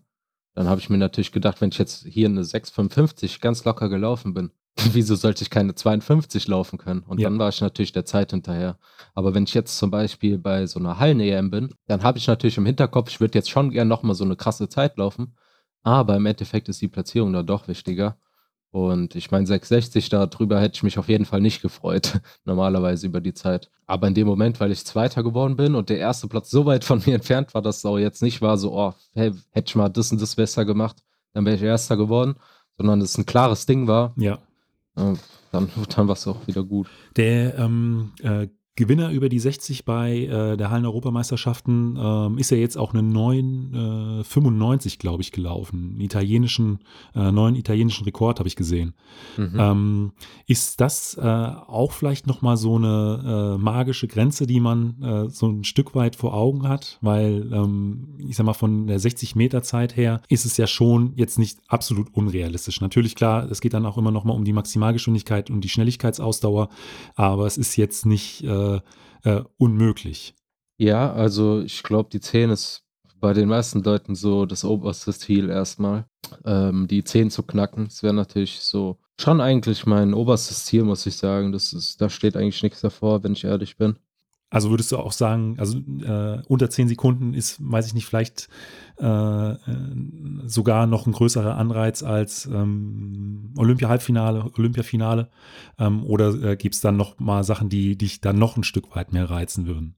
Dann 0.55 0.67
habe 0.67 0.81
ich 0.81 0.89
mir 0.89 0.97
natürlich 0.97 1.31
gedacht, 1.31 1.61
wenn 1.61 1.69
ich 1.69 1.77
jetzt 1.77 2.05
hier 2.05 2.27
eine 2.27 2.41
6,55 2.41 3.39
ganz 3.41 3.63
locker 3.65 3.89
gelaufen 3.89 4.33
bin, 4.33 4.51
wieso 4.93 5.15
sollte 5.15 5.43
ich 5.43 5.49
keine 5.49 5.75
52 5.75 6.47
laufen 6.47 6.77
können? 6.77 7.01
Und 7.01 7.19
Ja. 7.19 7.29
dann 7.29 7.37
war 7.37 7.49
ich 7.49 7.61
natürlich 7.61 7.91
der 7.91 8.05
Zeit 8.05 8.31
hinterher. 8.31 8.79
Aber 9.13 9.33
wenn 9.33 9.43
ich 9.43 9.53
jetzt 9.53 9.77
zum 9.77 9.91
Beispiel 9.91 10.37
bei 10.37 10.65
so 10.65 10.79
einer 10.79 10.99
Hallen-EM 10.99 11.51
bin, 11.51 11.75
dann 11.87 12.03
habe 12.03 12.17
ich 12.17 12.27
natürlich 12.27 12.57
im 12.57 12.65
Hinterkopf, 12.65 13.09
ich 13.09 13.19
würde 13.19 13.37
jetzt 13.37 13.49
schon 13.49 13.71
gern 13.71 13.87
nochmal 13.87 14.15
so 14.15 14.23
eine 14.23 14.35
krasse 14.35 14.69
Zeit 14.69 14.97
laufen. 14.97 15.35
Aber 15.83 16.15
im 16.15 16.25
Endeffekt 16.25 16.69
ist 16.69 16.81
die 16.81 16.87
Platzierung 16.87 17.33
da 17.33 17.43
doch 17.43 17.67
wichtiger. 17.67 18.17
Und 18.71 19.15
ich 19.15 19.31
meine, 19.31 19.47
660 19.47 20.09
darüber 20.09 20.59
hätte 20.61 20.75
ich 20.75 20.83
mich 20.83 20.99
auf 20.99 21.09
jeden 21.09 21.25
Fall 21.25 21.41
nicht 21.41 21.61
gefreut, 21.61 22.19
normalerweise 22.45 23.07
über 23.07 23.19
die 23.19 23.33
Zeit. 23.33 23.69
Aber 23.87 24.07
in 24.07 24.13
dem 24.13 24.27
Moment, 24.27 24.59
weil 24.59 24.71
ich 24.71 24.85
Zweiter 24.85 25.23
geworden 25.23 25.55
bin 25.55 25.73
und 25.73 25.89
der 25.89 25.97
erste 25.97 26.27
Platz 26.27 26.51
so 26.51 26.65
weit 26.67 26.83
von 26.83 26.99
mir 27.05 27.15
entfernt 27.15 27.53
war, 27.55 27.61
dass 27.63 27.77
es 27.77 27.85
auch 27.85 27.97
jetzt 27.97 28.21
nicht 28.21 28.41
war, 28.41 28.57
so, 28.57 28.77
oh, 28.77 28.93
hey, 29.13 29.31
hätte 29.51 29.69
ich 29.69 29.75
mal 29.75 29.89
das 29.89 30.11
und 30.11 30.21
das 30.21 30.35
besser 30.35 30.65
gemacht, 30.65 30.97
dann 31.33 31.45
wäre 31.45 31.55
ich 31.55 31.63
Erster 31.63 31.97
geworden, 31.97 32.35
sondern 32.77 33.01
es 33.01 33.17
ein 33.17 33.25
klares 33.25 33.65
Ding 33.65 33.87
war, 33.87 34.13
Ja. 34.17 34.35
äh, 34.95 35.15
dann, 35.51 35.69
dann 35.95 36.07
war 36.07 36.13
es 36.13 36.27
auch 36.27 36.45
wieder 36.45 36.63
gut. 36.63 36.87
Der 37.15 37.57
ähm, 37.57 38.11
äh, 38.21 38.47
Gewinner 38.79 39.11
über 39.11 39.27
die 39.27 39.39
60 39.39 39.83
bei 39.83 40.19
äh, 40.19 40.55
der 40.55 40.71
Hallen-Europameisterschaften 40.71 41.97
ähm, 42.01 42.37
ist 42.37 42.49
ja 42.49 42.55
jetzt 42.55 42.77
auch 42.77 42.93
eine 42.93 43.01
9,95, 43.01 44.99
glaube 44.99 45.21
ich, 45.21 45.33
gelaufen. 45.33 45.91
Einen 45.91 46.01
italienischen, 46.01 46.79
äh, 47.13 47.29
neuen 47.29 47.55
italienischen 47.55 48.05
Rekord 48.05 48.39
habe 48.39 48.47
ich 48.47 48.55
gesehen. 48.55 48.93
Mhm. 49.35 49.57
Ähm, 49.59 50.11
ist 50.47 50.79
das 50.79 51.15
äh, 51.15 51.21
auch 51.21 51.91
vielleicht 51.91 52.25
nochmal 52.25 52.55
so 52.55 52.77
eine 52.77 53.57
äh, 53.57 53.61
magische 53.61 54.07
Grenze, 54.07 54.47
die 54.47 54.61
man 54.61 55.01
äh, 55.01 55.29
so 55.29 55.47
ein 55.49 55.65
Stück 55.65 55.93
weit 55.93 56.15
vor 56.15 56.33
Augen 56.33 56.65
hat? 56.65 56.99
Weil, 57.01 57.51
ähm, 57.51 58.15
ich 58.29 58.37
sag 58.37 58.45
mal, 58.45 58.53
von 58.53 58.87
der 58.87 59.01
60-Meter-Zeit 59.01 59.97
her 59.97 60.21
ist 60.29 60.45
es 60.45 60.55
ja 60.55 60.67
schon 60.67 61.11
jetzt 61.17 61.37
nicht 61.37 61.59
absolut 61.67 62.13
unrealistisch. 62.13 62.79
Natürlich, 62.79 63.15
klar, 63.15 63.51
es 63.51 63.59
geht 63.59 63.73
dann 63.73 63.85
auch 63.85 63.97
immer 63.97 64.11
nochmal 64.11 64.37
um 64.37 64.45
die 64.45 64.53
Maximalgeschwindigkeit 64.53 65.49
und 65.49 65.65
die 65.65 65.69
Schnelligkeitsausdauer, 65.69 66.69
aber 67.15 67.45
es 67.45 67.57
ist 67.57 67.75
jetzt 67.75 68.05
nicht 68.05 68.45
äh, 69.23 69.29
äh, 69.29 69.43
unmöglich. 69.57 70.35
Ja, 70.77 71.11
also 71.11 71.61
ich 71.61 71.83
glaube, 71.83 72.09
die 72.11 72.21
10 72.21 72.51
ist 72.51 72.83
bei 73.19 73.33
den 73.33 73.49
meisten 73.49 73.83
Leuten 73.83 74.15
so 74.15 74.45
das 74.45 74.63
oberste 74.63 75.13
Ziel 75.13 75.49
erstmal. 75.49 76.05
Ähm, 76.45 76.87
die 76.87 77.03
10 77.03 77.31
zu 77.31 77.43
knacken, 77.43 77.85
das 77.85 78.01
wäre 78.01 78.13
natürlich 78.13 78.61
so 78.61 78.97
schon 79.19 79.41
eigentlich 79.41 79.85
mein 79.85 80.13
oberstes 80.13 80.65
Ziel, 80.65 80.83
muss 80.83 81.05
ich 81.05 81.17
sagen. 81.17 81.51
Das 81.51 81.73
ist, 81.73 81.99
da 81.99 82.09
steht 82.09 82.37
eigentlich 82.37 82.63
nichts 82.63 82.81
davor, 82.81 83.23
wenn 83.23 83.33
ich 83.33 83.43
ehrlich 83.43 83.77
bin. 83.77 83.97
Also 84.49 84.71
würdest 84.71 84.91
du 84.91 84.97
auch 84.97 85.11
sagen, 85.11 85.55
also 85.59 85.77
äh, 85.77 86.41
unter 86.47 86.69
10 86.69 86.87
Sekunden 86.87 87.33
ist, 87.35 87.57
weiß 87.59 87.85
ich 87.85 87.93
nicht, 87.93 88.05
vielleicht 88.05 88.49
äh, 88.99 89.05
äh, 89.05 89.57
sogar 90.45 90.87
noch 90.87 91.05
ein 91.05 91.13
größerer 91.13 91.55
Anreiz 91.55 92.01
als 92.01 92.47
ähm, 92.47 93.53
Olympia-Halbfinale, 93.57 94.51
Olympiafinale? 94.57 95.29
Ähm, 95.77 96.03
oder 96.03 96.33
äh, 96.43 96.55
gibt 96.55 96.73
es 96.73 96.81
dann 96.81 96.97
noch 96.97 97.19
mal 97.19 97.43
Sachen, 97.43 97.69
die 97.69 97.95
dich 97.95 98.21
dann 98.21 98.39
noch 98.39 98.57
ein 98.57 98.63
Stück 98.63 98.95
weit 98.95 99.13
mehr 99.13 99.29
reizen 99.29 99.67
würden? 99.67 99.95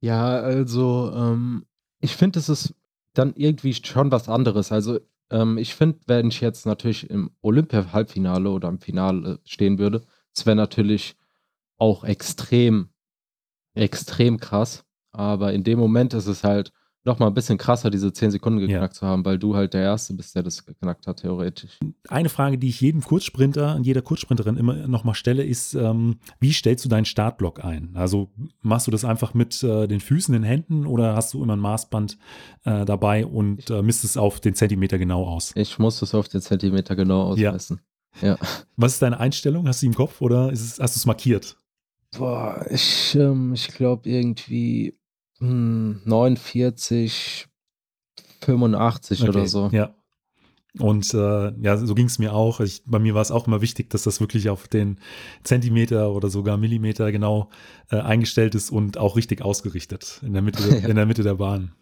Ja, 0.00 0.40
also 0.40 1.12
ähm, 1.14 1.64
ich 2.00 2.16
finde, 2.16 2.40
es 2.40 2.48
ist 2.48 2.74
dann 3.14 3.34
irgendwie 3.36 3.74
schon 3.74 4.10
was 4.10 4.28
anderes. 4.28 4.72
Also 4.72 4.98
ähm, 5.30 5.58
ich 5.58 5.74
finde, 5.74 6.00
wenn 6.06 6.28
ich 6.28 6.40
jetzt 6.40 6.66
natürlich 6.66 7.08
im 7.08 7.30
Olympia-Halbfinale 7.40 8.50
oder 8.50 8.68
im 8.68 8.80
Finale 8.80 9.40
stehen 9.44 9.78
würde, 9.78 10.02
es 10.34 10.44
wäre 10.44 10.56
natürlich 10.56 11.16
auch 11.78 12.04
extrem, 12.04 12.88
extrem 13.74 14.38
krass. 14.38 14.84
Aber 15.12 15.52
in 15.52 15.62
dem 15.64 15.78
Moment 15.78 16.14
ist 16.14 16.26
es 16.26 16.42
halt 16.44 16.72
noch 17.04 17.18
mal 17.18 17.26
ein 17.26 17.34
bisschen 17.34 17.58
krasser, 17.58 17.90
diese 17.90 18.12
10 18.12 18.30
Sekunden 18.30 18.60
Ja. 18.60 18.66
geknackt 18.68 18.94
zu 18.94 19.04
haben, 19.04 19.24
weil 19.24 19.36
du 19.36 19.56
halt 19.56 19.74
der 19.74 19.82
Erste 19.82 20.14
bist, 20.14 20.36
der 20.36 20.44
das 20.44 20.64
geknackt 20.64 21.08
hat, 21.08 21.16
theoretisch. 21.20 21.80
Eine 22.08 22.28
Frage, 22.28 22.58
die 22.58 22.68
ich 22.68 22.80
jedem 22.80 23.02
Kurzsprinter 23.02 23.74
und 23.74 23.84
jeder 23.84 24.02
Kurzsprinterin 24.02 24.56
immer 24.56 24.74
noch 24.86 25.02
mal 25.02 25.14
stelle, 25.14 25.42
ist, 25.42 25.74
ähm, 25.74 26.18
wie 26.38 26.52
stellst 26.52 26.84
du 26.84 26.88
deinen 26.88 27.04
Startblock 27.04 27.64
ein? 27.64 27.90
Also 27.94 28.30
machst 28.60 28.86
du 28.86 28.92
das 28.92 29.04
einfach 29.04 29.34
mit 29.34 29.64
äh, 29.64 29.88
den 29.88 29.98
Füßen, 29.98 30.32
den 30.32 30.44
Händen 30.44 30.86
oder 30.86 31.16
hast 31.16 31.34
du 31.34 31.42
immer 31.42 31.56
ein 31.56 31.60
Maßband 31.60 32.18
äh, 32.64 32.84
dabei 32.84 33.26
und 33.26 33.68
äh, 33.68 33.82
misst 33.82 34.04
es 34.04 34.16
auf 34.16 34.38
den 34.38 34.54
Zentimeter 34.54 34.96
genau 34.96 35.26
aus? 35.26 35.50
Ich 35.56 35.80
muss 35.80 35.98
das 35.98 36.14
auf 36.14 36.28
den 36.28 36.40
Zentimeter 36.40 36.94
genau 36.94 37.34
Ja. 37.34 37.50
ausmessen. 37.50 37.80
Ja. 38.20 38.36
Was 38.76 38.92
ist 38.92 39.02
deine 39.02 39.18
Einstellung? 39.18 39.66
Hast 39.66 39.78
du 39.78 39.80
sie 39.80 39.86
im 39.88 39.94
Kopf 39.94 40.20
oder 40.20 40.52
ist 40.52 40.60
es, 40.60 40.78
hast 40.78 40.94
du 40.94 40.98
es 40.98 41.06
markiert? 41.06 41.56
Boah, 42.16 42.66
ich, 42.70 43.14
ähm, 43.14 43.54
ich 43.54 43.68
glaube 43.68 44.08
irgendwie 44.08 44.98
hm, 45.38 46.02
49, 46.04 47.48
85 48.42 49.22
oder 49.22 49.30
Okay, 49.40 49.46
so. 49.46 49.68
Ja. 49.72 49.94
Und 50.78 51.12
äh, 51.12 51.52
ja, 51.60 51.76
so 51.76 51.94
ging 51.94 52.06
es 52.06 52.18
mir 52.18 52.32
auch. 52.32 52.60
Ich, 52.60 52.82
bei 52.86 52.98
mir 52.98 53.14
war 53.14 53.20
es 53.20 53.30
auch 53.30 53.46
immer 53.46 53.60
wichtig, 53.60 53.90
dass 53.90 54.04
das 54.04 54.20
wirklich 54.20 54.48
auf 54.48 54.68
den 54.68 54.98
Zentimeter 55.42 56.10
oder 56.12 56.30
sogar 56.30 56.56
Millimeter 56.56 57.12
genau 57.12 57.50
äh, 57.90 57.96
eingestellt 57.96 58.54
ist 58.54 58.70
und 58.70 58.96
auch 58.96 59.16
richtig 59.16 59.42
ausgerichtet 59.42 60.20
in 60.24 60.32
der 60.32 60.40
Mitte, 60.42 60.62
Ja. 60.82 60.88
in 60.88 60.96
der 60.96 61.04
Mitte 61.06 61.22
der 61.22 61.34
Bahn. 61.34 61.72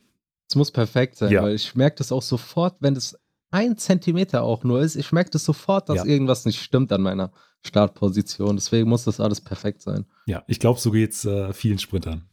Es 0.48 0.56
muss 0.56 0.72
perfekt 0.72 1.16
sein, 1.16 1.30
Ja. 1.30 1.42
weil 1.42 1.54
ich 1.54 1.76
merke 1.76 1.96
das 1.98 2.10
auch 2.10 2.22
sofort, 2.22 2.76
wenn 2.80 2.96
es 2.96 3.16
ein 3.50 3.76
Zentimeter 3.76 4.42
auch 4.42 4.64
nur 4.64 4.80
ist. 4.80 4.96
Ich 4.96 5.12
merke 5.12 5.30
das 5.30 5.44
sofort, 5.44 5.88
dass 5.88 5.96
Ja. 5.98 6.04
irgendwas 6.04 6.44
nicht 6.44 6.60
stimmt 6.62 6.92
an 6.92 7.02
meiner 7.02 7.32
Startposition. 7.66 8.56
Deswegen 8.56 8.88
muss 8.88 9.04
das 9.04 9.20
alles 9.20 9.40
perfekt 9.40 9.82
sein. 9.82 10.06
Ja, 10.26 10.42
ich 10.46 10.60
glaube, 10.60 10.80
so 10.80 10.90
geht 10.90 11.12
es 11.12 11.24
äh, 11.24 11.52
vielen 11.52 11.78
Sprintern. 11.78 12.28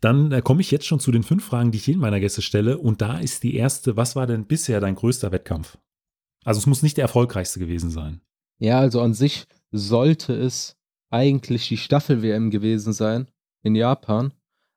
Dann 0.00 0.32
äh, 0.32 0.42
komme 0.42 0.60
ich 0.60 0.70
jetzt 0.70 0.86
schon 0.86 1.00
zu 1.00 1.12
den 1.12 1.22
fünf 1.22 1.44
Fragen, 1.44 1.70
die 1.70 1.78
ich 1.78 1.86
jedem 1.86 2.00
meiner 2.00 2.20
Gäste 2.20 2.42
stelle. 2.42 2.78
Und 2.78 3.00
da 3.00 3.18
ist 3.18 3.42
die 3.42 3.54
erste, 3.56 3.96
was 3.96 4.16
war 4.16 4.26
denn 4.26 4.46
bisher 4.46 4.80
dein 4.80 4.94
größter 4.94 5.32
Wettkampf? 5.32 5.78
Also 6.44 6.58
es 6.58 6.66
muss 6.66 6.82
nicht 6.82 6.96
der 6.96 7.02
erfolgreichste 7.04 7.58
gewesen 7.60 7.90
sein. 7.90 8.20
Ja, 8.58 8.78
also 8.78 9.00
an 9.00 9.14
sich 9.14 9.46
sollte 9.70 10.34
es 10.34 10.76
eigentlich 11.10 11.68
die 11.68 11.76
Staffel-WM 11.76 12.50
gewesen 12.50 12.92
sein 12.92 13.28
in 13.62 13.74
Japan. 13.74 14.32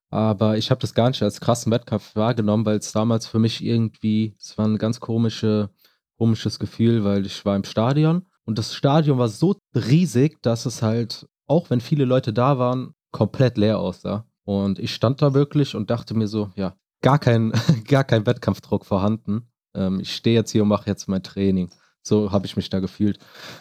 Aber 0.10 0.58
ich 0.58 0.72
habe 0.72 0.82
das 0.82 0.94
gar 0.94 1.10
nicht 1.10 1.22
als 1.24 1.42
krassen 1.42 1.72
Wettkampf 1.72 2.16
wahrgenommen, 2.16 2.66
weil 2.66 2.78
es 2.78 2.92
damals 2.92 3.28
für 3.28 3.40
mich 3.40 3.64
irgendwie, 3.64 4.36
es 4.40 4.58
war 4.58 4.68
ein 4.68 4.78
ganz 4.78 5.00
komische, 5.00 5.70
komisches 6.18 6.60
Gefühl, 6.60 7.04
weil 7.04 7.26
ich 7.26 7.44
war 7.46 7.56
im 7.56 7.64
Stadion 7.64 8.26
und 8.46 8.58
das 8.60 8.76
Stadion 8.76 9.18
war 9.18 9.28
so 9.28 9.56
riesig, 9.74 10.42
dass 10.42 10.66
es 10.66 10.82
halt, 10.82 11.28
auch 11.48 11.70
wenn 11.70 11.82
viele 11.82 12.06
Leute 12.06 12.32
da 12.32 12.58
waren, 12.60 12.94
komplett 13.12 13.58
leer 13.58 13.80
aussah. 13.80 14.26
Und 14.44 14.78
ich 14.78 14.94
stand 14.94 15.22
da 15.22 15.34
wirklich 15.34 15.76
und 15.76 15.90
dachte 15.90 16.14
mir 16.14 16.28
so, 16.28 16.52
ja, 16.56 16.76
gar 17.02 17.18
kein, 17.18 17.52
gar 17.88 18.04
kein 18.04 18.26
Wettkampfdruck 18.26 18.86
vorhanden. 18.86 19.50
Ähm, 19.74 20.00
ich 20.00 20.16
stehe 20.16 20.36
jetzt 20.36 20.52
hier 20.52 20.62
und 20.62 20.70
mache 20.70 20.88
jetzt 20.88 21.08
mein 21.08 21.24
Training. 21.24 21.70
So 22.08 22.32
habe 22.32 22.46
ich 22.46 22.56
mich 22.56 22.70
da 22.70 22.80
gefühlt. 22.80 23.18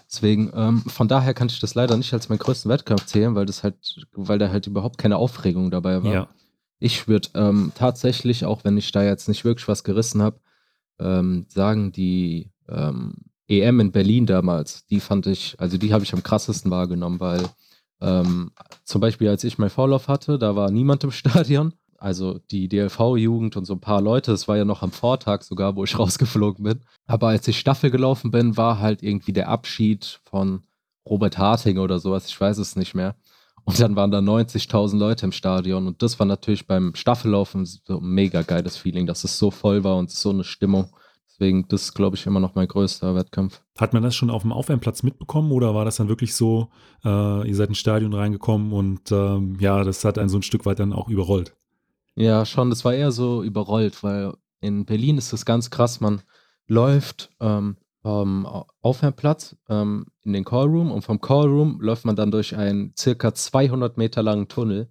Deswegen, 0.06 0.52
ähm, 0.54 0.82
von 0.82 1.08
daher 1.08 1.32
kann 1.32 1.48
ich 1.48 1.60
das 1.60 1.74
leider 1.74 1.96
nicht 1.96 2.12
als 2.12 2.28
meinen 2.28 2.38
größten 2.38 2.70
Wettkampf 2.70 3.06
zählen, 3.06 3.34
weil 3.34 3.46
das 3.46 3.62
halt, 3.62 3.76
weil 4.12 4.38
da 4.38 4.50
halt 4.50 4.66
überhaupt 4.66 4.98
keine 4.98 5.16
Aufregung 5.16 5.70
dabei 5.70 6.02
war. 6.04 6.12
Ja. 6.12 6.28
Ich 6.78 7.08
würde 7.08 7.30
ähm, 7.34 7.72
tatsächlich, 7.74 8.44
auch 8.44 8.62
wenn 8.64 8.76
ich 8.76 8.92
da 8.92 9.02
jetzt 9.02 9.28
nicht 9.28 9.46
wirklich 9.46 9.66
was 9.66 9.82
gerissen 9.82 10.20
habe, 10.20 10.40
ähm, 10.98 11.46
sagen, 11.48 11.90
die 11.92 12.50
ähm, 12.68 13.14
EM 13.48 13.80
in 13.80 13.92
Berlin 13.92 14.26
damals, 14.26 14.86
die 14.86 15.00
fand 15.00 15.26
ich, 15.26 15.56
also 15.58 15.78
die 15.78 15.94
habe 15.94 16.04
ich 16.04 16.12
am 16.12 16.22
krassesten 16.22 16.70
wahrgenommen, 16.70 17.20
weil 17.20 17.48
ähm, 18.02 18.50
zum 18.84 19.00
Beispiel, 19.00 19.28
als 19.28 19.44
ich 19.44 19.56
mein 19.56 19.70
Vorlauf 19.70 20.08
hatte, 20.08 20.38
da 20.38 20.54
war 20.54 20.70
niemand 20.70 21.02
im 21.04 21.10
Stadion. 21.12 21.72
Also 21.98 22.38
die 22.50 22.68
DLV-Jugend 22.68 23.56
und 23.56 23.64
so 23.64 23.74
ein 23.74 23.80
paar 23.80 24.00
Leute, 24.00 24.32
es 24.32 24.48
war 24.48 24.56
ja 24.56 24.64
noch 24.64 24.82
am 24.82 24.92
Vortag 24.92 25.42
sogar, 25.42 25.76
wo 25.76 25.84
ich 25.84 25.98
rausgeflogen 25.98 26.64
bin. 26.64 26.80
Aber 27.06 27.28
als 27.28 27.48
ich 27.48 27.58
Staffel 27.58 27.90
gelaufen 27.90 28.30
bin, 28.30 28.56
war 28.56 28.78
halt 28.78 29.02
irgendwie 29.02 29.32
der 29.32 29.48
Abschied 29.48 30.20
von 30.24 30.62
Robert 31.08 31.38
Harting 31.38 31.78
oder 31.78 31.98
sowas, 31.98 32.26
ich 32.26 32.40
weiß 32.40 32.58
es 32.58 32.76
nicht 32.76 32.94
mehr. 32.94 33.14
Und 33.64 33.80
dann 33.80 33.96
waren 33.96 34.10
da 34.10 34.18
90.000 34.18 34.98
Leute 34.98 35.26
im 35.26 35.32
Stadion. 35.32 35.86
Und 35.86 36.02
das 36.02 36.18
war 36.18 36.26
natürlich 36.26 36.66
beim 36.66 36.94
Staffellaufen 36.94 37.64
so 37.64 37.98
ein 37.98 38.04
mega 38.04 38.42
geiles 38.42 38.76
Feeling, 38.76 39.06
dass 39.06 39.24
es 39.24 39.38
so 39.38 39.50
voll 39.50 39.84
war 39.84 39.96
und 39.96 40.10
so 40.10 40.30
eine 40.30 40.44
Stimmung. 40.44 40.90
Deswegen, 41.28 41.66
das 41.66 41.84
ist, 41.84 41.94
glaube 41.94 42.16
ich, 42.16 42.26
immer 42.26 42.40
noch 42.40 42.54
mein 42.54 42.68
größter 42.68 43.16
Wettkampf. 43.16 43.62
Hat 43.76 43.92
man 43.92 44.02
das 44.02 44.14
schon 44.14 44.30
auf 44.30 44.42
dem 44.42 44.52
Aufwärmplatz 44.52 45.02
mitbekommen 45.02 45.50
oder 45.50 45.74
war 45.74 45.84
das 45.84 45.96
dann 45.96 46.08
wirklich 46.08 46.34
so, 46.34 46.68
äh, 47.04 47.48
ihr 47.48 47.56
seid 47.56 47.70
ins 47.70 47.78
Stadion 47.78 48.14
reingekommen 48.14 48.72
und 48.72 49.10
ähm, 49.10 49.56
ja, 49.58 49.82
das 49.82 50.04
hat 50.04 50.18
einen 50.18 50.28
so 50.28 50.38
ein 50.38 50.42
Stück 50.42 50.64
weit 50.64 50.78
dann 50.78 50.92
auch 50.92 51.08
überrollt? 51.08 51.56
Ja, 52.16 52.46
schon, 52.46 52.70
das 52.70 52.84
war 52.84 52.94
eher 52.94 53.10
so 53.12 53.42
überrollt, 53.42 54.02
weil 54.02 54.34
in 54.60 54.84
Berlin 54.84 55.18
ist 55.18 55.32
es 55.32 55.44
ganz 55.44 55.70
krass, 55.70 56.00
man 56.00 56.22
läuft 56.66 57.30
ähm, 57.40 57.76
vom 58.02 58.46
Au- 58.46 58.66
Aufwärmplatz 58.82 59.56
ähm, 59.68 60.06
in 60.22 60.32
den 60.32 60.44
Callroom 60.44 60.92
und 60.92 61.02
vom 61.02 61.20
Callroom 61.20 61.80
läuft 61.80 62.04
man 62.04 62.16
dann 62.16 62.30
durch 62.30 62.56
einen 62.56 62.94
circa 62.96 63.34
200 63.34 63.96
Meter 63.98 64.22
langen 64.22 64.48
Tunnel 64.48 64.88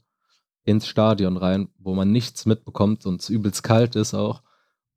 ins 0.65 0.87
Stadion 0.87 1.37
rein, 1.37 1.69
wo 1.79 1.95
man 1.95 2.11
nichts 2.11 2.45
mitbekommt 2.45 3.05
und 3.05 3.21
es 3.21 3.29
übelst 3.29 3.63
kalt 3.63 3.95
ist 3.95 4.13
auch. 4.13 4.43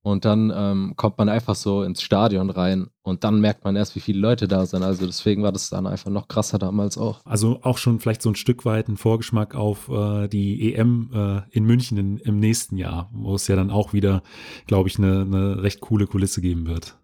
Und 0.06 0.24
dann 0.24 0.52
ähm, 0.54 0.92
kommt 0.94 1.18
man 1.18 1.28
einfach 1.28 1.56
so 1.56 1.82
ins 1.82 2.00
Stadion 2.00 2.50
rein 2.50 2.86
und 3.02 3.24
dann 3.24 3.40
merkt 3.40 3.64
man 3.64 3.74
erst, 3.74 3.96
wie 3.96 4.00
viele 4.00 4.20
Leute 4.20 4.46
da 4.46 4.64
sind. 4.64 4.84
Also 4.84 5.04
deswegen 5.04 5.42
war 5.42 5.50
das 5.50 5.68
dann 5.68 5.84
einfach 5.84 6.12
noch 6.12 6.28
krasser 6.28 6.60
damals 6.60 6.96
auch. 6.96 7.22
Also 7.24 7.58
auch 7.62 7.76
schon 7.76 7.98
vielleicht 7.98 8.22
so 8.22 8.30
ein 8.30 8.36
Stück 8.36 8.64
weit 8.64 8.86
ein 8.86 8.98
Vorgeschmack 8.98 9.56
auf 9.56 9.88
äh, 9.88 10.28
die 10.28 10.76
EM 10.76 11.10
äh, 11.12 11.40
in 11.50 11.64
München 11.64 11.98
in, 11.98 12.18
im 12.18 12.38
nächsten 12.38 12.76
Jahr, 12.76 13.10
wo 13.12 13.34
es 13.34 13.48
ja 13.48 13.56
dann 13.56 13.72
auch 13.72 13.94
wieder, 13.94 14.22
glaube 14.68 14.88
ich, 14.88 14.96
eine, 14.96 15.22
eine 15.22 15.64
recht 15.64 15.80
coole 15.80 16.06
Kulisse 16.06 16.40
geben 16.40 16.68
wird. 16.68 16.96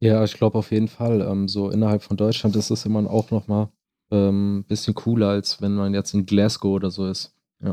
Ja, 0.00 0.24
ich 0.24 0.34
glaube 0.34 0.58
auf 0.58 0.72
jeden 0.72 0.88
Fall. 0.88 1.20
Ähm, 1.20 1.46
so 1.46 1.70
innerhalb 1.70 2.02
von 2.02 2.16
Deutschland 2.16 2.56
ist 2.56 2.70
es 2.70 2.84
immer 2.84 3.08
auch 3.08 3.30
noch 3.30 3.46
mal 3.46 3.70
ein 4.10 4.18
ähm, 4.18 4.64
bisschen 4.66 4.96
cooler, 4.96 5.28
als 5.28 5.62
wenn 5.62 5.76
man 5.76 5.94
jetzt 5.94 6.12
in 6.12 6.26
Glasgow 6.26 6.72
oder 6.72 6.90
so 6.90 7.06
ist. 7.06 7.36
Ja. 7.62 7.70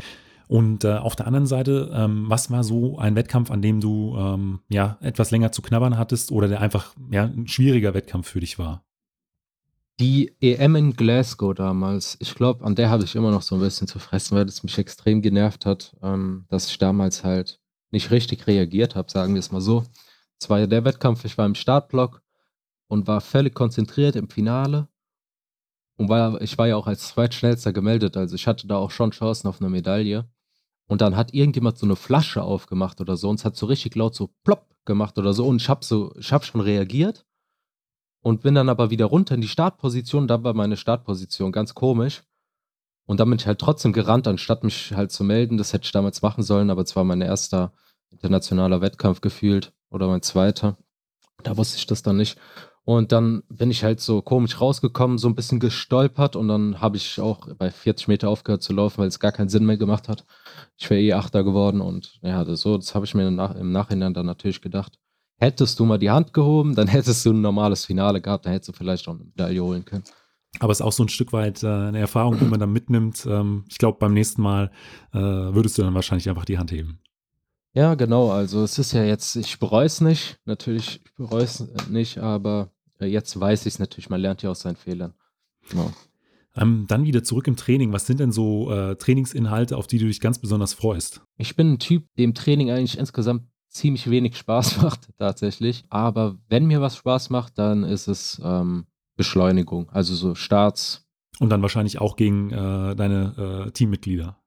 Und 0.49 0.83
äh, 0.83 0.95
auf 0.95 1.15
der 1.15 1.27
anderen 1.27 1.45
Seite, 1.45 1.91
ähm, 1.93 2.25
was 2.27 2.49
war 2.49 2.63
so 2.63 2.97
ein 2.97 3.15
Wettkampf, 3.15 3.51
an 3.51 3.62
dem 3.62 3.81
du 3.81 4.17
ähm, 4.17 4.62
ja 4.67 4.97
etwas 4.99 5.29
länger 5.29 5.51
zu 5.51 5.62
knabbern 5.62 5.95
hattest 5.95 6.31
oder 6.31 6.47
der 6.47 6.59
einfach 6.59 6.95
ja 7.12 7.25
ein 7.25 7.47
schwieriger 7.47 7.93
Wettkampf 7.93 8.29
für 8.29 8.39
dich 8.39 8.57
war? 8.57 8.83
Die 9.99 10.33
EM 10.41 10.75
in 10.75 10.93
Glasgow 10.93 11.53
damals, 11.53 12.17
ich 12.19 12.33
glaube, 12.33 12.65
an 12.65 12.73
der 12.73 12.89
habe 12.89 13.03
ich 13.03 13.15
immer 13.15 13.29
noch 13.29 13.43
so 13.43 13.55
ein 13.55 13.62
bisschen 13.62 13.88
zu 13.88 13.99
fressen, 13.99 14.35
weil 14.35 14.47
es 14.47 14.63
mich 14.63 14.75
extrem 14.79 15.21
genervt 15.21 15.67
hat, 15.67 15.95
ähm, 16.01 16.45
dass 16.47 16.67
ich 16.71 16.79
damals 16.79 17.23
halt 17.23 17.59
nicht 17.91 18.09
richtig 18.09 18.47
reagiert 18.47 18.95
habe, 18.95 19.12
sagen 19.12 19.35
wir 19.35 19.39
es 19.39 19.51
mal 19.51 19.62
so. 19.62 19.83
Es 20.41 20.49
war 20.49 20.59
ja 20.59 20.65
der 20.65 20.83
Wettkampf, 20.83 21.25
ich 21.25 21.38
war 21.38 21.45
im 21.45 21.53
Startblock 21.53 22.23
und 22.88 23.05
war 23.05 23.21
völlig 23.21 23.53
konzentriert 23.53 24.15
im 24.15 24.29
Finale. 24.29 24.88
Und 25.97 26.09
war, 26.09 26.41
ich 26.41 26.57
war 26.57 26.67
ja 26.67 26.75
auch 26.75 26.88
als 26.88 27.09
zweitschnellster 27.09 27.71
gemeldet, 27.71 28.17
also 28.17 28.33
ich 28.33 28.47
hatte 28.47 28.65
da 28.65 28.77
auch 28.77 28.89
schon 28.89 29.12
Chancen 29.12 29.47
auf 29.47 29.62
eine 29.62 29.69
Medaille. 29.69 30.27
Und 30.89 31.02
dann 31.02 31.15
hat 31.15 31.36
irgendjemand 31.36 31.78
so 31.78 31.86
eine 31.86 31.95
Flasche 31.95 32.41
aufgemacht 32.41 32.99
oder 32.99 33.15
so 33.15 33.30
und 33.30 33.39
es 33.39 33.45
hat 33.45 33.56
so 33.56 33.67
richtig 33.67 33.95
laut 33.95 34.15
so 34.15 34.32
plopp 34.43 34.75
gemacht 34.86 35.19
oder 35.19 35.34
so 35.34 35.47
und 35.47 35.62
ich 35.62 35.69
habe 35.69 35.86
so, 35.86 36.13
ich 36.17 36.34
habe 36.34 36.43
schon 36.43 36.62
reagiert 36.62 37.28
und 38.21 38.41
bin 38.41 38.56
dann 38.56 38.69
aber 38.69 38.89
wieder 38.89 39.06
runter 39.06 39.36
in 39.36 39.41
die 39.41 39.47
Startposition. 39.47 40.28
Da 40.28 40.43
war 40.43 40.56
meine 40.56 40.78
Startposition 40.78 41.52
ganz 41.52 41.75
komisch. 41.75 42.23
Und 43.06 43.19
dann 43.19 43.30
bin 43.30 43.38
ich 43.38 43.45
halt 43.45 43.60
trotzdem 43.60 43.93
gerannt, 43.93 44.28
anstatt 44.28 44.63
mich 44.63 44.93
halt 44.93 45.12
zu 45.12 45.23
melden. 45.23 45.58
Das 45.58 45.73
hätte 45.73 45.86
ich 45.86 45.91
damals 45.91 46.23
machen 46.23 46.43
sollen, 46.43 46.71
aber 46.71 46.82
es 46.82 46.95
war 46.95 47.04
mein 47.04 47.21
erster 47.21 47.71
internationaler 48.10 48.82
Wettkampf 48.82 49.21
gefühlt 49.21 49.73
oder 49.91 50.08
mein 50.08 50.23
zweiter. 50.23 50.75
Da 51.43 51.56
wusste 51.56 51.78
ich 51.78 51.86
das 51.86 52.02
dann 52.02 52.17
nicht. 52.17 52.39
Und 52.89 53.12
dann 53.12 53.43
bin 53.49 53.69
ich 53.69 53.84
halt 53.84 53.99
so 53.99 54.23
komisch 54.23 54.60
rausgekommen, 54.60 55.19
so 55.19 55.28
ein 55.28 55.36
bisschen 55.36 55.60
gestolpert 55.60 56.36
und 56.36 56.47
dann 56.47 56.82
habe 56.82 56.97
ich 56.97 57.21
auch 57.21 57.47
bei 57.54 57.69
40 57.69 58.08
Meter 58.08 58.30
aufgehört 58.30 58.63
zu 58.63 58.73
laufen, 58.73 58.97
weil 58.97 59.08
es 59.08 59.19
gar 59.19 59.32
keinen 59.32 59.47
Sinn 59.47 59.63
mehr 59.67 59.78
gemacht 59.78 60.10
hat. 60.10 60.25
Ich 60.75 60.89
wäre 60.89 60.99
eh 60.99 61.13
Achter 61.13 61.43
geworden 61.43 61.82
und 61.82 62.17
ja, 62.23 62.43
das, 62.43 62.62
so, 62.62 62.78
das 62.78 62.95
habe 62.95 63.06
ich 63.06 63.13
mir 63.13 63.28
im, 63.28 63.36
Nach 63.36 63.54
im 63.54 63.71
Nachhinein 63.71 64.15
dann 64.15 64.25
natürlich 64.25 64.60
gedacht. 64.60 64.97
Hättest 65.38 65.80
du 65.80 65.86
mal 65.86 65.99
die 65.99 66.10
Hand 66.10 66.34
gehoben, 66.34 66.73
dann 66.73 66.88
hättest 66.88 67.23
du 67.28 67.30
ein 67.30 67.41
normales 67.41 67.86
Finale 67.86 68.21
gehabt, 68.21 68.47
dann 68.47 68.54
hättest 68.54 68.69
du 68.69 68.73
vielleicht 68.73 69.08
auch 69.08 69.13
eine 69.13 69.25
Medaille 69.25 69.63
holen 69.63 69.86
können. 69.86 70.06
Aber 70.58 70.71
es 70.71 70.80
ist 70.80 70.86
auch 70.88 70.91
so 70.91 71.04
ein 71.04 71.10
Stück 71.10 71.32
weit 71.32 71.62
äh, 71.62 71.67
eine 71.67 71.99
Erfahrung, 71.99 72.39
die 72.39 72.45
man 72.45 72.60
dann 72.60 72.73
mitnimmt. 72.73 73.23
Ähm, 73.30 73.65
ich 73.69 73.78
glaube, 73.78 73.99
beim 73.99 74.15
nächsten 74.15 74.41
Mal 74.41 74.71
äh, 75.13 75.19
würdest 75.19 75.78
du 75.78 75.84
dann 75.84 75.93
wahrscheinlich 75.93 76.28
einfach 76.28 76.45
die 76.45 76.58
Hand 76.58 76.71
heben. 76.71 76.99
Ja, 77.75 77.93
genau. 77.93 78.32
Also 78.32 78.63
es 78.63 78.80
ist 78.80 78.93
ja 78.93 79.04
jetzt, 79.04 79.36
ich 79.36 79.60
bereue 79.60 79.86
es 79.86 80.02
nicht. 80.02 80.39
Natürlich, 80.45 81.02
ich 81.06 81.13
bereue 81.13 81.43
es 81.43 81.63
nicht, 81.88 82.17
aber 82.17 82.71
jetzt 83.05 83.39
weiß 83.39 83.65
ich 83.65 83.73
es 83.73 83.79
natürlich. 83.79 84.09
Man 84.09 84.21
lernt 84.21 84.41
ja 84.41 84.49
aus 84.49 84.62
seinen 84.62 84.75
Fehlern. 84.75 85.13
Genau. 85.69 85.91
Ähm, 86.55 86.85
dann 86.88 87.05
wieder 87.05 87.23
zurück 87.23 87.47
im 87.47 87.55
Training. 87.55 87.93
Was 87.93 88.07
sind 88.07 88.19
denn 88.19 88.31
so 88.31 88.71
äh, 88.71 88.95
Trainingsinhalte, 88.95 89.77
auf 89.77 89.88
die 89.88 89.99
du 89.99 90.07
dich 90.07 90.19
ganz 90.19 90.39
besonders 90.39 90.73
freust? 90.73 91.21
Ich 91.38 91.55
bin 91.55 91.73
ein 91.73 91.79
Typ, 91.79 92.05
dem 92.17 92.33
Training 92.33 92.71
eigentlich 92.71 92.97
insgesamt 92.97 93.43
ziemlich 93.69 94.09
wenig 94.09 94.35
Spaß 94.38 94.77
macht, 94.81 95.09
tatsächlich. 95.17 95.83
Aber 95.89 96.38
wenn 96.49 96.65
mir 96.65 96.81
was 96.81 96.97
Spaß 96.97 97.29
macht, 97.29 97.57
dann 97.57 97.83
ist 97.83 98.07
es 98.07 98.41
ähm, 98.43 98.85
Beschleunigung, 99.15 99.89
also 99.89 100.15
so 100.15 100.35
Starts. 100.35 101.05
Und 101.39 101.49
dann 101.49 101.62
wahrscheinlich 101.62 102.01
auch 102.01 102.15
gegen 102.15 102.51
äh, 102.51 102.95
deine 102.95 103.65
äh, 103.67 103.71
Teammitglieder. 103.71 104.38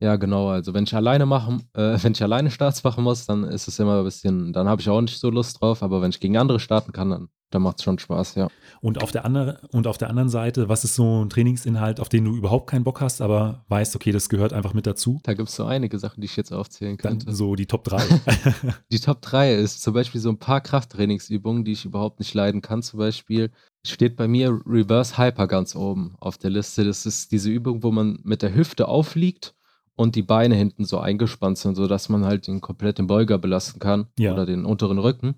Ja, 0.00 0.16
genau. 0.16 0.48
Also 0.48 0.74
wenn 0.74 0.84
ich 0.84 0.94
alleine 0.94 1.24
machen, 1.24 1.62
äh, 1.72 1.96
wenn 2.02 2.12
ich 2.12 2.22
alleine 2.22 2.50
Starts 2.50 2.84
machen 2.84 3.04
muss, 3.04 3.26
dann 3.26 3.44
ist 3.44 3.68
es 3.68 3.78
immer 3.78 3.98
ein 3.98 4.04
bisschen, 4.04 4.52
dann 4.52 4.68
habe 4.68 4.82
ich 4.82 4.88
auch 4.90 5.00
nicht 5.00 5.18
so 5.18 5.30
Lust 5.30 5.60
drauf. 5.60 5.82
Aber 5.82 6.02
wenn 6.02 6.10
ich 6.10 6.20
gegen 6.20 6.36
andere 6.36 6.60
starten 6.60 6.92
kann, 6.92 7.10
dann 7.10 7.28
da 7.54 7.60
macht 7.60 7.78
es 7.78 7.84
schon 7.84 7.98
Spaß, 7.98 8.34
ja. 8.34 8.48
Und 8.80 9.02
auf, 9.02 9.12
der 9.12 9.24
andere, 9.24 9.60
und 9.70 9.86
auf 9.86 9.96
der 9.96 10.10
anderen 10.10 10.28
Seite, 10.28 10.68
was 10.68 10.82
ist 10.82 10.96
so 10.96 11.24
ein 11.24 11.30
Trainingsinhalt, 11.30 12.00
auf 12.00 12.08
den 12.08 12.24
du 12.24 12.34
überhaupt 12.34 12.68
keinen 12.68 12.82
Bock 12.82 13.00
hast, 13.00 13.22
aber 13.22 13.64
weißt, 13.68 13.94
okay, 13.94 14.10
das 14.10 14.28
gehört 14.28 14.52
einfach 14.52 14.74
mit 14.74 14.86
dazu? 14.86 15.20
Da 15.22 15.34
gibt 15.34 15.48
es 15.48 15.54
so 15.54 15.64
einige 15.64 15.98
Sachen, 15.98 16.20
die 16.20 16.26
ich 16.26 16.36
jetzt 16.36 16.52
aufzählen 16.52 16.96
könnte. 16.96 17.26
Dann 17.26 17.34
so 17.34 17.54
die 17.54 17.66
Top 17.66 17.84
3. 17.84 18.02
die 18.92 18.98
Top 18.98 19.22
3 19.22 19.54
ist 19.56 19.82
zum 19.82 19.94
Beispiel 19.94 20.20
so 20.20 20.30
ein 20.30 20.38
paar 20.38 20.60
Krafttrainingsübungen, 20.60 21.64
die 21.64 21.72
ich 21.72 21.84
überhaupt 21.84 22.18
nicht 22.18 22.34
leiden 22.34 22.60
kann. 22.60 22.82
Zum 22.82 22.98
Beispiel 22.98 23.52
steht 23.86 24.16
bei 24.16 24.26
mir 24.26 24.60
Reverse 24.66 25.16
Hyper 25.16 25.46
ganz 25.46 25.76
oben 25.76 26.16
auf 26.18 26.36
der 26.38 26.50
Liste. 26.50 26.84
Das 26.84 27.06
ist 27.06 27.30
diese 27.30 27.50
Übung, 27.50 27.84
wo 27.84 27.92
man 27.92 28.18
mit 28.24 28.42
der 28.42 28.54
Hüfte 28.54 28.88
aufliegt 28.88 29.54
und 29.94 30.16
die 30.16 30.22
Beine 30.22 30.56
hinten 30.56 30.84
so 30.84 30.98
eingespannt 30.98 31.58
sind, 31.58 31.76
sodass 31.76 32.08
man 32.08 32.24
halt 32.24 32.48
den 32.48 32.60
kompletten 32.60 33.06
Beuger 33.06 33.38
belasten 33.38 33.78
kann 33.78 34.08
ja. 34.18 34.32
oder 34.32 34.44
den 34.44 34.64
unteren 34.64 34.98
Rücken. 34.98 35.36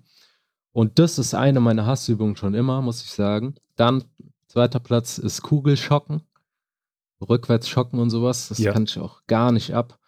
Und 0.71 0.99
das 0.99 1.17
ist 1.17 1.33
eine 1.33 1.59
meiner 1.59 1.85
Hassübungen 1.85 2.35
schon 2.35 2.53
immer, 2.53 2.81
muss 2.81 3.03
ich 3.03 3.11
sagen. 3.11 3.55
Dann, 3.75 4.03
zweiter 4.47 4.79
Platz 4.79 5.17
ist 5.17 5.41
Kugelschocken. 5.41 6.21
Rückwärts 7.21 7.67
schocken 7.67 7.99
und 7.99 8.09
sowas. 8.09 8.49
Das 8.49 8.59
ja. 8.59 8.73
kann 8.73 8.83
ich 8.83 8.99
auch 8.99 9.25
gar 9.27 9.51
nicht 9.51 9.73
ab. 9.73 9.99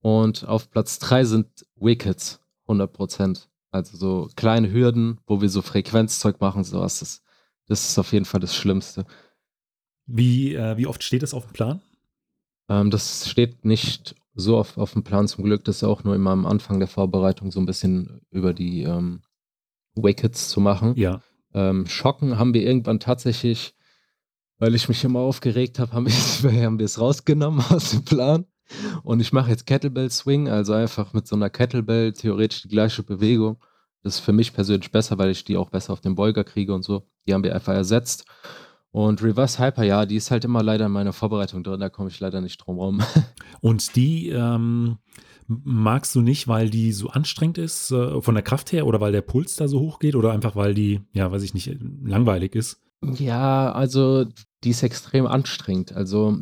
Und 0.00 0.44
auf 0.46 0.70
Platz 0.70 0.98
drei 0.98 1.24
sind 1.24 1.46
Wickets, 1.76 2.40
100 2.62 2.92
Prozent. 2.92 3.48
Also 3.70 3.96
so 3.96 4.28
kleine 4.34 4.72
Hürden, 4.72 5.20
wo 5.26 5.40
wir 5.40 5.48
so 5.48 5.62
Frequenzzeug 5.62 6.40
machen, 6.40 6.64
sowas. 6.64 6.98
Das, 7.00 7.22
das 7.66 7.88
ist 7.88 7.98
auf 7.98 8.12
jeden 8.12 8.24
Fall 8.24 8.40
das 8.40 8.54
Schlimmste. 8.54 9.06
Wie, 10.06 10.54
äh, 10.54 10.76
wie 10.76 10.86
oft 10.86 11.04
steht 11.04 11.22
das 11.22 11.34
auf 11.34 11.46
dem 11.46 11.52
Plan? 11.52 11.80
Ähm, 12.68 12.90
das 12.90 13.28
steht 13.28 13.64
nicht 13.64 14.16
so 14.34 14.56
oft 14.56 14.76
auf 14.76 14.92
dem 14.94 15.04
Plan 15.04 15.28
zum 15.28 15.44
Glück. 15.44 15.64
Das 15.64 15.76
ist 15.76 15.84
auch 15.84 16.02
nur 16.02 16.14
immer 16.14 16.30
am 16.30 16.46
Anfang 16.46 16.78
der 16.78 16.88
Vorbereitung 16.88 17.52
so 17.52 17.60
ein 17.60 17.66
bisschen 17.66 18.22
über 18.30 18.52
die 18.52 18.82
ähm, 18.82 19.22
Wickets 19.94 20.48
zu 20.48 20.60
machen. 20.60 20.94
Ja. 20.96 21.20
Ähm, 21.54 21.86
Schocken 21.86 22.38
haben 22.38 22.54
wir 22.54 22.62
irgendwann 22.62 23.00
tatsächlich, 23.00 23.74
weil 24.58 24.74
ich 24.74 24.88
mich 24.88 25.02
immer 25.04 25.20
aufgeregt 25.20 25.78
habe, 25.78 25.92
haben 25.92 26.06
wir, 26.06 26.84
es 26.84 27.00
rausgenommen 27.00 27.64
aus 27.70 27.90
dem 27.90 28.04
Plan. 28.04 28.46
Und 29.02 29.20
ich 29.20 29.32
mache 29.32 29.50
jetzt 29.50 29.66
Kettlebell 29.66 30.10
Swing, 30.10 30.48
also 30.48 30.74
einfach 30.74 31.12
mit 31.12 31.26
so 31.26 31.34
einer 31.34 31.50
Kettlebell 31.50 32.12
theoretisch 32.12 32.62
die 32.62 32.68
gleiche 32.68 33.02
Bewegung. 33.02 33.56
Das 34.02 34.14
ist 34.14 34.20
für 34.20 34.32
mich 34.32 34.52
persönlich 34.52 34.90
besser, 34.92 35.18
weil 35.18 35.30
ich 35.30 35.44
die 35.44 35.56
auch 35.56 35.70
besser 35.70 35.92
auf 35.92 36.00
den 36.00 36.14
Beuger 36.14 36.44
kriege 36.44 36.72
und 36.72 36.82
so. 36.82 37.06
Die 37.26 37.34
haben 37.34 37.42
wir 37.42 37.54
einfach 37.54 37.74
ersetzt. 37.74 38.24
Und 38.92 39.22
Reverse 39.22 39.62
Hyper, 39.62 39.84
ja, 39.84 40.06
die 40.06 40.16
ist 40.16 40.30
halt 40.30 40.44
immer 40.44 40.62
leider 40.62 40.86
in 40.86 40.92
meiner 40.92 41.12
Vorbereitung 41.12 41.62
drin, 41.62 41.78
da 41.78 41.88
komme 41.88 42.08
ich 42.08 42.18
leider 42.18 42.40
nicht 42.40 42.58
drum 42.58 42.78
rum. 42.78 43.02
Und 43.60 43.94
die 43.94 44.30
ähm, 44.30 44.98
magst 45.50 46.14
du 46.14 46.20
nicht, 46.20 46.46
weil 46.46 46.70
die 46.70 46.92
so 46.92 47.08
anstrengend 47.08 47.58
ist 47.58 47.90
äh, 47.90 48.20
von 48.22 48.34
der 48.34 48.44
Kraft 48.44 48.70
her 48.70 48.86
oder 48.86 49.00
weil 49.00 49.10
der 49.10 49.20
Puls 49.20 49.56
da 49.56 49.66
so 49.66 49.80
hoch 49.80 49.98
geht 49.98 50.14
oder 50.14 50.30
einfach 50.30 50.54
weil 50.54 50.74
die, 50.74 51.00
ja, 51.12 51.30
weiß 51.32 51.42
ich 51.42 51.54
nicht, 51.54 51.76
langweilig 52.04 52.54
ist? 52.54 52.80
Ja, 53.02 53.72
also 53.72 54.26
die 54.62 54.70
ist 54.70 54.82
extrem 54.82 55.26
anstrengend. 55.26 55.92
Also 55.92 56.38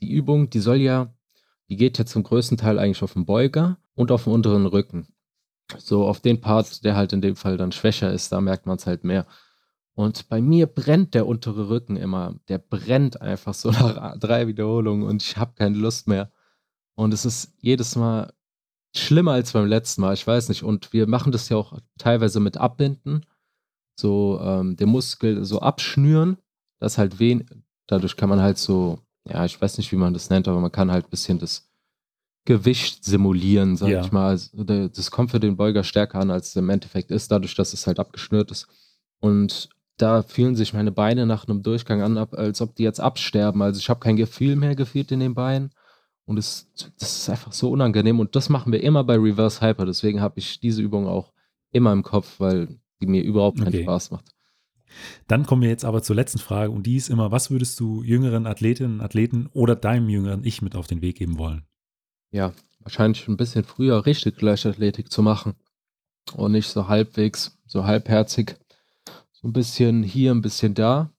die 0.00 0.10
Übung, 0.12 0.48
die 0.48 0.60
soll 0.60 0.76
ja, 0.76 1.12
die 1.68 1.76
geht 1.76 1.98
ja 1.98 2.06
zum 2.06 2.22
größten 2.22 2.56
Teil 2.56 2.78
eigentlich 2.78 3.02
auf 3.02 3.14
den 3.14 3.26
Beuger 3.26 3.78
und 3.94 4.12
auf 4.12 4.24
den 4.24 4.32
unteren 4.32 4.66
Rücken. 4.66 5.08
So 5.78 6.06
auf 6.06 6.20
den 6.20 6.40
Part, 6.40 6.84
der 6.84 6.94
halt 6.94 7.12
in 7.12 7.22
dem 7.22 7.34
Fall 7.34 7.56
dann 7.56 7.72
schwächer 7.72 8.12
ist, 8.12 8.30
da 8.30 8.40
merkt 8.40 8.66
man 8.66 8.76
es 8.76 8.86
halt 8.86 9.02
mehr. 9.02 9.26
Und 9.94 10.28
bei 10.28 10.40
mir 10.40 10.66
brennt 10.66 11.14
der 11.14 11.26
untere 11.26 11.68
Rücken 11.68 11.96
immer. 11.96 12.36
Der 12.48 12.58
brennt 12.58 13.20
einfach 13.20 13.54
so 13.54 13.70
nach 13.72 14.18
drei 14.18 14.46
Wiederholungen 14.46 15.06
und 15.06 15.22
ich 15.22 15.36
habe 15.36 15.54
keine 15.56 15.76
Lust 15.76 16.06
mehr. 16.06 16.30
Und 16.94 17.12
es 17.12 17.24
ist 17.24 17.54
jedes 17.60 17.96
Mal 17.96 18.32
schlimmer 18.94 19.32
als 19.32 19.52
beim 19.52 19.66
letzten 19.66 20.02
Mal, 20.02 20.14
ich 20.14 20.26
weiß 20.26 20.48
nicht. 20.48 20.62
Und 20.62 20.92
wir 20.92 21.06
machen 21.06 21.32
das 21.32 21.48
ja 21.48 21.56
auch 21.56 21.78
teilweise 21.98 22.40
mit 22.40 22.56
Abbinden. 22.56 23.24
So 23.98 24.40
ähm, 24.42 24.76
den 24.76 24.88
Muskel 24.88 25.44
so 25.44 25.60
abschnüren, 25.60 26.38
das 26.80 26.98
halt 26.98 27.18
wen, 27.18 27.64
dadurch 27.86 28.16
kann 28.16 28.28
man 28.28 28.40
halt 28.40 28.58
so, 28.58 28.98
ja, 29.28 29.44
ich 29.44 29.60
weiß 29.60 29.78
nicht, 29.78 29.92
wie 29.92 29.96
man 29.96 30.14
das 30.14 30.30
nennt, 30.30 30.48
aber 30.48 30.60
man 30.60 30.72
kann 30.72 30.90
halt 30.90 31.06
ein 31.06 31.10
bisschen 31.10 31.38
das 31.38 31.70
Gewicht 32.44 33.04
simulieren, 33.04 33.76
sag 33.76 33.88
ja. 33.88 34.00
ich 34.04 34.10
mal. 34.10 34.30
Also, 34.30 34.64
das 34.64 35.10
kommt 35.10 35.30
für 35.30 35.40
den 35.40 35.56
Beuger 35.56 35.84
stärker 35.84 36.18
an, 36.18 36.30
als 36.30 36.48
es 36.48 36.56
im 36.56 36.70
Endeffekt 36.70 37.10
ist, 37.10 37.30
dadurch, 37.30 37.54
dass 37.54 37.72
es 37.72 37.86
halt 37.86 38.00
abgeschnürt 38.00 38.50
ist. 38.50 38.66
Und 39.20 39.68
da 39.96 40.22
fühlen 40.22 40.56
sich 40.56 40.72
meine 40.72 40.90
Beine 40.90 41.26
nach 41.26 41.46
einem 41.46 41.62
Durchgang 41.62 42.02
an, 42.02 42.18
als 42.18 42.60
ob 42.60 42.74
die 42.74 42.82
jetzt 42.82 42.98
absterben. 42.98 43.62
Also 43.62 43.78
ich 43.78 43.88
habe 43.88 44.00
kein 44.00 44.16
Gefühl 44.16 44.56
mehr 44.56 44.74
gefühlt 44.74 45.12
in 45.12 45.20
den 45.20 45.34
Beinen. 45.34 45.70
Und 46.24 46.38
es, 46.38 46.70
das 46.98 47.16
ist 47.16 47.30
einfach 47.30 47.52
so 47.52 47.70
unangenehm. 47.70 48.20
Und 48.20 48.36
das 48.36 48.48
machen 48.48 48.72
wir 48.72 48.82
immer 48.82 49.04
bei 49.04 49.16
Reverse 49.16 49.60
Hyper. 49.60 49.86
Deswegen 49.86 50.20
habe 50.20 50.38
ich 50.38 50.60
diese 50.60 50.82
Übung 50.82 51.06
auch 51.06 51.32
immer 51.72 51.92
im 51.92 52.02
Kopf, 52.02 52.38
weil 52.38 52.78
die 53.00 53.06
mir 53.06 53.22
überhaupt 53.22 53.58
keinen 53.58 53.68
okay. 53.68 53.82
Spaß 53.82 54.12
macht. 54.12 54.32
Dann 55.26 55.46
kommen 55.46 55.62
wir 55.62 55.68
jetzt 55.68 55.84
aber 55.84 56.02
zur 56.02 56.16
letzten 56.16 56.38
Frage. 56.38 56.70
Und 56.70 56.84
die 56.84 56.96
ist 56.96 57.08
immer: 57.08 57.32
Was 57.32 57.50
würdest 57.50 57.80
du 57.80 58.02
jüngeren 58.02 58.46
Athletinnen, 58.46 59.00
Athleten 59.00 59.48
oder 59.52 59.74
deinem 59.74 60.08
jüngeren 60.08 60.44
Ich 60.44 60.62
mit 60.62 60.76
auf 60.76 60.86
den 60.86 61.02
Weg 61.02 61.16
geben 61.16 61.38
wollen? 61.38 61.64
Ja, 62.30 62.52
wahrscheinlich 62.80 63.26
ein 63.28 63.36
bisschen 63.36 63.64
früher 63.64 64.06
richtig 64.06 64.40
Leichtathletik 64.40 65.10
zu 65.10 65.22
machen. 65.22 65.54
Und 66.34 66.52
nicht 66.52 66.68
so 66.68 66.88
halbwegs, 66.88 67.58
so 67.66 67.84
halbherzig. 67.84 68.56
So 69.32 69.48
ein 69.48 69.52
bisschen 69.52 70.02
hier, 70.02 70.30
ein 70.30 70.42
bisschen 70.42 70.74
da. 70.74 71.10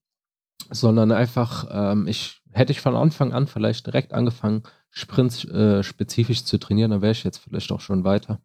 Sondern 0.69 1.11
einfach, 1.11 1.67
ähm, 1.71 2.07
ich 2.07 2.41
hätte 2.51 2.71
ich 2.71 2.79
von 2.79 2.95
Anfang 2.95 3.33
an 3.33 3.47
vielleicht 3.47 3.85
direkt 3.85 4.13
angefangen, 4.13 4.63
Sprints 4.95 5.43
äh, 5.45 5.81
spezifisch 5.81 6.43
zu 6.43 6.59
trainieren, 6.59 6.91
dann 6.91 7.01
wäre 7.01 7.11
ich 7.11 7.23
jetzt 7.23 7.39
vielleicht 7.39 7.71
auch 7.71 7.81
schon 7.81 8.03
weiter. 8.03 8.39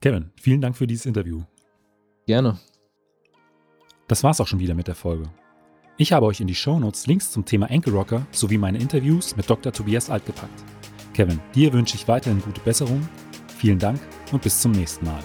Kevin, 0.00 0.30
vielen 0.36 0.60
Dank 0.60 0.76
für 0.76 0.86
dieses 0.86 1.06
Interview. 1.06 1.42
Gerne. 2.26 2.58
Das 4.06 4.22
war's 4.22 4.40
auch 4.40 4.46
schon 4.46 4.60
wieder 4.60 4.74
mit 4.74 4.86
der 4.86 4.94
Folge. 4.94 5.24
Ich 5.96 6.12
habe 6.12 6.26
euch 6.26 6.40
in 6.40 6.46
die 6.46 6.54
Shownotes 6.54 7.06
Links 7.06 7.30
zum 7.30 7.44
Thema 7.46 7.70
Ankle 7.70 7.92
Rocker 7.92 8.26
sowie 8.32 8.58
meine 8.58 8.78
Interviews 8.78 9.34
mit 9.34 9.48
Dr. 9.48 9.72
Tobias 9.72 10.10
Alt 10.10 10.26
gepackt. 10.26 10.64
Kevin, 11.14 11.40
dir 11.54 11.72
wünsche 11.72 11.96
ich 11.96 12.06
weiterhin 12.06 12.42
gute 12.42 12.60
Besserung. 12.60 13.08
Vielen 13.56 13.78
Dank 13.78 14.00
und 14.30 14.42
bis 14.42 14.60
zum 14.60 14.72
nächsten 14.72 15.06
Mal. 15.06 15.22